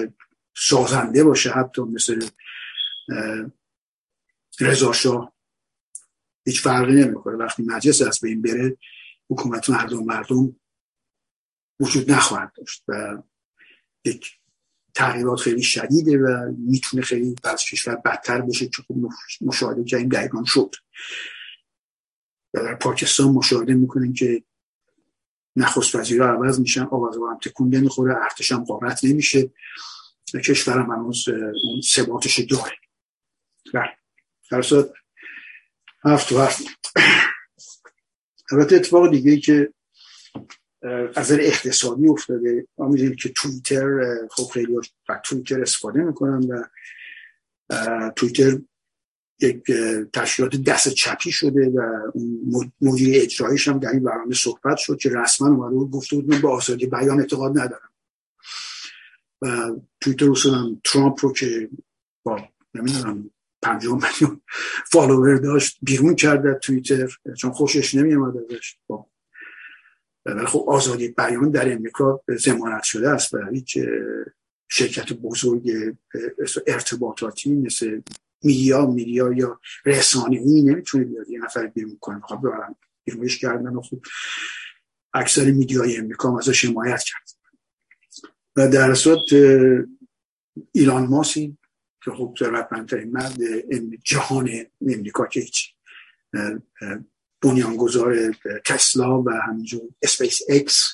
سازنده 0.56 1.24
باشه 1.24 1.50
حتی 1.50 1.82
مثل 1.82 2.28
رضا 4.61 5.32
هیچ 6.46 6.61
فرقی 6.61 6.92
نمی‌کنه. 6.92 7.36
وقتی 7.36 7.62
مجلس 7.62 8.03
از 8.03 8.20
بین 8.20 8.42
بره 8.42 8.76
حکومت 9.30 9.70
مردم 9.70 10.05
مردم 10.05 10.57
وجود 11.80 12.11
نخواهد 12.11 12.53
داشت 12.57 12.84
و 12.88 13.22
یک 14.05 14.38
تغییرات 14.94 15.40
خیلی 15.40 15.62
شدیده 15.62 16.18
و 16.18 16.53
می‌تونه 16.59 17.03
خیلی 17.03 17.34
بعض 17.42 17.64
کشور 17.64 17.96
بدتر 17.96 18.40
بشه 18.40 18.68
که 18.68 18.82
خب 18.82 18.94
مشاهده 19.40 19.84
کردیم 19.84 20.09
دقیقا 20.09 20.44
شد. 20.46 20.74
و 22.55 22.59
در 22.59 22.74
پاکستان 22.74 23.28
مشاهده 23.28 23.74
می‌کنیم 23.74 24.12
که 24.12 24.44
نخست 25.57 25.94
وزیر 25.94 26.22
عوض 26.22 26.61
میشن 26.61 26.82
آواز 26.82 27.16
هم 27.16 27.38
تکون 27.42 27.74
نمی‌خوره 27.74 28.16
ارتش 28.16 28.53
هم 28.53 28.64
قارت 28.64 29.05
نمیشه 29.05 29.50
و 30.34 30.38
کشورم 30.38 30.90
هنوز 30.90 31.28
اون 31.28 31.80
ثباتش 31.84 32.38
داره. 32.38 32.76
بله. 33.74 34.01
در 34.53 34.62
صورت 34.62 34.92
هفت 36.05 36.32
و 36.32 36.38
هفت. 36.38 36.62
البته 38.53 38.76
اتفاق 38.76 39.11
دیگه 39.11 39.36
که 39.36 39.72
از 41.14 41.32
اقتصادی 41.32 42.09
افتاده. 42.09 42.66
ما 42.78 42.88
می‌دونیم 42.88 43.16
که 43.16 43.28
توییتر 43.28 44.16
خب 44.30 44.44
خیلی 44.53 44.76
از 44.76 45.18
توییتر 45.24 45.62
استفاده 45.62 46.03
می‌کنن 46.03 46.46
و 46.48 46.64
توییتر 48.16 48.59
یک 49.40 49.62
تشکیلات 50.12 50.57
دست 50.57 50.88
چپی 50.88 51.32
شده 51.32 51.68
و 51.68 52.11
مدیر 52.80 53.22
اجرایش 53.22 53.68
هم 53.68 53.78
در 53.78 53.90
این 53.90 54.05
برنامه 54.05 54.34
صحبت 54.34 54.76
شد 54.76 54.96
که 54.96 55.11
رسما 55.11 55.48
اومده 55.48 55.74
بود 55.74 55.90
گفته 55.90 56.16
بود 56.16 56.34
من 56.34 56.40
به 56.40 56.48
آزادی 56.48 56.86
بیان 56.86 57.20
اعتقاد 57.20 57.59
ندارم. 57.59 57.92
و 59.42 59.70
توییتر 60.00 60.30
اصلا 60.30 60.76
ترامپ 60.84 61.24
رو 61.24 61.32
که 61.32 61.70
با 62.22 62.48
نمی‌دونم 62.74 63.30
پنجاه 63.62 63.94
میلیون 63.94 64.40
فالوور 64.92 65.36
داشت 65.36 65.78
بیرون 65.82 66.14
کرد 66.14 66.58
توییتر 66.58 67.08
چون 67.38 67.52
خوشش 67.52 67.94
نمیومد 67.94 68.36
ازش. 68.36 68.76
خب. 68.88 69.06
ولی 70.26 70.46
خب 70.46 70.64
آزادی 70.68 71.08
بیان 71.08 71.50
در 71.50 71.72
امریکا 71.72 72.22
زمانت 72.28 72.82
شده 72.82 73.10
است 73.10 73.34
و 73.34 73.38
هیچ 73.52 73.78
شرکت 74.68 75.12
بزرگ 75.12 75.70
ارتباطاتی 76.66 77.50
مثل 77.50 78.00
میدیا 78.42 78.86
میدیا 78.86 79.32
یا 79.32 79.60
رسانه 79.86 80.36
ای 80.36 80.62
نمی‌تونه 80.62 81.04
بیاد. 81.04 81.30
یه 81.30 81.38
نفر 81.38 81.66
بیرون 81.66 81.98
کنه 82.00 82.20
خب 82.20 82.40
بیرونش 83.04 83.38
کردن 83.38 83.76
و 83.76 83.80
خوب 83.80 84.04
اکثر 85.14 85.44
میدیای 85.44 85.96
امریکا 85.96 86.38
ازش 86.38 86.64
حمایت 86.64 87.02
کرد. 87.02 87.30
و 88.56 88.68
در 88.68 88.94
صورت 88.94 89.32
ایلان 90.72 91.06
ماسی 91.06 91.58
که 92.05 92.11
خب 92.11 92.34
ثروتمندترین 92.38 93.11
مرد 93.11 93.36
جهان 94.05 94.50
امریکا 94.80 95.26
که 95.26 95.40
هیچ 95.40 95.74
بنیانگذار 97.42 98.34
تسلا 98.64 99.22
و 99.22 99.30
همینجور 99.30 99.82
اسپیس 100.03 100.40
اکس 100.48 100.86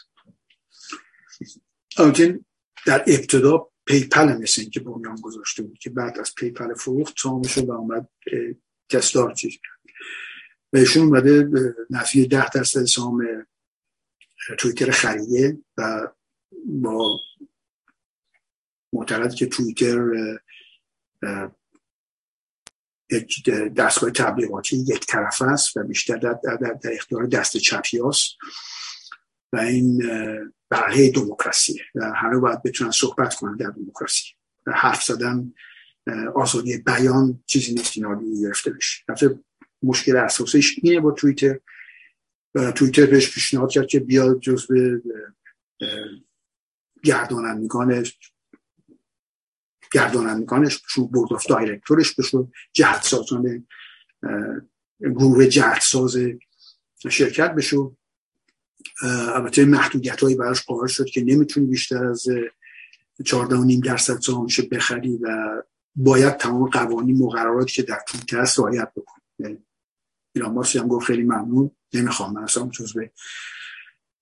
در 2.86 3.04
ابتدا 3.06 3.70
پیپل 3.86 4.36
مثل 4.36 4.60
این 4.60 4.70
که 4.70 4.80
بنیان 4.80 5.16
گذاشته 5.16 5.62
بود 5.62 5.78
که 5.78 5.90
بعد 5.90 6.18
از 6.18 6.34
پیپل 6.34 6.74
فروخت 6.74 7.14
سامش 7.18 7.54
شد 7.54 7.68
و 7.68 7.72
آمد 7.72 8.08
تسلا 8.88 9.32
چیز 9.32 9.52
کرد. 9.52 9.94
و 10.72 10.76
ایشون 10.76 11.02
اومده 11.02 11.48
نفی 11.90 12.26
ده 12.26 12.50
درصد 12.50 12.84
سام 12.84 13.46
تویتر 14.58 14.90
خریده 14.90 15.58
و 15.76 16.08
با 16.66 17.18
معتقد 18.92 19.34
که 19.34 19.46
تویتر 19.46 19.98
یک 23.10 23.50
دستگاه 23.50 24.10
تبلیغاتی 24.10 24.76
یک 24.76 25.06
طرف 25.06 25.42
است 25.42 25.76
و 25.76 25.82
بیشتر 25.82 26.16
در, 26.16 26.38
در, 26.44 26.56
در 26.56 26.92
اختیار 26.92 27.26
دست 27.26 27.56
چپی 27.56 28.00
است 28.00 28.36
و 29.52 29.56
این 29.56 30.02
برقه 30.68 31.10
دموکراسی. 31.10 31.80
و 31.94 32.12
همه 32.12 32.38
باید 32.38 32.62
بتونن 32.62 32.90
صحبت 32.90 33.34
کنن 33.34 33.56
در 33.56 33.70
دموکراسی. 33.70 34.24
و 34.66 34.72
حرف 34.72 35.02
زدن 35.02 35.52
آزادی 36.34 36.78
بیان 36.78 37.42
چیزی 37.46 37.74
نیست 37.74 37.92
که 37.92 38.00
نادی 38.00 38.40
گرفته 38.42 38.70
بشه. 38.70 39.04
مشکل 39.82 40.16
اساسیش 40.16 40.80
اینه 40.82 41.00
با 41.00 41.10
توییتر. 41.10 41.60
توییتر 42.74 43.06
بهش 43.06 43.34
پیشنهاد 43.34 43.70
کرد 43.70 43.86
که 43.86 44.00
بیاد 44.00 44.40
جزو 44.40 45.00
گردانندگانش 47.04 48.18
گردانندگانش 49.92 50.78
بشو 50.78 51.06
بورد 51.06 51.32
آف 51.32 51.46
دایرکتورش 51.46 52.14
بشو 52.14 52.48
جهت 52.72 53.02
سازان 53.02 53.66
گروه 55.00 55.46
جهت 55.46 55.82
ساز 55.82 56.16
شرکت 57.10 57.54
بشو 57.54 57.96
البته 59.02 59.64
محدودیت 59.64 60.20
هایی 60.20 60.36
براش 60.36 60.62
قائل 60.62 60.86
شد 60.86 61.04
که 61.04 61.24
نمی‌تونی 61.24 61.66
بیشتر 61.66 62.04
از 62.04 62.26
14 63.24 63.64
نیم 63.64 63.80
درصد 63.80 64.20
سهامش 64.20 64.60
بخری 64.60 65.16
و 65.16 65.28
باید 65.96 66.36
تمام 66.36 66.70
قوانین 66.70 67.18
مقرراتی 67.18 67.72
که 67.72 67.82
در 67.82 68.00
توییتر 68.08 68.40
هست 68.40 68.58
رعایت 68.58 68.92
بکنی. 68.96 69.24
یعنی 69.38 69.58
ایلان 70.34 70.52
ماسک 70.52 70.76
هم 70.76 70.88
گفت 70.88 71.06
خیلی 71.06 71.22
ممنون 71.22 71.70
نمی‌خوام 71.94 72.32
من 72.32 72.42
اصلا 72.42 72.70
به 72.94 73.12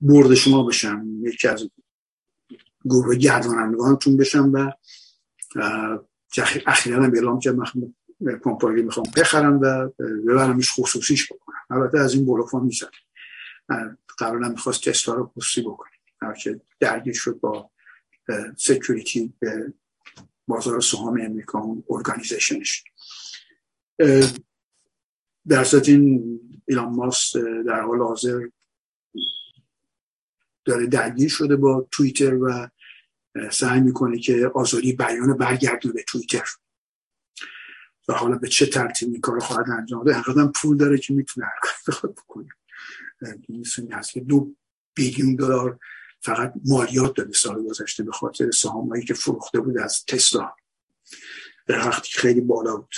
board 0.00 0.34
شما 0.34 0.62
بشم 0.62 1.06
یکی 1.22 1.48
از 1.48 1.70
گروه 2.84 3.16
گردانندگانتون 3.16 4.16
بشم 4.16 4.52
و 4.52 4.72
اخیرا 6.66 7.04
هم 7.04 7.14
اعلام 7.14 7.38
کرد 7.38 7.54
من 7.54 7.66
کمپانی 8.44 8.82
می‌خوام 8.82 9.06
بخرم 9.16 9.60
و 9.62 9.88
ببرمش 9.98 10.72
خصوصیش 10.80 11.32
بکنم. 11.32 11.56
البته 11.70 11.98
از 11.98 12.14
این 12.14 12.26
بلوف‌ها 12.26 12.64
میزنه 12.64 12.88
قبلا 14.18 14.48
می‌خواست 14.48 14.88
تسلا 14.88 15.14
رو 15.14 15.26
خصوصی 15.26 15.62
بکنیم 15.62 15.92
که 16.42 16.60
درگیر 16.80 17.14
شد 17.14 17.40
با 17.40 17.70
security 18.56 19.34
به 19.38 19.72
بازار 20.46 20.80
سهام 20.80 21.20
امریکا 21.20 21.58
اون 21.58 21.84
organization 21.90 22.71
ش 22.71 22.84
در 25.48 25.66
این 25.84 26.40
ایلان 26.68 26.88
ماس 26.88 27.36
در 27.66 27.80
حال 27.80 28.02
حاضر 28.02 28.48
داره 30.64 30.86
درگیر 30.86 31.28
شده 31.28 31.56
با 31.56 31.88
توییتر 31.90 32.34
و 32.34 32.68
سعی 33.50 33.80
می‌کنه 33.80 34.18
که 34.18 34.50
آزادی 34.54 34.92
بیان 34.92 35.36
برگردونه 35.36 35.94
به 35.94 36.02
توییتر 36.08 36.48
و 38.08 38.12
حالا 38.12 38.36
به 38.36 38.48
چه 38.48 38.66
ترتیب 38.66 39.08
این 39.12 39.20
کار 39.20 39.38
خواهد 39.38 39.70
انجام 39.70 40.04
ده 40.04 40.14
هم 40.14 40.52
پول 40.52 40.76
داره 40.76 40.98
که 40.98 41.14
می‌تونه 41.14 41.46
هر 41.46 41.58
کاری 41.62 41.76
بخواد 41.88 42.12
بکنه. 42.12 42.48
که 44.12 44.20
دو 44.20 44.54
بیلیون 44.94 45.36
دلار 45.36 45.78
فقط 46.20 46.52
مالیات 46.64 47.16
داده 47.16 47.32
سال 47.32 47.62
گذشته 47.62 48.02
به 48.02 48.12
خاطر 48.12 48.50
سهامایی 48.50 49.04
که 49.04 49.14
فروخته 49.14 49.60
بود 49.60 49.78
از 49.78 50.04
تسلا. 50.04 50.52
در 51.66 51.78
وقتی 51.78 52.12
خیلی 52.12 52.40
بالا 52.40 52.76
بود. 52.76 52.94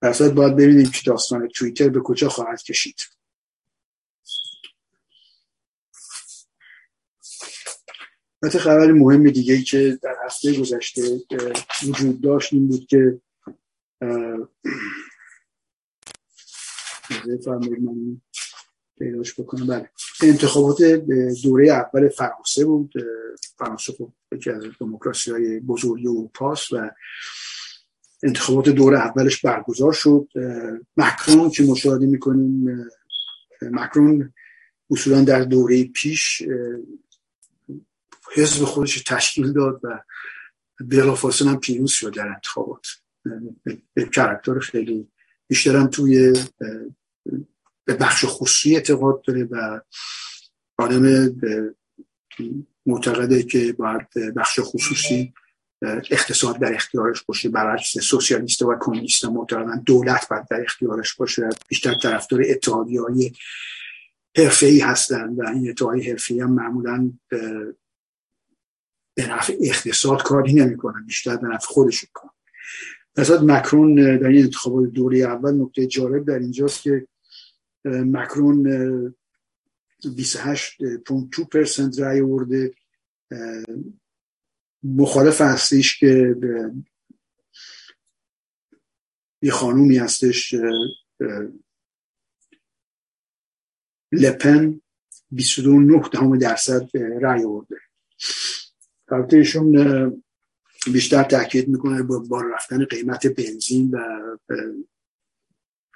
برسات 0.00 0.32
باید 0.32 0.56
ببینیم 0.56 0.90
که 0.90 1.00
داستان 1.06 1.48
توییتر 1.48 1.88
به 1.88 2.00
کجا 2.00 2.28
خواهد 2.28 2.62
کشید. 2.62 2.96
حتی 8.44 8.58
خبر 8.58 8.92
مهم 8.92 9.30
دیگه 9.30 9.54
ای 9.54 9.62
که 9.62 9.98
در 10.02 10.14
هفته 10.26 10.60
گذشته 10.60 11.02
وجود 11.88 12.20
داشت 12.20 12.52
این 12.52 12.68
بود 12.68 12.86
که 12.86 13.20
پیداش 18.98 19.40
بکنم. 19.40 19.66
بله. 19.66 19.90
انتخابات 20.22 20.82
دوره 21.42 21.68
اول 21.72 22.08
فرانسه 22.08 22.64
بود 22.64 22.92
فرانسه 23.58 23.92
خب 23.92 24.12
یکی 24.32 24.50
از 24.50 24.62
دموکراسی 24.80 25.30
های 25.30 25.60
بزرگی 25.60 26.08
اروپاست 26.08 26.72
و 26.72 26.90
انتخابات 28.22 28.68
دوره 28.68 28.98
اولش 28.98 29.40
برگزار 29.40 29.92
شد. 29.92 30.28
مکرون 30.96 31.50
که 31.50 31.62
مشاهده 31.62 32.06
می‌کنیم 32.06 32.86
مکرون 33.62 34.32
اصولا 34.90 35.24
در 35.24 35.44
دوره 35.44 35.84
پیش 35.84 36.42
حزب 38.34 38.64
خودش 38.64 39.02
تشکیل 39.02 39.52
داد 39.52 39.80
و 39.82 40.02
بلافاصله 40.80 41.50
هم 41.50 41.60
پیروز 41.60 41.92
شد 41.92 42.14
در 42.14 42.28
انتخابات. 42.28 42.86
به 43.94 44.04
کرکتر 44.04 44.58
خیلی 44.58 45.08
بیشترم 45.46 45.86
توی 45.86 46.32
به 47.84 47.94
بخش 47.94 48.24
خصوصی 48.28 48.74
اعتقاد 48.74 49.22
داره 49.22 49.44
و 49.44 49.80
آدم 50.78 51.34
معتقده 52.86 53.42
که 53.42 53.72
باید 53.72 54.34
بخش 54.36 54.60
خصوصی 54.62 55.34
اقتصاد 56.10 56.58
در 56.58 56.74
اختیارش 56.74 57.22
باشه 57.22 57.48
برعکس 57.48 57.98
سوسیالیست 57.98 58.62
و 58.62 58.76
کمونیست 58.80 59.24
معتقدن 59.24 59.82
دولت 59.86 60.28
باید 60.28 60.48
در 60.50 60.60
اختیارش 60.60 61.14
باشه 61.14 61.48
بیشتر 61.68 61.94
طرفدار 61.94 62.42
اتحادی 62.48 62.96
های 62.96 63.32
حرفه 64.36 64.66
ای 64.66 64.80
هستن 64.80 65.28
و 65.28 65.48
این 65.48 65.70
اتحادی 65.70 66.10
حرفه 66.10 66.38
هم 66.42 66.52
معمولا 66.52 67.12
به 69.14 69.26
نفع 69.26 69.54
اقتصاد 69.60 70.22
کاری 70.22 70.54
نمی‌کنن 70.54 71.06
بیشتر 71.06 71.36
به 71.36 71.48
نفع 71.48 71.66
خودشون 71.66 72.10
کار. 72.12 72.30
مثلا 73.16 73.42
مکرون 73.42 73.94
در 73.94 74.28
این 74.28 74.44
انتخابات 74.44 74.90
دوره 74.90 75.18
اول 75.18 75.54
نکته 75.54 75.86
جالب 75.86 76.26
در 76.26 76.38
اینجاست 76.38 76.82
که 76.82 77.08
مکرون 77.84 79.14
28.2 80.04 81.48
پرسنت 81.52 81.98
رای 81.98 82.20
ورده 82.20 82.74
مخالف 84.82 85.40
هستش 85.40 85.98
که 85.98 86.36
یه 89.42 89.50
خانومی 89.50 89.98
هستش 89.98 90.54
لپن 94.12 94.80
29 95.30 96.38
درصد 96.38 96.88
رای 97.20 97.44
ورده 97.44 97.76
البته 99.14 99.36
ایشون 99.36 100.22
بیشتر 100.92 101.22
تاکید 101.22 101.68
می‌کنه 101.68 102.02
با 102.02 102.18
بار 102.18 102.54
رفتن 102.54 102.84
قیمت 102.84 103.26
بنزین 103.26 103.90
و 103.90 103.98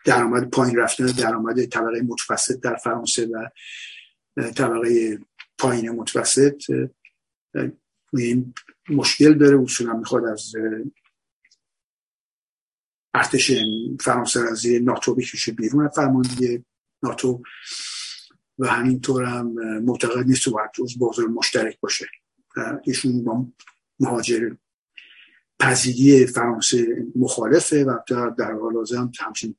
درآمد 0.04 0.50
پایین 0.50 0.76
رفتن 0.76 1.06
درآمد 1.06 1.64
طبقه 1.64 2.00
متوسط 2.00 2.60
در 2.60 2.76
فرانسه 2.76 3.26
و 3.26 3.48
طبقه 4.50 5.18
پایین 5.58 5.90
متوسط. 5.90 6.62
این 8.12 8.54
مشکل 8.88 9.34
داره. 9.34 9.60
اصولا 9.62 9.92
می‌خواد 9.92 10.24
از 10.24 10.52
ارتش 13.14 13.52
فرانسه 14.00 14.40
از 14.40 14.66
ناتو 14.66 15.14
بکشه 15.14 15.52
بیرون. 15.52 15.88
فرماندهی 15.88 16.64
ناتو 17.02 17.42
و 18.58 18.66
همینطور 18.66 19.24
هم 19.24 19.46
معتقد 19.80 20.26
نیست 20.26 20.48
باید 20.48 20.70
بازار 20.98 21.26
مشترک 21.26 21.80
باشه. 21.80 22.06
ایشون 22.82 23.24
با 23.24 23.46
مهاجر 24.00 24.54
پذیری 25.60 26.26
فرانسه 26.26 27.06
مخالفه 27.16 27.84
و 27.84 27.98
در 28.38 28.52
حال 28.52 28.74
حاضر 28.74 28.96
همچین 29.20 29.56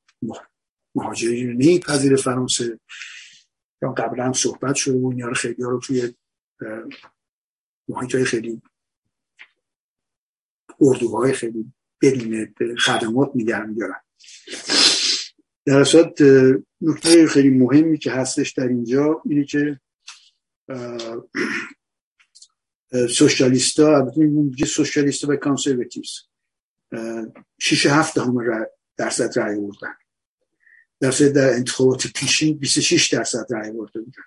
مهاجرین 0.95 1.79
پذیر 1.79 2.15
فرانسه. 2.15 2.79
یا 3.81 3.91
قبلا 3.91 4.25
هم 4.25 4.33
صحبت 4.33 4.75
شده 4.75 4.99
و 4.99 5.07
اینا 5.07 5.27
رو 5.27 5.33
خیلی 5.33 5.55
رو 5.63 5.79
توی 5.79 6.13
محیط 7.87 8.15
های 8.15 8.23
خیلی 8.23 8.61
اردوهای 10.81 11.33
خیلی 11.33 11.73
بدون 12.01 12.53
خدمات 12.79 13.31
نگه 13.35 13.65
میدارن 13.65 14.01
در 15.65 15.79
اصلا 15.79 16.11
نکته 16.81 17.27
خیلی 17.27 17.49
مهمی 17.49 17.97
که 17.97 18.11
هستش 18.11 18.51
در 18.51 18.67
اینجا 18.67 19.21
اینه 19.25 19.45
که 19.45 19.79
سوشالیستا 23.09 24.11
میگه 24.15 24.65
سوشالیستا 24.65 25.27
و 25.27 25.35
کانسرواتیوز. 25.35 26.19
شیش 27.59 27.85
هفت 27.85 28.17
همه 28.17 28.67
درصد 28.97 29.39
رأی 29.39 29.59
بردن 29.59 29.93
در 30.99 31.09
در 31.09 31.53
انتخابات 31.53 32.07
پیشین 32.07 32.57
26 32.57 33.13
درصد 33.13 33.45
رأی 33.49 33.71
برده 33.71 33.99
بودن. 33.99 34.23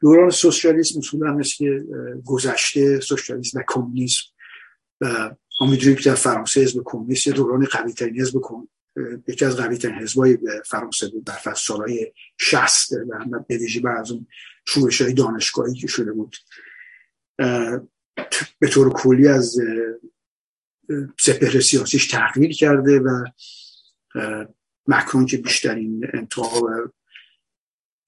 دوران 0.00 0.30
سوسیالیسم 0.30 0.98
اصولا 0.98 1.32
مثل 1.32 1.56
که 1.56 1.84
گذشته 2.24 3.00
سوسیالیسم 3.00 3.58
و 3.58 3.62
کمونیسم 3.68 4.24
و 5.00 5.30
ما 5.60 5.76
که 5.76 5.94
در 6.04 6.14
فرانسه 6.14 6.60
حزب 6.60 6.82
کمونیست 6.84 7.28
دوران 7.28 7.64
قوی 7.64 7.92
ترین 7.92 8.20
حزب 8.20 8.40
یکی 9.28 9.44
از 9.44 9.56
قوی 9.56 9.78
ترین 9.78 9.94
حزبای 9.94 10.38
فرانسه 10.66 11.08
بود 11.08 11.24
در 11.24 11.54
سالهای 11.54 12.12
60 12.38 12.92
و 12.92 13.38
به 13.48 13.56
ویژه 13.56 13.80
بعد 13.80 14.00
از 14.00 14.10
اون 14.10 14.26
شورش 14.66 15.02
های 15.02 15.12
دانشگاهی 15.12 15.74
که 15.74 15.86
شده 15.86 16.12
بود. 16.12 16.36
به 18.58 18.68
طور 18.70 18.92
کلی 18.92 19.28
از 19.28 19.56
سپهر 21.18 21.60
سیاسیش 21.60 22.06
تغییر 22.06 22.52
کرده 22.52 23.00
و 23.00 23.24
مکرون 24.86 25.26
که 25.26 25.36
بیشترین 25.36 26.06
انتخاب 26.14 26.70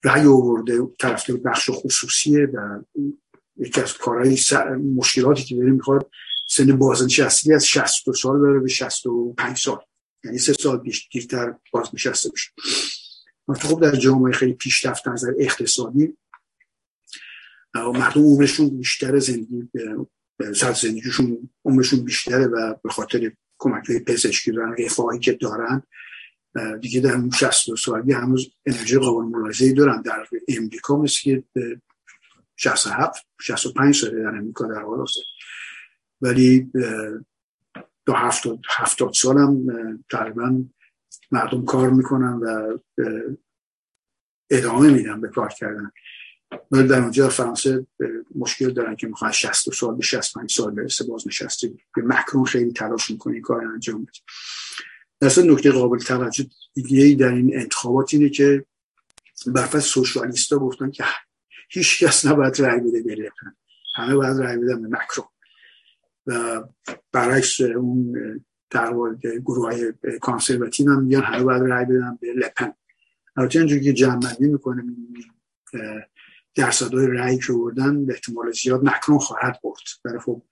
رأی 0.03 0.25
آورده 0.25 0.79
طرفدار 0.99 1.37
بخش 1.37 1.69
خصوصیه 1.73 2.45
و 2.45 2.83
یکی 3.57 3.81
از 3.81 3.97
کارهای 3.97 4.37
مشکلاتی 4.95 5.43
که 5.43 5.55
داره 5.55 5.71
می‌خواد 5.71 6.09
سن 6.49 6.77
بازنشستگی 6.77 7.53
از 7.53 7.67
62 7.67 8.13
سال 8.13 8.39
بره 8.39 8.59
به 8.59 8.67
65 8.67 9.57
سال. 9.57 9.79
یعنی 10.23 10.37
سه 10.37 10.53
سال 10.53 10.83
دیرتر 11.11 11.55
بازنشسته 11.71 12.29
بشه 12.29 12.51
خب 13.61 13.81
در 13.81 13.95
جامعه 13.95 14.33
خیلی 14.33 14.53
پیشرفت 14.53 15.07
نظر 15.07 15.33
اقتصادی 15.39 16.17
مردم 17.85 18.21
عمرشون 18.21 18.77
بیشتر 18.77 19.19
زندگی 19.19 19.69
سطح 20.55 20.73
زندگیشون 20.73 21.49
عمرشون 21.65 21.99
بیشتره 21.99 22.47
و 22.47 22.75
به 22.83 22.89
خاطر 22.89 23.31
کمک 23.59 23.89
های 23.89 23.99
پزشکی 23.99 24.51
و 24.51 24.75
رفاهی 24.79 25.19
که 25.19 25.33
دارن 25.33 25.83
دیگه 26.81 27.01
در 27.01 27.13
اون 27.13 27.31
60 27.31 27.75
سالگی 27.75 28.11
هنوز 28.11 28.49
انرژی 28.65 28.97
قابل 28.97 29.25
ملاحظه‌ای 29.25 29.73
دارن. 29.73 30.01
در 30.01 30.27
امریکا 30.47 30.97
مثل 30.97 31.21
که 31.21 31.43
67 32.55 33.25
65 33.41 33.95
ساله 33.95 34.23
در 34.23 34.27
امریکا 34.27 34.67
در 34.67 34.81
حال 34.81 35.01
هست 35.01 35.17
ولی 36.21 36.71
تا 38.05 38.13
هفتاد 38.13 38.59
هفتاد 38.69 39.13
سالم 39.13 39.65
تقریبا 40.11 40.63
مردم 41.31 41.65
کار 41.65 41.89
می‌کنن 41.89 42.33
و 42.33 42.77
ادامه 44.49 44.89
میدن 44.89 45.21
به 45.21 45.27
کار 45.27 45.49
کردن. 45.49 45.91
ولی 46.71 46.87
در 46.87 47.01
اونجا 47.01 47.29
فرانسه 47.29 47.87
مشکل 48.35 48.69
دارن 48.69 48.95
که 48.95 49.07
می‌خوان 49.07 49.31
60 49.31 49.73
سال 49.73 49.95
به 49.95 50.03
65 50.03 50.51
سال 50.51 50.71
برسه 50.71 51.05
بازنشسته. 51.05 51.73
به 51.95 52.01
مکرون 52.01 52.45
خیلی 52.45 52.71
تلاش 52.71 53.11
می‌کنه 53.11 53.33
این 53.33 53.41
کار 53.41 53.65
انجام 53.65 54.03
بده. 54.03 54.11
در 55.19 55.43
نکته 55.43 55.71
قابل 55.71 55.99
توجه 55.99 56.45
دیگه 56.73 57.15
در 57.15 57.33
این 57.33 57.59
انتخابات 57.59 58.13
اینه 58.13 58.29
که 58.29 58.65
برفت 59.47 59.79
سوشالیستا 59.79 60.59
گفتن 60.59 60.91
که 60.91 61.03
هیچ 61.69 62.03
کس 62.03 62.25
نباید 62.25 62.59
رای 62.59 62.79
بده 62.79 63.03
به 63.03 63.31
همه 63.95 64.15
باید 64.15 64.37
رای 64.37 64.57
بدن 64.57 64.81
به 64.81 64.87
مکرون. 64.87 65.27
و 66.25 66.63
برعکس 67.11 67.61
اون 67.61 68.13
در 68.69 68.93
گروه 69.45 69.65
های 69.65 69.93
کانسرواتیو 70.21 70.91
هم 70.91 71.03
میگن 71.03 71.21
همه 71.21 71.43
باید 71.43 71.61
رای 71.61 71.85
بدن 71.85 72.17
به 72.21 72.33
لپن 72.33 72.73
البته 73.35 73.59
اینجوری 73.59 73.81
که 73.81 73.93
جمعنی 73.93 74.47
می‌کنه 74.47 74.83
درصدهای 76.57 77.07
رای 77.07 77.37
که 77.37 77.53
بردن 77.53 78.05
به 78.05 78.13
احتمال 78.13 78.51
زیاد 78.51 78.83
مکرون 78.83 79.19
خواهد 79.19 79.59
برد. 79.63 79.83
برای 80.03 80.19
خب 80.19 80.43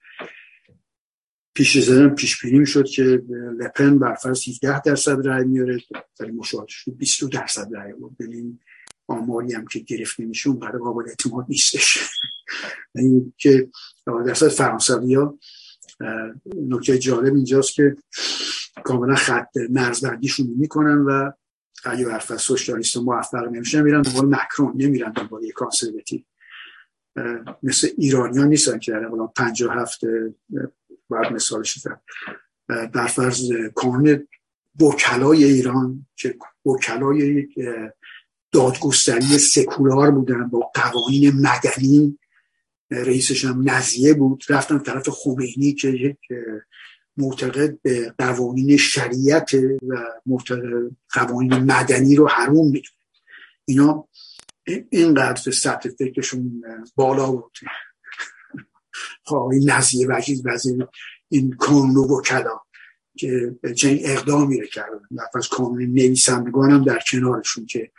پیش 1.54 1.78
زدن 1.78 2.08
پیش 2.08 2.44
بینی 2.44 2.66
شد 2.66 2.84
که 2.84 3.22
لپن 3.58 3.98
بر 3.98 4.14
فرض 4.14 4.48
17 4.48 4.82
درصد 4.82 5.26
رای 5.26 5.44
میاره 5.44 5.80
ولی 6.20 6.30
مشاهدش 6.30 6.84
22 6.98 7.28
درصد 7.38 7.68
رای 7.74 7.92
بود 7.92 8.16
ببین 8.18 8.58
آماری 9.08 9.52
هم 9.52 9.66
که 9.66 9.78
گرفت 9.78 10.20
نمیشه 10.20 10.50
اون 10.50 10.58
برای 10.58 10.82
قابل 10.82 11.08
اعتماد 11.08 11.46
نیستش. 11.48 11.98
این 12.94 13.32
که 13.38 13.68
درصد 14.26 14.48
فرانسوی 14.48 15.14
ها 15.14 15.38
نکته 16.56 16.98
جالب 16.98 17.34
اینجاست 17.34 17.74
که 17.74 17.96
کاملا 18.84 19.14
خط 19.14 19.56
مرزبندیشون 19.70 20.46
می‌کنن 20.58 20.98
و 20.98 21.32
اگه 21.84 22.04
برفت 22.04 22.36
سوشیالیست 22.36 22.96
موفق 22.96 23.48
نمیشن 23.48 23.82
میرن 23.82 24.02
دنبال 24.02 24.26
مکرون 24.26 24.72
نمیرن 24.76 25.12
دنبال 25.12 25.44
یک 25.44 25.52
کانسرواتیو 25.52 26.20
مثل 27.62 27.88
ایرانیان 27.98 28.48
نیستن 28.48 28.78
که 28.78 28.92
در 28.92 29.08
پنج 29.36 29.64
57 29.64 30.00
باید 31.08 31.32
مثالش 31.32 31.78
زد. 31.78 32.00
در 32.68 33.06
فرض 33.06 33.50
کانون 33.74 34.28
وکلای 34.80 35.44
ایران 35.44 36.06
که 36.16 36.36
وکلای 36.66 37.48
دادگستری 38.52 39.38
سکولار 39.38 40.10
بودن 40.10 40.48
با 40.48 40.70
قوانین 40.74 41.32
مدنی 41.40 42.18
رئیسش 42.90 43.44
هم 43.44 43.70
نزیه 43.70 44.14
بود 44.14 44.44
رفتن 44.48 44.78
طرف 44.78 45.08
خمینی 45.08 45.72
که 45.72 45.88
یک 45.88 46.18
معتقد 47.16 47.82
به 47.82 48.14
قوانین 48.18 48.76
شریعت 48.76 49.54
و 49.54 49.96
معتقد 50.26 50.90
قوانین 51.12 51.54
مدنی 51.54 52.16
رو 52.16 52.28
حروم 52.28 52.66
می‌دونه 52.66 52.96
اینا 53.64 54.08
اینقدر 54.90 55.52
سطح 55.52 55.88
فکرشون 55.88 56.64
بالا 56.94 57.32
بود. 57.32 57.58
این 59.52 59.70
نزیه 59.70 60.08
وزیر 60.08 60.38
وزیر 60.44 60.86
این 61.28 61.52
کانون 61.52 61.96
وکلا 61.96 62.60
که 63.18 63.56
چنین 63.76 64.00
اقدامی 64.04 64.60
رو 64.60 64.66
کردن 64.66 65.00
از 65.34 65.48
کانون 65.48 65.82
نویسندگان 65.82 66.70
هم 66.70 66.84
در 66.84 66.98
کنارشون 67.10 67.66
که 67.66 67.92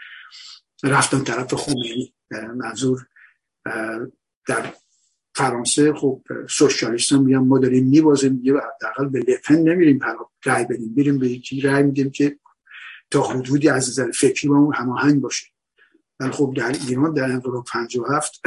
رفتن 0.83 1.23
طرف 1.23 1.53
خمینی. 1.53 2.13
منظور 2.55 3.07
در 4.47 4.73
فرانسه 5.37 5.93
خب 5.93 6.21
سوشالیست 6.49 7.11
هم 7.11 7.23
میگن 7.23 7.37
ما 7.37 7.59
داریم 7.59 7.87
میبازیم 7.87 8.33
میگه 8.33 8.53
حداقل 8.53 9.09
به 9.09 9.19
لپن 9.19 9.55
نمیریم 9.55 9.99
رای 10.43 10.65
بدیم 10.65 10.95
بریم 10.95 11.19
به 11.19 11.29
یکی 11.29 11.61
رای 11.61 11.83
میدیم 11.83 12.11
که 12.11 12.39
تا 13.11 13.21
حدودی 13.21 13.69
از 13.69 13.89
نظر 13.89 14.11
فکری 14.11 14.49
با 14.49 14.57
اون 14.57 14.75
هماهنگ 14.75 15.21
باشه. 15.21 15.47
ولی 16.19 16.31
خب 16.31 16.53
در 16.57 16.75
ایران 16.87 17.13
در 17.13 17.23
انقلاب 17.23 17.65
57 17.65 18.41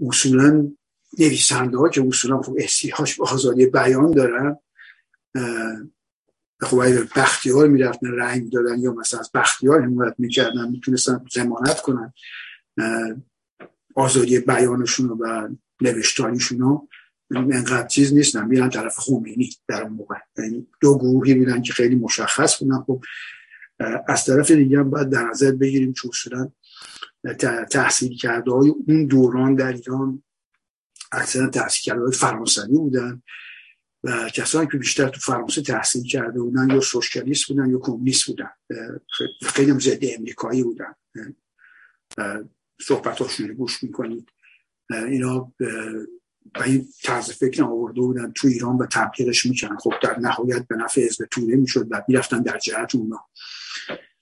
اصولا 0.00 0.72
نویسنده 1.18 1.78
ها 1.78 1.88
که 1.88 2.06
اصولا 2.06 2.42
خب 2.42 2.54
احسیهاش 2.58 3.18
به 3.18 3.24
آزادی 3.24 3.66
بیان 3.66 4.10
دارن 4.10 4.58
خب 6.60 6.78
اگر 6.78 7.04
بختیار 7.16 7.68
می‌رفتن 7.68 8.06
رأی 8.06 8.40
می‌دادن 8.40 8.78
یا 8.78 8.92
مثلا 8.92 9.20
از 9.20 9.30
بختیار 9.34 9.82
حمایت 9.82 10.14
می‌کردن 10.18 10.68
می‌تونستن 10.68 11.24
زمانت 11.32 11.80
کنن. 11.80 12.12
آزادی 13.94 14.38
بیانشون 14.38 15.08
و 15.08 15.48
نوشتاریشون 15.80 16.58
رو 16.58 16.88
انقدر 17.30 17.86
چیز 17.86 18.14
نیستن 18.14 18.46
میرن 18.46 18.70
طرف 18.70 18.98
خمینی 18.98 19.50
در 19.68 19.82
اون 19.82 19.92
موقع. 19.92 20.16
یعنی 20.38 20.66
دو 20.80 20.98
گروهی 20.98 21.34
بودن 21.34 21.62
که 21.62 21.72
خیلی 21.72 21.94
مشخص 21.94 22.62
بودن. 22.62 22.80
خب 22.80 23.04
از 24.08 24.24
طرف 24.24 24.50
دیگه 24.50 24.78
هم 24.78 24.90
باید 24.90 25.10
در 25.10 25.24
نظر 25.24 25.52
بگیریم 25.52 25.92
که 25.92 26.08
اصولا 26.08 26.50
تحصیل 27.70 28.16
کرده 28.16 28.50
های 28.50 28.68
اون 28.86 29.06
دوران 29.06 29.54
در 29.54 29.72
ایران 29.72 30.22
اکثرا 31.12 31.46
تحصیل 31.46 31.82
کرده 31.82 32.02
های 32.02 32.12
فرانسوی 32.12 32.78
بودن 32.78 33.22
و 34.04 34.28
کسانی 34.34 34.68
که 34.72 34.78
بیشتر 34.78 35.08
تو 35.08 35.20
فرانسه 35.20 35.62
تحصیل 35.62 36.02
کرده 36.02 36.40
بودن 36.40 36.70
یا 36.70 36.80
سوشیالیست 36.80 37.48
بودن 37.48 37.70
یا 37.70 37.78
کمونیست 37.78 38.26
بودن. 38.26 38.50
خیلی 39.42 39.70
هم 39.70 39.80
ضد 39.80 40.04
امریکایی 40.18 40.62
بودن. 40.62 40.94
صحبتاشون 42.82 43.46
گوش 43.52 43.82
می‌کنید. 43.82 44.28
اینا 44.90 45.52
و 46.54 46.62
این 46.62 46.88
طرز 47.02 47.30
فکر 47.30 47.64
آورده 47.64 48.00
بودن. 48.00 48.32
تو 48.36 48.48
ایران 48.48 48.76
و 48.76 48.86
تبلیغش 48.86 49.46
می‌کنن 49.46 49.76
خب 49.76 49.92
در 50.02 50.18
نهایت 50.18 50.66
به 50.68 50.76
نفع 50.76 51.06
حزب 51.06 51.24
توده 51.30 51.56
می‌شد 51.56 51.86
و 51.90 52.02
می‌رفتن 52.08 52.42
در 52.42 52.58
جهت 52.58 52.94
اونا. 52.94 53.20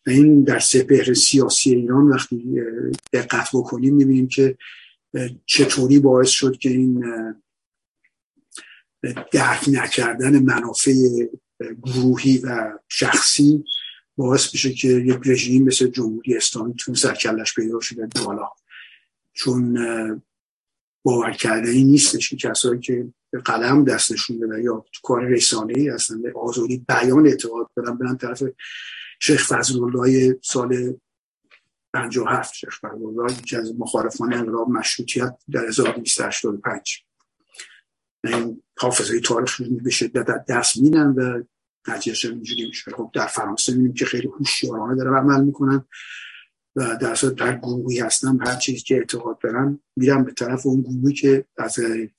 و 0.06 0.10
این 0.10 0.44
در 0.44 0.58
سپهر 0.58 1.14
سیاسی 1.14 1.74
ایران 1.74 2.08
وقتی 2.08 2.60
دقت 3.12 3.48
بکنیم 3.54 3.94
می‌بینیم 3.94 4.28
که 4.28 4.58
چطوری 5.46 5.98
باعث 5.98 6.28
شد 6.28 6.58
که 6.58 6.68
این 6.70 7.04
درک 9.32 9.68
نکردن 9.68 10.38
منافع 10.38 10.92
گروهی 11.82 12.38
و 12.38 12.78
شخصی 12.88 13.64
باعث 14.20 14.54
میشه 14.54 14.72
که 14.72 14.88
یک 14.88 15.18
رژیم 15.26 15.64
مثل 15.64 15.86
جمهوری 15.86 16.36
اسلامی 16.36 16.74
تو 16.74 16.94
سرکلش 16.94 17.54
پیدا 17.54 17.80
شده. 17.80 18.08
بالا 18.24 18.48
چون 19.32 19.78
باور 21.02 21.32
کرده 21.32 21.70
این 21.70 21.86
نیستش 21.86 22.30
که 22.30 22.36
کسایی 22.36 22.80
که 22.80 23.12
قلم 23.44 23.84
دستشون 23.84 24.40
بده 24.40 24.62
یا 24.62 24.84
تو 24.92 25.00
کار 25.02 25.24
رسانه 25.24 25.72
ای 25.76 25.88
هستن 25.88 26.22
به 26.22 26.32
آزادی 26.32 26.84
بیان 26.88 27.26
اعتقاد 27.26 27.70
بدن 27.76 27.98
برن 27.98 28.16
طرف 28.16 28.42
شیخ 29.20 29.48
فضل 29.48 29.82
الله 29.82 30.38
سال 30.42 30.94
57 31.92 32.54
شیخ 32.54 32.80
فضل 32.80 33.06
الله 33.06 33.32
یکی 33.32 33.56
از 33.56 33.74
مخالفان 33.78 34.32
انقلاب 34.32 34.68
مشروطیت 34.68 35.38
در 35.50 35.64
1285 35.64 37.04
این 38.24 38.62
حافظه 38.78 39.20
تاریخ 39.20 39.62
به 39.84 39.90
شدت 39.90 40.44
دست 40.48 40.76
میدن 40.76 41.06
و 41.06 41.42
نتیجه 41.88 42.30
اینجوری 42.30 42.66
میشه. 42.66 42.90
خب 42.90 43.10
در 43.14 43.26
فرانسه 43.26 43.72
می‌بینیم 43.72 43.94
که 43.94 44.04
خیلی 44.04 44.26
هوشیارانه 44.26 44.96
داره 44.96 45.18
عمل 45.18 45.44
می‌کنن 45.44 45.84
و 46.76 46.96
در 46.96 47.14
صورت 47.14 47.34
در 47.34 47.56
گروهی 47.56 48.00
هستم 48.00 48.38
هر 48.46 48.56
چیزی 48.56 48.80
که 48.80 48.96
اعتقاد 48.96 49.38
دارم 49.38 49.82
میرم 49.96 50.24
به 50.24 50.32
طرف 50.32 50.66
اون 50.66 50.82
گروهی 50.82 51.14
که 51.14 51.44
از 51.56 51.76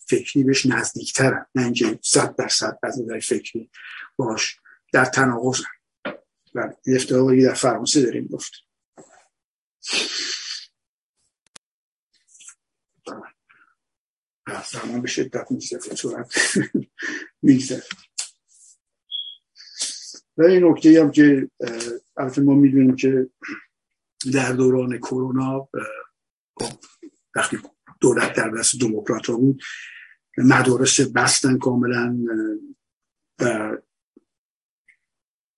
فکری 0.08 0.44
بهش 0.44 0.66
نزدیکترن. 0.66 1.46
نه 1.56 1.64
اینکه 1.64 2.00
صد 2.02 2.36
درصد 2.36 2.80
از 2.84 3.02
نظر 3.02 3.20
فکری 3.20 3.70
باش 4.16 4.60
در 4.94 5.06
تناقض. 5.06 5.62
و 6.56 6.74
افتراقی 6.88 7.44
در 7.44 7.54
فرانسه 7.54 8.02
داریم 8.02 8.28
گفت. 8.28 8.52
زمان 14.72 15.02
به 15.02 15.08
شدت 15.08 15.52
میگذره. 15.52 15.96
صورت 15.96 16.34
میگذره. 17.42 17.84
و 20.42 20.44
این 20.44 20.64
نکته 20.64 21.02
هم 21.02 21.12
که 21.12 21.50
البته 22.18 22.42
ما 22.42 22.54
می‌دونیم 22.54 22.96
که 22.96 23.30
در 24.34 24.54
دوران 24.54 24.98
کرونا 24.98 25.70
خب، 26.60 26.80
وقتی 27.36 27.58
دولت 28.00 28.34
در 28.34 28.50
دست 28.50 28.82
دموکرات 28.82 29.28
بود 29.28 29.62
مدارس 30.38 31.00
بستن 31.00 31.58
کاملا 31.58 32.18
و 33.40 33.78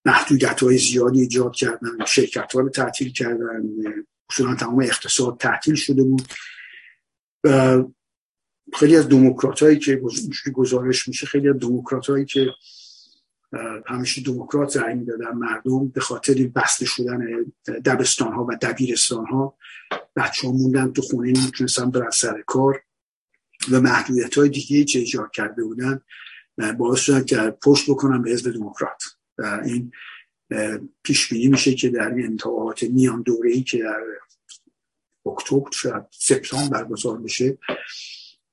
محدودیت 0.05 0.63
های 0.63 0.77
زیادی 0.77 1.21
ایجاد 1.21 1.55
کردن 1.55 2.05
شرکت 2.07 2.53
ها 2.53 2.59
رو 2.59 2.69
تعطیل 2.69 3.11
کردن 3.11 3.63
اصولا 4.29 4.55
تمام 4.55 4.79
اقتصاد 4.79 5.37
تعطیل 5.37 5.75
شده 5.75 6.03
بود. 6.03 6.21
و 7.43 7.83
خیلی 8.73 8.95
از 8.95 9.09
دموکرات 9.09 9.63
هایی 9.63 9.79
که 9.79 10.01
گزارش 10.53 11.07
میشه 11.07 11.27
خیلی 11.27 11.49
از 11.49 11.59
دموکرات 11.59 12.09
هایی 12.09 12.25
که 12.25 12.47
همیشه 13.85 14.21
دموکرات 14.21 14.77
رأی 14.77 14.95
می‌دادن 14.95 15.31
مردم 15.31 15.87
به 15.87 16.01
خاطر 16.01 16.33
بسته 16.55 16.85
شدن 16.85 17.45
دبستان 17.85 18.33
ها 18.33 18.45
و 18.45 18.57
دبیرستان 18.61 19.25
ها 19.25 19.57
بچه 20.15 20.47
ها 20.47 20.53
موندن 20.53 20.91
تو 20.91 21.01
خونه 21.01 21.31
نمی‌تونستن 21.31 21.91
برن 21.91 22.09
سر 22.09 22.43
کار 22.47 22.83
و 23.71 23.81
محدودیت 23.81 24.37
های 24.37 24.49
دیگه 24.49 24.83
که 24.83 24.99
ایجاد 24.99 25.31
کرده 25.31 25.63
بودن 25.63 26.01
باعث 26.77 26.99
شدن 26.99 27.23
که 27.23 27.57
پشت 27.63 27.89
بکنن 27.89 28.21
به 28.21 28.31
حزب 28.31 28.51
دموکرات. 28.51 29.03
و 29.37 29.61
این 29.65 29.91
پیش 31.03 31.29
بینی 31.29 31.47
میشه 31.47 31.73
که 31.73 31.89
در 31.89 32.11
انتخابات 32.11 32.83
میان 32.83 33.21
دوره 33.21 33.51
ای 33.51 33.63
که 33.63 33.77
در 33.77 34.01
اکتبر 35.25 35.69
شاید 35.71 36.03
سپتامبر 36.11 36.83
برگزار 36.83 37.17
بشه 37.17 37.57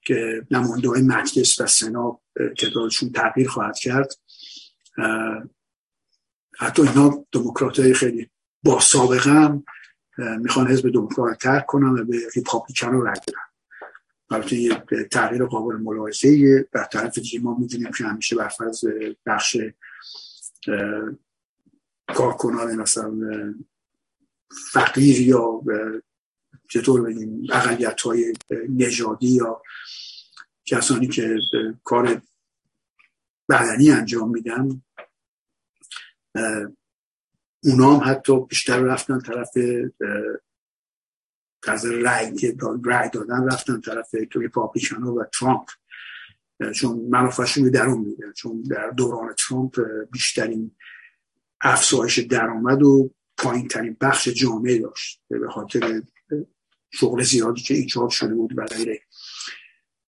که 0.03 0.47
نماینده 0.51 0.89
های 0.89 1.03
مجلس 1.03 1.61
و 1.61 1.67
سنا 1.67 2.21
تعدادشون 2.59 3.13
تغییر 3.13 3.49
خواهد 3.49 3.79
کرد. 3.79 4.13
حتی 6.59 6.83
اینا 6.83 7.27
دموکرات 7.33 7.81
های 7.81 7.95
خیلی 7.95 8.31
با 8.63 8.81
سابقه 8.81 9.31
هم 9.31 9.65
می‌خوان 10.19 10.69
حزب 10.69 10.91
دموکرات 10.91 11.39
ترک 11.39 11.67
کنن 11.67 12.01
و 12.01 12.05
به 12.05 12.19
ریپابلیکن 12.37 12.89
رو 12.89 13.07
رد 13.07 13.23
بدن. 13.23 13.41
البته 14.31 14.57
یه 14.57 14.85
تغییر 15.11 15.47
قابل 15.47 15.77
ملاحظه 15.77 16.69
بر 16.73 16.85
طرف 16.85 17.19
دیگه 17.19 17.41
ما 17.41 17.57
می‌دونیم 17.59 17.93
که 17.93 18.05
همیشه 18.05 18.37
بر 18.37 18.49
فرض 18.49 18.85
بخش 19.27 19.57
کارکنان 22.15 22.77
مثلا 22.77 23.13
فقیر 24.73 25.21
یا 25.21 25.63
چطور 26.69 27.03
بگیم 27.03 27.47
اقلیت 27.53 28.01
های 28.01 28.35
نژادی 28.69 29.29
یا 29.29 29.63
کسانی 30.65 31.09
که 31.09 31.39
کار 31.85 32.23
بدنی 33.51 33.91
انجام 33.91 34.31
میدن. 34.31 34.83
اونا 37.65 37.97
هم 37.97 38.11
حتی 38.11 38.41
بیشتر 38.41 38.81
رفتن 38.81 39.21
طرف 39.21 39.51
از 41.69 41.85
رای 41.85 42.57
رای 42.85 43.11
دادن 43.13 43.53
رفتن 43.53 43.81
طرف 43.81 44.15
ریپابلیکن 44.35 45.03
و 45.03 45.25
ترامپ. 45.39 45.69
چون 46.75 47.01
منافعشون 47.11 47.65
رو 47.65 47.71
درون 47.71 47.99
میدن 47.99 48.33
چون 48.33 48.63
در 48.63 48.91
دوران 48.91 49.35
ترامپ 49.35 49.81
بیشترین 50.13 50.77
افزایش 51.61 52.19
درآمد 52.19 52.83
و 52.83 53.15
پایین 53.39 53.69
ترین 53.69 53.97
بخش 54.01 54.29
جامعه 54.29 54.79
داشت. 54.79 55.23
به 55.29 55.49
خاطر 55.49 56.03
شغل 56.93 57.23
زیادی 57.23 57.63
که 57.63 57.75
ایجاد 57.75 58.09
شده 58.09 58.35
بود 58.35 58.57
برای 58.57 58.99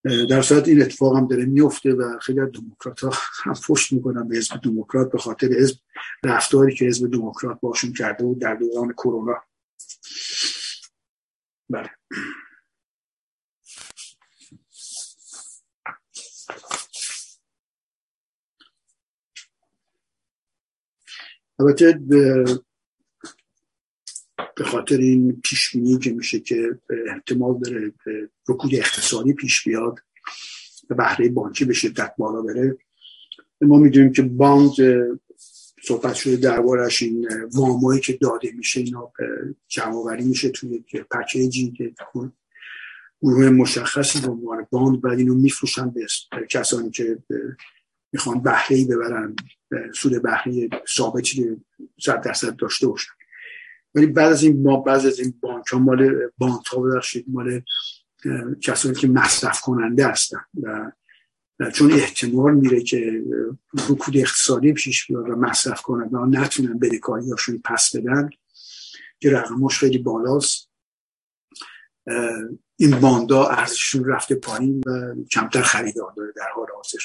در 0.05 0.43
صورت 0.43 0.69
این 0.69 0.83
اتفاق 0.83 1.17
هم 1.17 1.27
داره 1.27 1.45
میفته 1.45 1.93
و 1.95 2.19
خیلی 2.19 2.41
از 2.41 2.49
دموکرات 2.53 3.01
ها 3.01 3.13
هم 3.43 3.55
پشت 3.69 3.93
می‌کنن 3.93 4.29
به 4.29 4.37
حزب 4.37 4.61
دموکرات 4.63 5.13
به 5.13 5.19
خاطر 5.19 5.47
حزب 5.47 5.77
رفتاری 6.25 6.75
که 6.75 6.85
حزب 6.85 7.11
دموکرات 7.11 7.61
باشون 7.61 7.93
کرده 7.93 8.25
بود 8.25 8.39
در 8.39 8.55
دوران 8.55 8.93
کرونا. 8.93 9.43
بله. 11.71 11.91
البته 21.59 22.01
به 24.57 24.64
خاطر 24.64 24.97
این 24.97 25.40
پیش 25.45 25.76
که 26.03 26.12
میشه 26.12 26.40
که 26.40 26.78
احتمال 27.07 27.59
داره 27.59 27.93
رکود 28.49 28.74
اقتصادی 28.74 29.32
پیش 29.32 29.64
بیاد 29.64 29.99
و 30.90 30.95
بهره 30.95 31.28
بانکی 31.28 31.64
به 31.64 31.74
شدت 31.74 32.14
بالا 32.18 32.43
بره. 32.43 32.78
ما 33.61 33.78
می‌دونیم 33.78 34.12
که 34.12 34.22
باند 34.22 34.72
صحبت 35.84 36.14
شده 36.14 36.36
دربارش 36.36 37.03
این 37.03 37.28
وامایی 37.53 38.01
که 38.01 38.12
داده 38.12 38.53
میشه 38.53 38.80
اینا 38.80 39.12
جمع 39.68 40.20
میشه 40.20 40.49
توی 40.49 40.84
پکیجی 41.11 41.72
که 41.72 41.95
گروه 43.22 43.51
مشخصی 43.51 44.20
به 44.20 44.28
عنوان 44.28 44.66
باند 44.70 45.01
بعد 45.01 45.18
اینو 45.18 45.34
میفروشن 45.34 45.90
به 45.90 46.07
کسانی 46.51 46.90
که 46.90 47.18
می‌خوان 48.12 48.43
بهره 48.43 48.84
ببرن 48.84 49.36
سود 49.95 50.22
بهره 50.22 50.68
ثابتی 50.97 51.57
صد 52.01 52.20
درصد 52.20 52.57
داشته 52.57 52.86
باشن. 52.86 53.11
ولی 53.95 54.07
بعد 54.07 54.32
از 54.32 54.43
این 54.43 54.62
ما 54.62 54.76
بعض 54.76 55.07
از 55.07 55.20
این 55.20 55.34
بانک 55.40 55.66
ها 55.66 55.78
مال 55.78 56.30
بانک 56.38 56.66
ها 56.66 56.80
ببخشید 56.80 57.24
مال 57.28 57.62
کسانی 58.61 58.95
که 58.95 59.09
مصرف 59.09 59.61
کننده 59.61 60.07
هستن 60.07 60.40
و 60.62 60.90
چون 61.74 61.93
احتمال 61.93 62.55
میره 62.55 62.80
که 62.82 63.22
رکود 63.90 64.16
اقتصادی 64.16 64.72
پیش 64.72 65.07
بیاد 65.07 65.28
و 65.28 65.36
مصرف 65.36 65.82
کننده 65.82 66.16
ها 66.16 66.26
نتونن 66.26 66.78
بدهکاری 66.78 67.30
هاشون 67.30 67.61
پس 67.64 67.97
بدن 67.97 68.30
که 69.20 69.30
رقمش 69.30 69.78
خیلی 69.78 69.99
بالاست. 69.99 70.70
این 72.76 73.01
باندا 73.01 73.47
ارزششون 73.47 74.05
رفته 74.05 74.34
پایین 74.34 74.82
و 74.86 75.14
کمتر 75.24 75.62
خریدار 75.62 76.12
داره 76.16 76.32
در 76.36 76.49
حال 76.55 76.66
حاضر. 76.76 76.99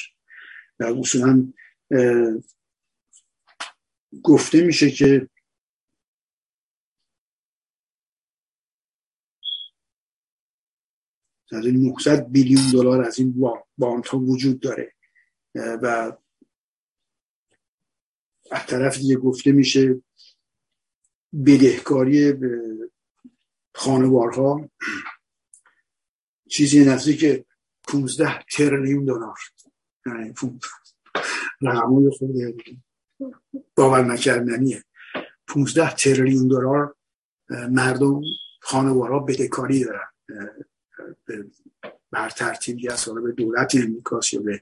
و 0.79 0.99
اصولا 0.99 1.53
گفته 4.23 4.61
میشه 4.61 4.91
که 4.91 5.29
از 11.51 11.65
این 11.65 11.75
900 11.75 12.27
بیلیون 12.27 12.71
دلار 12.73 13.03
از 13.03 13.19
این 13.19 13.59
باند 13.77 14.05
ها 14.05 14.19
وجود 14.19 14.59
داره. 14.59 14.93
و 15.55 16.17
از 18.51 18.65
طرف 18.67 18.97
دیگه 18.97 19.15
گفته 19.15 19.51
میشه 19.51 20.01
بدهکاری 21.45 22.33
خانوارها 23.75 24.69
چیزی 26.49 26.85
نزدیک 26.85 27.45
15 27.87 28.43
تریلیون 28.43 29.05
دلار. 29.05 29.37
یعنی 30.05 30.33
رقمای 31.61 32.09
خود 32.09 32.31
باور 33.75 34.05
نکردنیه. 34.05 34.83
15 35.47 35.95
تریلیون 35.95 36.47
دلار 36.47 36.95
مردم 37.49 38.21
خانوارها 38.61 39.19
بدهکاری 39.19 39.83
دارن. 39.83 40.07
بر 42.11 42.29
ترتیبی 42.29 42.89
از 42.89 43.09
به 43.09 43.31
دولت 43.31 43.75
امریکاست 43.75 44.33
یا 44.33 44.41
به 44.41 44.61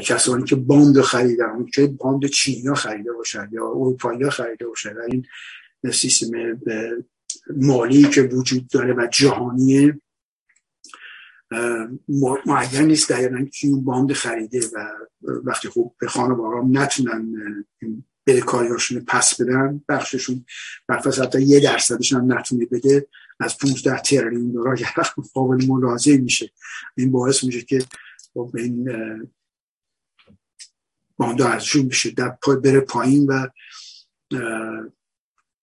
کسانی 0.00 0.44
که 0.44 0.56
باند 0.56 1.00
خریدن 1.00 1.66
که 1.74 1.86
باند 1.86 2.26
چینیا 2.26 2.74
خریده 2.74 3.12
باشن 3.12 3.48
یا 3.52 3.66
اروپایی 3.66 4.30
خریده 4.30 4.66
باشن. 4.66 4.94
این 5.08 5.26
سیستم 5.92 6.60
مالی 7.56 8.02
که 8.02 8.22
وجود 8.22 8.68
داره 8.68 8.94
و 8.94 9.06
جهانیه 9.12 10.00
معین 12.46 12.82
نیست. 12.82 13.12
دقیقا 13.12 13.46
که 13.52 13.68
اون 13.68 13.84
باند 13.84 14.12
خریده 14.12 14.60
و 14.74 14.90
وقتی 15.22 15.68
خوب 15.68 15.96
به 16.00 16.08
خانوارام 16.08 16.78
نتونن 16.78 17.34
بدهکاریاشون 18.26 19.04
پس 19.08 19.40
بدن 19.40 19.82
بخششون 19.88 20.44
برفض 20.88 21.20
حتی 21.20 21.42
یه 21.42 21.60
درصدشون 21.60 22.32
نتونه 22.32 22.66
بده. 22.66 23.06
از 23.40 23.58
15 23.58 24.00
تریلیون 24.00 24.52
دلار 24.52 24.78
قابل 25.34 25.66
ملاحظه 25.66 26.16
میشه. 26.16 26.50
این 26.96 27.12
باعث 27.12 27.44
میشه 27.44 27.62
که 27.62 27.84
خب 28.34 28.50
این 28.54 28.88
باندا 31.16 31.48
ارزشون 31.48 31.88
بشه. 31.88 32.10
در 32.10 32.28
پای 32.42 32.56
بره 32.56 32.80
پایین 32.80 33.26
و 33.26 33.48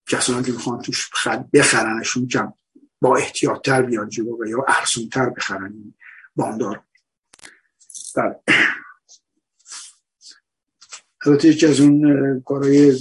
کسانی 0.07 0.43
که 0.43 0.51
می‌خوان 0.51 0.81
توش 0.81 1.09
بخرنشون 1.53 2.27
کم 2.27 2.53
با 3.01 3.17
احتیاط 3.17 3.61
تر 3.61 3.81
بیان 3.81 4.09
جلو 4.09 4.47
یا 4.47 4.65
ارسون 4.67 5.09
تر 5.09 5.29
بخرن 5.29 5.73
این 5.73 5.93
باندار 6.35 6.83
بله. 8.15 8.39
البته 11.25 11.47
یکی 11.47 11.65
از 11.65 11.79
اون 11.79 12.41
کارهای 12.45 12.97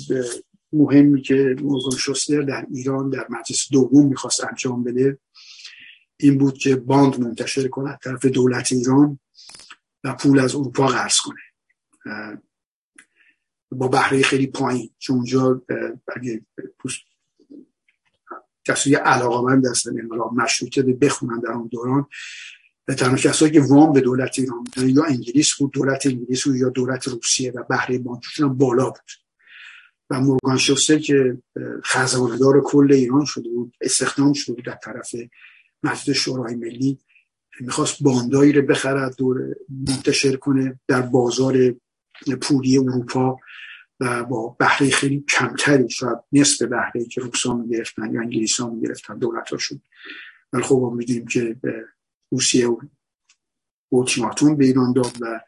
مهمی 0.73 1.23
که 1.23 1.57
مورگان 1.63 1.99
شوستر 1.99 2.43
در 2.43 2.67
ایران 2.71 3.11
در 3.11 3.27
مجلس 3.31 3.69
دوم 3.73 4.07
می‌خواست 4.07 4.45
انجام 4.45 4.85
بده 4.85 5.19
این 6.17 6.39
بود 6.39 6.59
که 6.59 6.77
باند 6.77 7.21
منتشر 7.21 7.69
کنه 7.69 7.99
طرف 8.05 8.25
دولت 8.25 8.73
ایران 8.73 9.19
و 10.05 10.15
پول 10.15 10.39
از 10.39 10.55
اروپا 10.55 10.87
قرض 10.87 11.17
کنه. 11.17 11.41
با 13.73 13.89
بهره 13.89 14.23
خیلی 14.23 14.47
پایین. 14.47 14.91
چون 14.99 15.17
اونجا 15.17 15.63
اگه 16.17 16.47
کسی 18.65 18.95
علاقه 18.95 19.47
من 19.47 19.61
دستن 19.61 19.93
مشروطه 20.33 20.83
بخونن 20.83 21.41
در 21.41 21.53
اون 21.53 21.69
دوران 21.69 22.07
و 22.89 22.95
تنها 22.95 23.17
کسایی 23.17 23.53
که 23.53 23.61
وام 23.61 23.93
به 23.93 24.01
دولت 24.01 24.39
ایران 24.39 24.65
بودن 24.65 24.89
یا 24.89 25.05
انگلیس 25.05 25.55
بود 25.55 25.73
دولت 25.73 26.07
انگلیس 26.07 26.45
بود 26.45 26.57
یا 26.57 26.69
دولت 26.69 27.09
روسیه 27.09 27.53
و 27.53 27.63
بهره 27.69 27.99
بانکشون 27.99 28.57
بالا 28.57 28.91
بود. 28.91 29.30
و 30.11 30.21
مورگان 30.21 30.57
شوستر 30.57 30.99
که 30.99 31.39
خزاندار 31.85 32.61
کل 32.65 32.93
ایران 32.93 33.25
شده 33.25 33.49
بود 33.49 33.77
استخدام 33.81 34.33
شده 34.33 34.55
بود 34.55 34.65
در 34.65 34.79
طرف 34.85 35.15
مجلس 35.83 36.17
شورای 36.17 36.55
ملی. 36.55 36.99
می‌خواست 37.61 38.03
باندایی 38.03 38.53
رو 38.53 38.63
بخرد 38.63 39.17
دور 39.17 39.39
منتشر 39.89 40.37
کنه 40.37 40.81
در 40.89 41.01
بازار 41.01 41.75
پولی 42.43 42.79
اروپا 42.79 43.37
و 44.01 44.25
با 44.25 44.57
بهره 44.59 44.91
خیلی 44.91 45.25
کمتری 45.29 45.91
شاید 45.91 46.19
نصف 46.33 46.63
بهره 46.63 47.05
که 47.05 47.21
روسا 47.21 47.55
می‌گرفتن 47.55 48.15
یا 48.15 48.21
انگلیس 48.21 48.61
می‌گرفتن 48.61 49.19
دولت 49.19 49.49
هاشون 49.49 49.81
ولی 50.53 50.63
خب 50.63 50.93
میدیم 50.97 51.27
که 51.27 51.57
روسیه 52.33 52.69
و 52.69 52.81
اوتیماتون 53.89 54.57
به 54.57 54.65
ایران 54.65 54.93
داد 54.93 55.13
و 55.21 55.41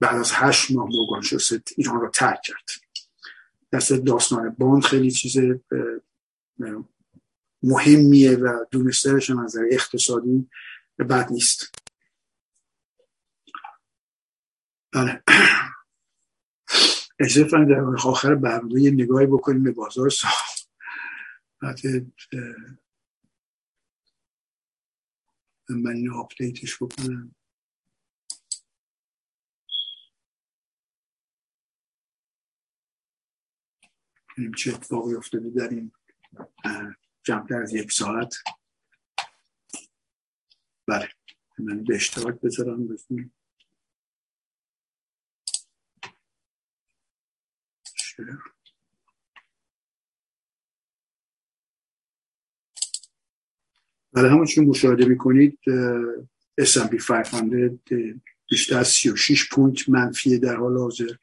بعد 0.00 0.16
از 0.16 0.30
هشت 0.32 0.70
ماه 0.70 0.88
موگان 0.88 1.22
شست 1.22 1.72
ایران 1.76 2.00
رو 2.00 2.10
ترک 2.10 2.40
کرد. 2.44 2.70
دست 3.72 3.92
داستان 3.92 4.50
باند 4.50 4.84
خیلی 4.84 5.10
چیز 5.10 5.36
مهمیه 7.62 8.36
و 8.36 8.64
دونسترش 8.70 9.30
از 9.30 9.56
اقتصادی 9.70 10.50
بد 10.98 11.32
نیست. 11.32 11.74
بله. 14.92 15.22
اجازه 17.20 17.64
در 17.64 18.08
آخر 18.08 18.34
برنامه 18.34 18.80
یه 18.80 18.90
نگاهی 18.90 19.26
بکنیم 19.26 19.62
به 19.62 19.72
بازار 19.72 20.10
ساخت 20.10 20.70
من 25.68 25.94
این 25.94 26.10
آپدیتش 26.10 26.82
بکنم. 26.82 27.34
چه 34.56 34.74
اتفاقی 34.74 35.14
افتاده 35.14 35.50
در 35.50 35.68
این 35.68 35.92
جمعتر 37.22 37.62
از 37.62 37.74
یک 37.74 37.92
ساعت. 37.92 38.34
بله 40.86 41.08
من 41.58 41.84
به 41.84 41.94
اشتراک 41.94 42.40
بذارم 42.40 42.86
بزنیم 42.86 43.34
بله 54.12 54.30
همون 54.30 54.46
چون 54.46 54.64
مشاهده 54.64 55.04
می‌کنید 55.04 55.58
S&P 56.60 57.06
500 57.08 57.78
بیشتر 58.50 58.78
از 58.78 58.88
36 58.88 59.48
پوینت 59.48 59.88
منفی 59.88 60.38
در 60.38 60.56
حال 60.56 60.78
حاضر. 60.78 61.16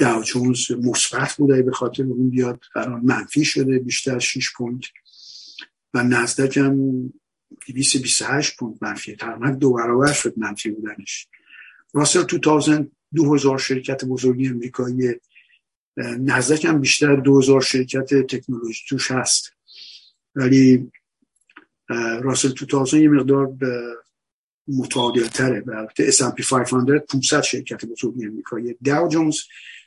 داو 0.00 0.22
جونز 0.22 0.70
مثبت 0.70 1.34
بوده 1.36 1.62
به 1.62 1.72
خاطر 1.72 2.02
اون 2.02 2.30
بیاد 2.30 2.64
الان 2.76 3.00
منفی 3.00 3.44
شده 3.44 3.78
بیشتر 3.78 4.16
از 4.16 4.22
6 4.22 4.52
point. 4.56 4.84
و 5.94 6.02
نزدک 6.02 6.56
هم 6.56 7.12
228 7.74 8.56
point 8.56 8.82
منفی. 8.82 9.16
تقریبا 9.16 9.50
دو 9.50 9.72
برابر 9.72 10.12
شد 10.12 10.34
منفی 10.36 10.70
بودنش. 10.70 11.28
راسل 11.94 12.22
2000 12.22 12.86
2000 13.14 13.58
شرکت 13.58 14.04
بزرگی 14.04 14.48
امریکایی 14.48 15.14
نزدک 15.96 16.64
هم 16.64 16.80
بیشتر 16.80 17.16
2000 17.16 17.60
شرکت 17.60 18.14
تکنولوژی 18.14 18.84
توش 18.88 19.10
هست. 19.10 19.52
ولی 20.34 20.92
راسل 22.22 22.48
2000 22.48 23.00
یه 23.00 23.08
مقدار 23.08 23.56
متعادل 24.68 25.26
تره 25.26 25.64
البته 25.68 26.10
S&P 26.10 26.50
500 26.50 26.98
500 26.98 27.42
شرکت 27.42 27.84
بزرگی 27.84 28.26
امریکایی. 28.26 28.76
داو 28.84 29.08
جونز 29.08 29.36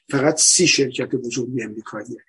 فقط 0.09 0.37
سی 0.37 0.67
شرکت 0.67 1.15
بزرگی 1.15 1.63
امریکاییه. 1.63 2.23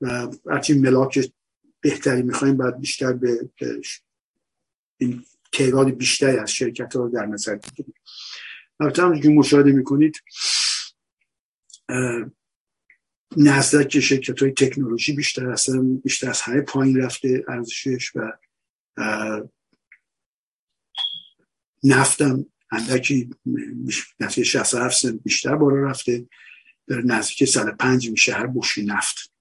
و 0.00 0.28
هرچی 0.50 0.74
ملاک 0.74 1.32
بهتری 1.80 2.22
می‌خوایم 2.22 2.56
باید 2.56 2.78
بیشتر 2.78 3.12
به 3.12 3.50
این 4.98 5.24
تعداد 5.52 5.90
بیشتری 5.90 6.36
از 6.36 6.52
شرکت 6.52 6.96
ها 6.96 7.02
رو 7.02 7.08
در 7.08 7.26
نظر 7.26 7.54
بگیریم. 7.54 7.94
البته 8.80 9.02
هم 9.02 9.34
مشاهده 9.34 9.72
می‌کنید 9.72 10.22
نزدک 13.36 14.00
شرکت 14.00 14.42
های 14.42 14.52
تکنولوژی 14.52 15.12
بیشتر 15.12 15.50
هستن 15.50 15.96
بیشتر 15.96 16.30
از 16.30 16.40
همه 16.40 16.60
پایین 16.60 17.00
رفته 17.00 17.44
ارزشش 17.48 18.16
و 18.16 18.32
نفتم 21.84 22.46
اندکی 22.72 23.30
نفتی 24.20 24.44
67 24.44 24.98
سنت 24.98 25.20
بیشتر 25.22 25.56
بالا 25.56 25.76
رفته. 25.76 26.26
در 26.86 27.00
نزدیک 27.00 27.44
105 27.44 28.10
میشه 28.10 28.32
هر 28.32 28.46
بوشی 28.46 28.84
نفت. 28.84 29.32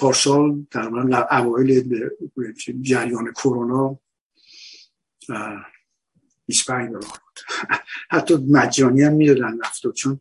پارسال 0.00 0.66
تقریبا 0.70 1.26
اوایل 1.30 2.08
جریان 2.80 3.32
کرونا 3.32 3.98
25 6.46 6.88
دلار 6.88 7.00
بود. 7.00 7.40
حتی 8.10 8.36
مجانی 8.36 9.02
هم 9.02 9.12
می‌دادن 9.12 9.54
نفت 9.54 9.92
چون 9.94 10.20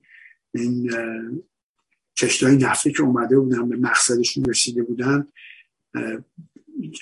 این 0.54 0.92
کشتای 2.18 2.58
نفتی 2.58 2.92
که 2.92 3.04
اومده 3.04 3.40
بودن 3.40 3.70
به 3.70 3.76
مقصدشون 3.76 4.46
رسیده 4.46 4.84
بودن 4.84 5.28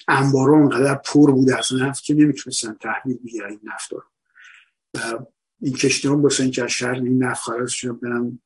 انبارا 0.07 0.57
اونقدر 0.57 0.95
پر 0.95 1.32
بود 1.32 1.49
از 1.49 1.74
نفت 1.82 2.03
که 2.03 2.13
نمی‌تونستن 2.13 2.74
تحویل 2.74 3.18
بگیرن 3.18 3.49
این 3.49 3.59
نفت 3.63 3.91
رو. 3.91 4.03
این 5.61 5.74
کشتی 5.74 6.07
ها 6.07 6.16
باسه 6.16 6.43
اینکه 6.43 6.63
از 6.63 6.70
شهر 6.70 6.93
این 6.93 7.24
نفت 7.24 7.41
خارج 7.41 7.70
شد 7.70 7.99
برن 7.99 8.39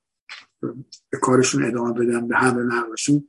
به 1.10 1.18
کارشون 1.18 1.66
ادامه 1.66 1.94
بدن 1.94 2.28
به 2.28 2.38
همه 2.38 2.64
نقلشون 2.64 3.28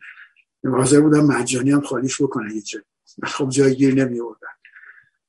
حاضر 0.64 1.01
بودن 1.01 1.20
مجانی 1.20 1.70
هم 1.70 1.80
خالیش 1.80 2.22
بکنن 2.22 2.55
یه 2.55 2.61
جا. 2.61 2.80
خب 3.22 3.48
جای 3.48 3.74
گیر 3.74 3.94
نمی 3.94 4.20
آوردن 4.20 4.48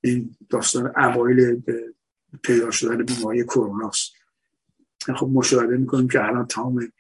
این 0.02 0.36
داستان 0.50 0.94
اوایل 0.98 1.62
پیدا 2.44 2.72
شدن 2.72 3.04
بیماری 3.06 3.44
کروناست. 3.44 4.12
خب 5.16 5.30
مشاهده 5.34 5.78
می‌کنیم 5.78 6.08
که 6.08 6.24
الان 6.24 6.48
تمام 6.48 6.92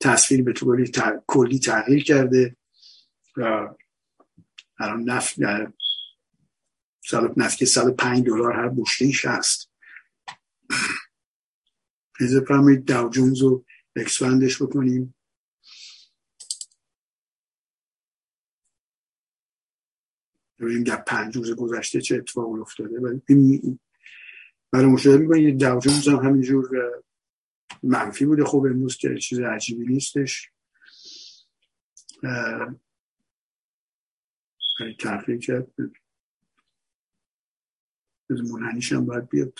تصویر 0.00 0.42
به 0.42 0.52
طور 0.52 0.84
کلی 1.26 1.58
تغییر 1.58 2.04
کرده 2.04 2.56
و 3.36 3.68
الان 4.78 5.02
نفت 5.02 5.36
نفت 7.36 7.58
که 7.58 7.66
105 7.66 8.26
دلار 8.26 8.52
هر 8.52 8.68
بشکیش 8.68 9.24
هست. 9.24 9.70
بیزحمت 12.18 12.40
فرمایید 12.40 12.84
داو 12.84 13.10
جونز 13.10 13.42
رو 13.42 13.64
expand 14.00 14.47
ش 14.47 14.62
بکنیم. 14.62 15.14
ببینیم 20.58 20.84
در 20.84 20.96
پنج 20.96 21.36
روز 21.36 21.50
گذشته 21.50 22.00
چه 22.00 22.16
اتفاق 22.16 22.60
افتاده. 22.60 23.00
برای 24.72 24.86
مشاهده 24.86 25.18
می‌کنید 25.18 25.58
داو 25.58 25.80
جونز 25.80 26.08
هم 26.08 26.16
همینجور 26.16 26.68
منفی 27.82 28.26
بوده. 28.26 28.44
خب 28.44 28.66
امروز 28.70 28.96
که 28.96 29.18
چیز 29.18 29.40
عجیبی 29.40 29.86
نیستش. 29.86 30.50
تحقیق 34.98 35.40
کرد 35.40 35.72
منحنیش 38.30 38.92
هم 38.92 39.06
باید 39.06 39.28
بیاد. 39.28 39.54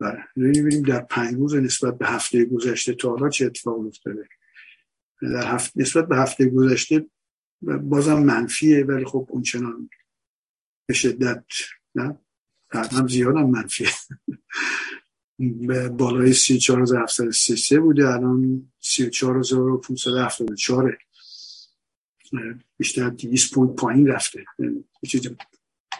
بله. 0.00 0.24
ببینیم 0.36 0.82
در 0.82 1.00
پنج 1.00 1.34
روز 1.34 1.54
نسبت 1.54 1.98
به 1.98 2.06
هفته 2.06 2.44
گذشته 2.44 2.94
تا 2.94 3.10
حالا 3.10 3.28
چه 3.28 3.46
اتفاق 3.46 3.86
افتاده. 3.86 4.28
در 5.22 5.54
هفته 5.54 5.80
نسبت 5.80 6.08
به 6.08 6.16
هفته 6.16 6.48
گذشته 6.48 7.06
بازم 7.62 8.22
منفیه 8.22 8.84
ولی 8.84 9.04
خب 9.04 9.26
اونچنان 9.30 9.90
به 10.86 10.94
شدت 10.94 11.44
نه؟ 11.94 12.18
هم 12.70 13.08
زیاد 13.08 13.36
هم 13.36 13.50
منفیه. 13.50 13.88
به 15.38 15.88
بالای 15.88 16.32
34733 16.32 17.80
بوده 17.80 18.08
الان 18.08 18.72
34574 18.80 20.98
بیشتر 22.76 23.10
200 23.10 23.54
پوینت 23.54 23.76
پایین 23.76 24.06
رفته. 24.06 24.44
چیز 25.08 25.28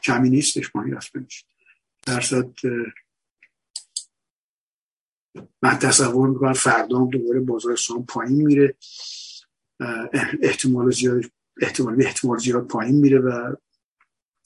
کمی 0.02 0.30
نیستش 0.30 0.70
پایین 0.70 0.94
رفته 0.94 1.26
درصد 2.06 2.50
من 5.62 5.78
تصور 5.78 6.28
می‌کنم 6.28 6.52
فردا 6.52 7.08
دوباره 7.12 7.40
بازار 7.40 7.76
سهام 7.76 8.06
پایین 8.06 8.46
میره. 8.46 8.76
احتمال 10.42 10.90
زیاد 10.90 11.24
احتمال 11.60 12.02
احتمال 12.02 12.38
زیاد 12.38 12.66
پایین 12.66 12.96
میره 12.96 13.18
و 13.18 13.54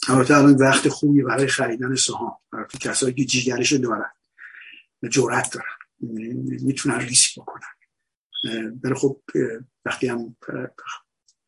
البته 0.08 0.36
الان 0.36 0.54
وقت 0.54 0.88
خوبی 0.88 1.22
برای 1.22 1.46
خریدن 1.46 1.94
سهام. 1.94 2.36
برای 2.52 2.66
کسایی 2.80 3.14
که 3.14 3.24
جیگرش 3.24 3.72
دارن 3.72 4.10
و 5.02 5.08
جرأت 5.08 5.54
دارن. 5.54 5.76
می‌تونن 6.62 7.00
ریسک 7.00 7.38
بکنن. 7.38 7.60
ولی 8.84 8.94
خب 8.94 9.20
وقتی 9.84 10.08
هم 10.08 10.36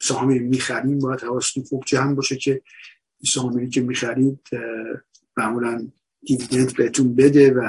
سهامی 0.02 0.38
می‌خریم 0.38 0.98
باید 0.98 1.22
حواستون 1.22 1.64
خوب 1.64 1.84
جمع 1.86 2.14
باشه 2.14 2.36
که 2.36 2.62
سهامی 3.26 3.70
که 3.70 3.80
می‌خرید 3.80 4.40
معمولا 5.36 5.88
دیویدند 6.26 6.76
بهتون 6.76 7.14
بده 7.14 7.52
و 7.52 7.68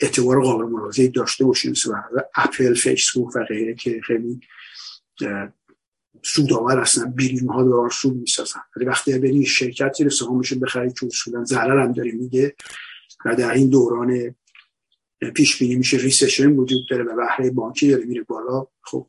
اعتبار 0.00 0.42
قابل 0.42 0.64
ملاحظه 0.64 1.08
داشته 1.08 1.44
باشین 1.44 1.74
و 2.14 2.20
اپل 2.34 2.74
فیسبوک 2.74 3.36
و 3.36 3.44
غیره 3.44 3.74
که 3.74 4.00
خیلی 4.04 4.40
سودآور 6.22 6.80
هستن. 6.80 7.10
billion 7.10 7.48
ها 7.48 7.62
دلار 7.62 7.90
سود 7.90 8.16
می‌سازن. 8.16 8.60
ولی 8.76 8.86
وقتی 8.86 9.18
برین 9.18 9.44
شرکتی 9.44 10.04
رو 10.04 10.10
سهامش 10.10 10.52
بخرید 10.52 10.98
که 10.98 11.06
اصولا 11.06 11.44
ضرر 11.44 11.82
هم 11.82 11.92
داره 11.92 12.12
میده 12.12 12.54
و 13.24 13.36
در 13.36 13.52
این 13.52 13.70
دوران 13.70 14.34
پیش 15.34 15.58
بینی 15.58 15.74
میشه 15.74 15.96
recession 15.96 16.52
وجود 16.52 16.80
داره 16.90 17.04
و 17.04 17.16
بهره 17.16 17.50
بانکی 17.50 17.90
داره 17.90 18.04
میره 18.04 18.22
بالا. 18.22 18.66
خب 18.82 19.06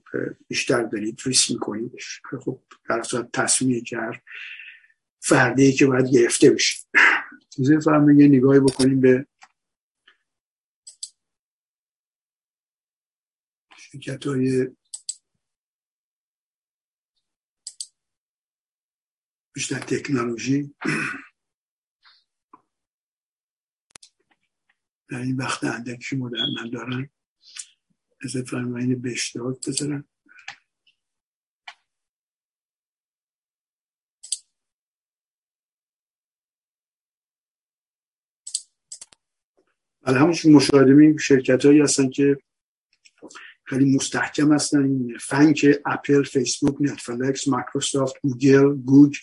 بیشتر 0.48 0.84
دارید 0.84 1.22
ریسک 1.26 1.50
میکنیدش. 1.50 2.22
خب 2.46 2.60
در 2.90 3.04
صورت 3.04 3.30
تصمیمی 3.34 3.82
که 3.82 3.98
فردی 5.20 5.74
که 5.74 5.86
باید 5.86 6.10
گرفته 6.10 6.50
بشه. 6.50 6.78
یه 8.18 8.28
نگاهی 8.28 8.60
بکنیم 8.60 9.00
به 9.00 9.26
شرکت 13.92 14.28
های 14.28 14.68
بیشتر 19.54 19.80
تکنولوژی. 19.80 20.76
در 25.10 25.18
این 25.18 25.38
وقت 25.38 25.64
اندکی 25.64 26.16
من 26.16 26.70
دارن 26.74 27.10
از 28.22 28.38
فرماین 28.38 29.02
به 29.02 29.12
اشتراک 29.12 29.68
بذارن 29.68 30.04
ولی 40.02 40.18
همونش 40.18 40.46
مشاهده 40.46 40.94
می 40.94 41.20
شرکت 41.20 41.66
هایی 41.66 41.82
هستن 41.82 42.10
که 42.10 42.38
خیلی 43.70 43.96
مستحکم 43.96 44.54
هستن. 44.54 44.84
این 44.84 45.18
FANG 45.22 45.66
اپل 45.86 46.24
فیسبوک 46.24 46.76
نتفلکس 46.80 47.48
مایکروسافت 47.48 48.16
گوگل 48.24 48.76
GOOG 48.76 49.16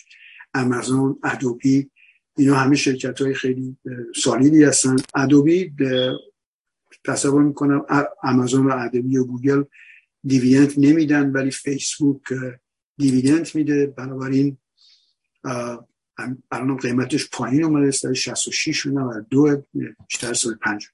امازون 0.53 1.19
ادوبی 1.23 1.89
اینا 2.37 2.55
همه 2.55 2.75
شرکت 2.75 3.21
های 3.21 3.33
خیلی 3.33 3.77
solid 4.15 4.55
ی 4.55 4.63
هستن. 4.63 4.95
ادوبی 5.15 5.73
تصور 7.05 7.43
می‌کنم 7.43 7.85
امازون 8.23 8.67
و 8.67 8.75
ادوبی 8.77 9.17
و 9.17 9.23
گوگل 9.23 9.63
dividend 10.23 10.73
نمیدن 10.77 11.31
ولی 11.31 11.51
فیسبوک 11.51 12.21
dividend 12.97 13.49
میده. 13.53 13.87
بنابراین 13.87 14.57
الان 16.51 16.77
قیمتش 16.77 17.29
پایین 17.29 17.63
اومده 17.63 17.87
است 17.87 18.13
66 18.13 18.85
و 18.85 19.21
دو 19.29 19.63
بیشتر 20.09 20.33
سال 20.33 20.55
پنج. 20.55 20.87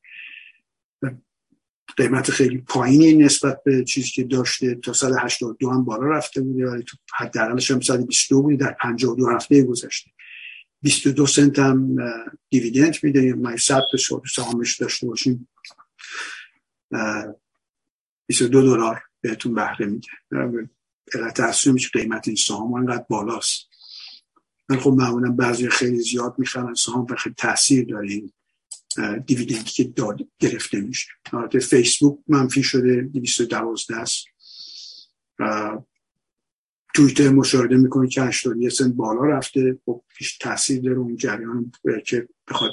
قیمت 1.97 2.31
خیلی 2.31 2.57
پایینی 2.57 3.13
نسبت 3.13 3.63
به 3.63 3.83
چیزی 3.83 4.09
که 4.09 4.23
داشته 4.23 4.75
تا 4.75 4.93
سال 4.93 5.19
82 5.19 5.69
هم 5.69 5.85
بالا 5.85 6.07
رفته 6.07 6.41
بوده 6.41 6.67
ولی 6.67 6.83
تو 6.83 6.97
حداقلش 7.17 7.71
هم 7.71 7.79
سال 7.79 8.05
22 8.05 8.41
بوده 8.41 8.55
در 8.55 8.75
52 8.81 9.29
هفته 9.29 9.63
گذشته. 9.63 10.11
22 10.81 11.25
سنت 11.25 11.59
هم 11.59 11.95
دیویدند 12.49 12.95
میده 13.03 13.33
ما 13.33 13.57
100 13.57 13.81
به 13.91 14.21
سهامش 14.35 14.77
داشته 14.77 15.07
باشیم؟ 15.07 15.47
22 18.27 18.61
دلار 18.61 19.01
بهتون 19.21 19.53
بهره 19.53 19.85
میده. 19.85 20.07
علت 21.13 21.39
اصلی 21.39 21.73
میشه 21.73 21.89
قیمت 21.93 22.27
این 22.27 22.37
سهام 22.37 22.73
انقدر 22.73 23.05
بالاست. 23.09 23.69
من 24.69 24.77
خب 24.77 24.91
معمولا 24.91 25.31
بعضی 25.31 25.69
خیلی 25.69 25.99
زیاد 25.99 26.35
می‌خرن 26.37 26.73
سهام 26.73 27.05
و 27.09 27.15
خیلی 27.15 27.35
تاثیر 27.37 27.85
داره 27.85 28.21
دیویدندی 29.27 29.63
که 29.63 29.83
داد 29.83 30.19
گرفته 30.39 30.81
میشه. 30.81 31.07
فیسبوک 31.61 32.19
منفی 32.27 32.63
شده 32.63 33.01
212 33.01 33.95
است. 33.95 34.25
تویتر 36.95 37.29
مشاهده 37.29 37.77
می‌کنه 37.77 38.07
که 38.07 38.21
81 38.21 38.69
سنت 38.69 38.93
بالا 38.93 39.23
رفته. 39.23 39.79
خب 39.85 40.03
پیش 40.17 40.37
تاثیر 40.37 40.81
داره 40.81 40.97
اون 40.97 41.15
جریان 41.15 41.71
که 42.05 42.27
بخواد 42.47 42.71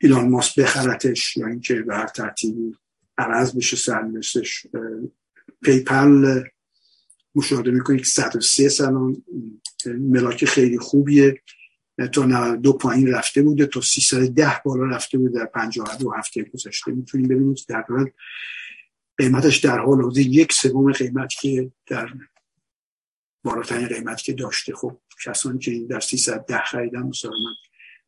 ایلان 0.00 0.28
ماس 0.28 0.58
بخرتش 0.58 1.36
یا 1.36 1.46
اینکه 1.46 1.74
به 1.74 1.96
هر 1.96 2.06
ترتیبی 2.06 2.76
عوض 3.18 3.56
بشه 3.56 3.76
سرنوشتش 3.76 4.66
پیپل 5.62 6.42
مشاهده 7.34 7.70
می‌کنه 7.70 7.98
که 7.98 8.04
103 8.04 8.68
سالان. 8.68 9.24
ملاک 9.86 10.44
خیلی 10.44 10.78
خوبیه. 10.78 11.42
تا 12.08 12.24
92 12.24 12.72
پایین 12.72 13.12
رفته 13.12 13.42
بوده 13.42 13.66
تا 13.66 13.80
310 13.80 14.62
بالا 14.64 14.84
رفته 14.84 15.18
بوده 15.18 15.38
در 15.38 15.46
52 15.46 16.12
هفته 16.18 16.42
گذشته. 16.42 16.92
می‌تونیم 16.92 17.28
ببینید 17.28 17.58
در 17.68 17.84
قیمتش 19.18 19.56
در 19.56 19.78
حال 19.78 20.02
حاضر 20.02 20.20
یک 20.20 20.52
سوم 20.52 20.92
قیمت 20.92 21.32
که 21.40 21.72
در 21.86 22.08
بالاترین 23.44 23.88
قیمت 23.88 24.22
که 24.22 24.32
داشته. 24.32 24.74
خب 24.74 24.98
کسانی 25.24 25.58
که 25.58 25.70
این 25.70 25.86
در 25.86 26.00
310 26.00 26.58
خریدن 26.58 27.02
مثلا 27.02 27.30
من 27.30 27.54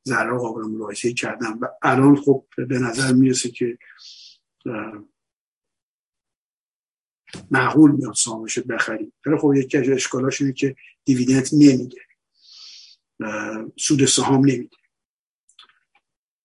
ذره 0.09 0.39
قابل 0.39 0.63
ملاحظه 0.63 1.13
کردم 1.13 1.59
و 1.61 1.69
الان 1.83 2.17
خب 2.17 2.45
به 2.57 2.79
نظر 2.79 3.13
می‌رسه 3.13 3.51
که 3.51 3.79
معقول 7.51 7.91
میاد 7.91 8.15
سامش 8.15 8.59
بخرید 8.59 9.13
ولی 9.27 9.37
خب 9.37 9.55
یکی 9.57 9.79
از 9.79 9.89
اشکالاش 9.89 10.41
اینه 10.41 10.53
که 10.53 10.77
دیویدند 11.05 11.49
نمیده 11.53 12.01
سود 13.77 14.05
سهام 14.05 14.41
نمیده 14.41 14.77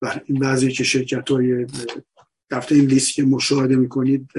و 0.02 0.22
این 0.26 0.40
بعضی 0.40 0.72
که 0.72 0.84
شرکت 0.84 1.30
های 1.32 1.68
دفتر 2.52 2.76
این 2.76 2.86
لیست 2.86 3.14
که 3.14 3.24
مشاهده 3.24 3.76
می‌کنید 3.76 4.32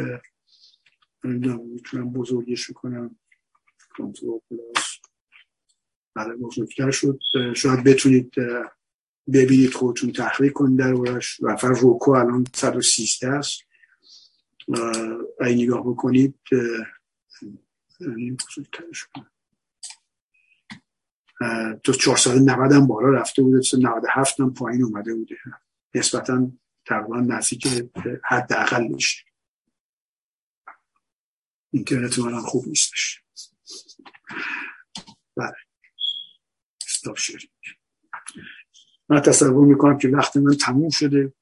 می‌تونم 1.25 2.13
بزرگش 2.13 2.71
کنم 2.71 3.17
کنترل 3.97 4.39
پلاس. 4.51 4.87
بله 6.15 6.37
بزرگتر 6.37 6.91
شد. 6.91 7.19
شاید 7.57 7.85
بتونید 7.85 8.35
ببینید 9.33 9.73
خودتون 9.73 10.13
تحقیق 10.13 10.53
کنید 10.53 10.79
در 10.79 10.95
ورش 10.95 11.41
و 11.43 11.57
فر 11.57 11.69
روکو 11.69 12.11
الان 12.11 12.45
113 12.55 13.29
است. 13.29 13.61
این 15.41 15.63
نگاه 15.63 15.81
بکنید 15.81 16.35
تو 21.83 21.93
490 21.93 22.73
هم 22.73 22.87
بالا 22.87 23.09
رفته 23.09 23.43
بوده 23.43 23.61
تو 23.61 23.77
97 23.77 24.41
هم 24.41 24.55
پایین 24.55 24.85
اومده 24.85 25.15
بوده. 25.15 25.37
نسبتا 25.95 26.51
تقریبا 26.87 27.21
نزدیک 27.21 27.67
حداقل 28.25 28.87
میشه 28.87 29.25
اینترنت 31.73 32.19
من 32.19 32.41
خوب 32.41 32.69
نیستش. 32.69 33.23
بله. 35.37 35.53
استاپ 36.87 37.19
شیرینگ 37.19 37.51
من 39.09 39.21
تصور 39.21 39.67
می‌کنم 39.67 39.99
که 39.99 40.09
وقت 40.09 40.37
من 40.37 40.57
تموم 40.57 40.91
شده. 40.91 41.33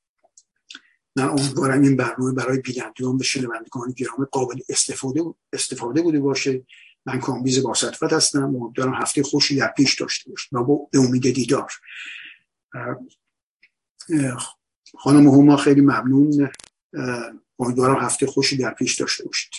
من 1.16 1.24
امیدوارم 1.28 1.82
این 1.82 1.96
برنامه 1.96 2.32
برای 2.32 2.60
بینندگان 2.60 3.18
به 3.18 3.24
شنوندگان 3.24 3.92
گرامی 3.96 4.26
قابل 4.32 4.60
استفاده 4.68 5.20
استفاده 5.52 6.02
بوده 6.02 6.20
باشه. 6.20 6.66
من 7.08 7.20
کامبیز 7.20 7.62
با 7.62 7.74
هستم 8.12 8.56
امیدوارم 8.56 8.94
هفته 8.94 9.22
خوشی 9.22 9.56
در 9.56 9.72
پیش 9.76 10.00
داشته 10.00 10.30
باشید 10.30 10.54
و 10.54 10.88
به 10.92 10.98
امید 10.98 11.34
دیدار. 11.34 11.72
خانم 14.98 15.28
هما 15.28 15.56
خیلی 15.56 15.80
ممنون. 15.80 16.50
امیدوارم 17.58 18.04
هفته 18.04 18.26
خوشی 18.26 18.56
در 18.56 18.74
پیش 18.74 19.00
داشته 19.00 19.24
باشید. 19.24 19.50